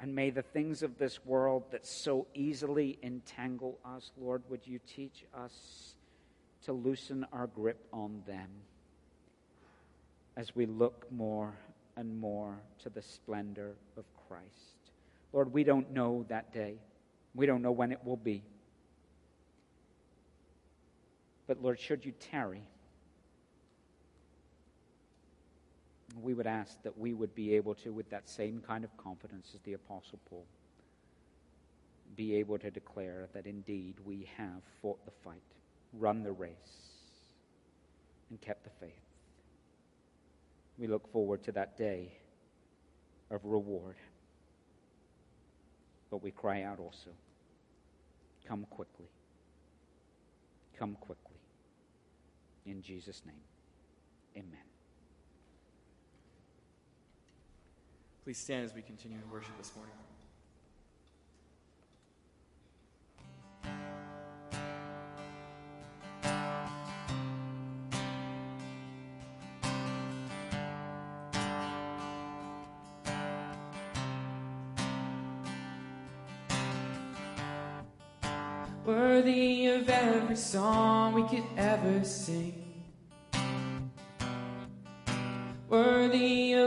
and 0.00 0.14
may 0.14 0.30
the 0.30 0.42
things 0.42 0.82
of 0.82 0.98
this 0.98 1.24
world 1.24 1.64
that 1.72 1.86
so 1.86 2.26
easily 2.34 2.98
entangle 3.02 3.78
us, 3.84 4.12
Lord, 4.16 4.42
would 4.48 4.66
you 4.66 4.78
teach 4.86 5.24
us 5.34 5.94
to 6.64 6.72
loosen 6.72 7.26
our 7.32 7.46
grip 7.46 7.84
on 7.92 8.22
them 8.26 8.48
as 10.36 10.54
we 10.54 10.66
look 10.66 11.10
more 11.10 11.54
and 11.96 12.20
more 12.20 12.56
to 12.82 12.88
the 12.88 13.02
splendor 13.02 13.72
of 13.96 14.04
Christ. 14.28 14.44
Lord, 15.32 15.52
we 15.52 15.64
don't 15.64 15.92
know 15.92 16.24
that 16.28 16.52
day. 16.52 16.76
We 17.34 17.44
don't 17.46 17.60
know 17.60 17.72
when 17.72 17.90
it 17.90 17.98
will 18.04 18.16
be. 18.16 18.42
But 21.48 21.60
Lord, 21.60 21.80
should 21.80 22.04
you 22.04 22.12
tarry, 22.30 22.62
we 26.16 26.34
would 26.34 26.46
ask 26.46 26.82
that 26.82 26.98
we 26.98 27.12
would 27.12 27.34
be 27.34 27.54
able 27.54 27.74
to, 27.76 27.92
with 27.92 28.10
that 28.10 28.28
same 28.28 28.62
kind 28.66 28.84
of 28.84 28.96
confidence 28.96 29.52
as 29.54 29.60
the 29.62 29.74
Apostle 29.74 30.18
Paul, 30.28 30.46
be 32.16 32.34
able 32.36 32.58
to 32.58 32.70
declare 32.70 33.28
that 33.34 33.46
indeed 33.46 33.96
we 34.04 34.28
have 34.36 34.62
fought 34.80 35.04
the 35.04 35.12
fight, 35.22 35.42
run 35.92 36.22
the 36.22 36.32
race, 36.32 36.52
and 38.30 38.40
kept 38.40 38.64
the 38.64 38.70
faith. 38.80 38.92
We 40.78 40.86
look 40.86 41.10
forward 41.12 41.42
to 41.44 41.52
that 41.52 41.76
day 41.76 42.12
of 43.30 43.44
reward. 43.44 43.96
But 46.10 46.22
we 46.22 46.30
cry 46.30 46.62
out 46.62 46.78
also, 46.78 47.10
Come 48.46 48.64
quickly. 48.70 49.10
Come 50.78 50.96
quickly. 51.00 51.36
In 52.64 52.80
Jesus' 52.82 53.22
name, 53.26 53.34
amen. 54.36 54.67
Please 58.28 58.36
stand 58.36 58.66
as 58.66 58.74
we 58.74 58.82
continue 58.82 59.16
in 59.16 59.30
worship 59.32 59.56
this 59.56 59.72
morning. 59.74 59.94
Worthy 78.84 79.68
of 79.68 79.88
every 79.88 80.36
song 80.36 81.14
we 81.14 81.26
could 81.28 81.44
ever 81.56 82.04
sing. 82.04 82.57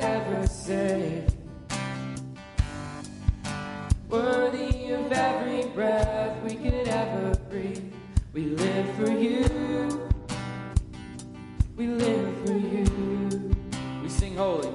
ever 0.00 0.46
save. 0.46 1.28
Worthy 4.08 4.92
of 4.92 5.12
every 5.12 5.64
breath 5.70 6.42
we 6.42 6.54
could 6.54 6.88
ever 6.88 7.36
breathe. 7.50 7.92
We 8.32 8.44
live 8.46 8.88
for 8.96 9.10
you. 9.10 10.08
We 11.76 11.86
live 11.88 12.46
for 12.46 12.56
you. 12.56 13.54
We 14.02 14.08
sing 14.08 14.36
holy. 14.36 14.72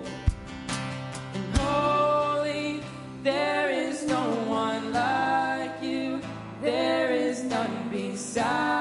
And 1.34 1.58
holy, 1.58 2.82
there 3.24 3.70
is 3.70 4.06
no 4.06 4.22
one 4.48 4.94
like 4.94 5.82
you. 5.82 6.22
There 6.62 7.12
is 7.12 7.44
none 7.44 7.90
beside 7.90 8.73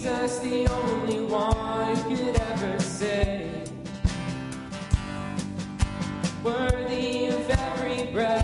Jesus, 0.00 0.38
the 0.38 0.66
only 0.66 1.20
one 1.20 1.94
who 1.94 2.16
could 2.16 2.34
ever 2.34 2.80
say, 2.80 3.62
worthy 6.42 7.26
of 7.26 7.50
every 7.50 8.10
breath. 8.10 8.39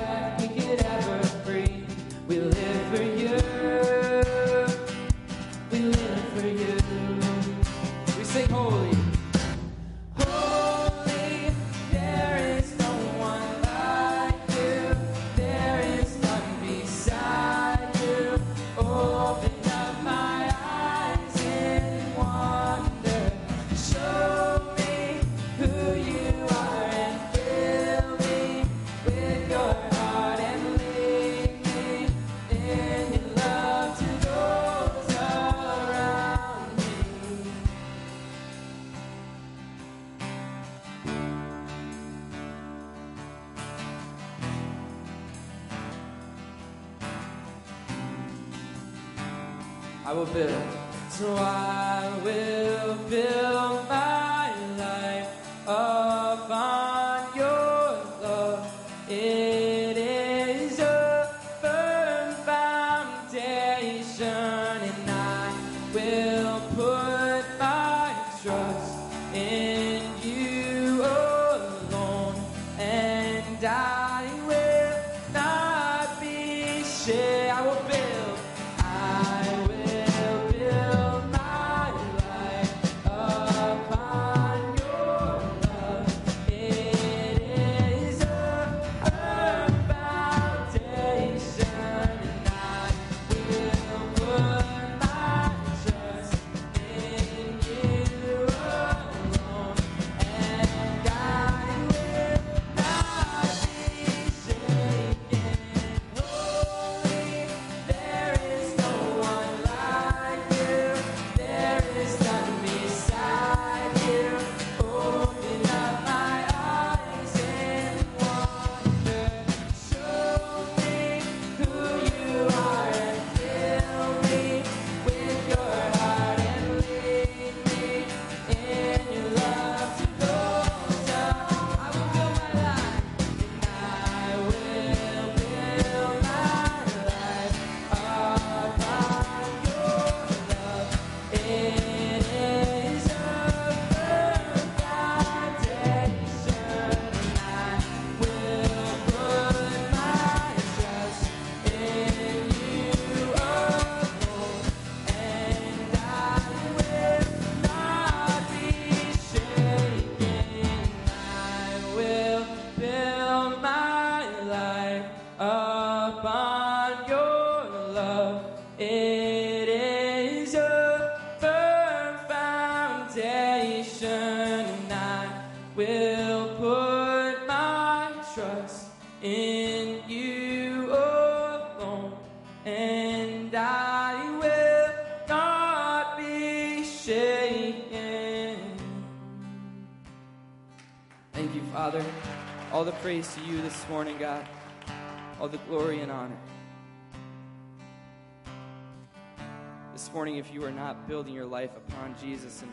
if 200.47 200.55
you 200.55 200.65
are 200.65 200.71
not 200.71 201.09
building 201.09 201.35
your 201.35 201.47
life 201.47 201.71
upon 201.77 202.15
Jesus 202.23 202.63
and, 202.63 202.73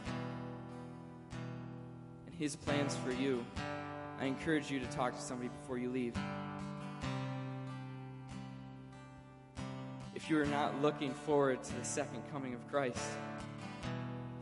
and 2.27 2.35
His 2.35 2.55
plans 2.55 2.95
for 2.95 3.11
you, 3.11 3.43
I 4.19 4.25
encourage 4.25 4.69
you 4.69 4.79
to 4.79 4.85
talk 4.87 5.15
to 5.15 5.21
somebody 5.21 5.49
before 5.49 5.79
you 5.79 5.89
leave. 5.89 6.13
If 10.13 10.29
you 10.29 10.39
are 10.39 10.45
not 10.45 10.81
looking 10.81 11.13
forward 11.13 11.63
to 11.63 11.73
the 11.75 11.83
second 11.83 12.21
coming 12.31 12.53
of 12.53 12.65
Christ, 12.69 13.03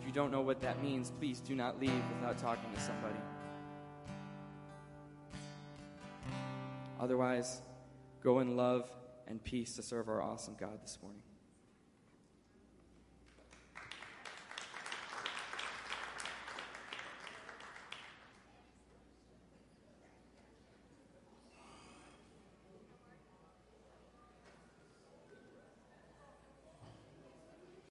if 0.02 0.06
you 0.06 0.12
don't 0.12 0.32
know 0.32 0.42
what 0.42 0.60
that 0.62 0.84
means, 0.84 1.12
please 1.18 1.40
do 1.40 1.56
not 1.56 1.80
leave 1.80 2.04
without 2.20 2.38
talking 2.38 2.72
to 2.74 2.82
somebody. 2.82 3.16
Otherwise, 7.00 7.62
go 8.22 8.42
in 8.42 8.58
love 8.58 8.92
and 9.28 9.42
peace 9.42 9.78
to 9.78 9.82
serve 9.82 10.10
our 10.10 10.22
awesome 10.22 10.56
God 10.60 10.84
this 10.84 11.00
morning. 11.02 11.22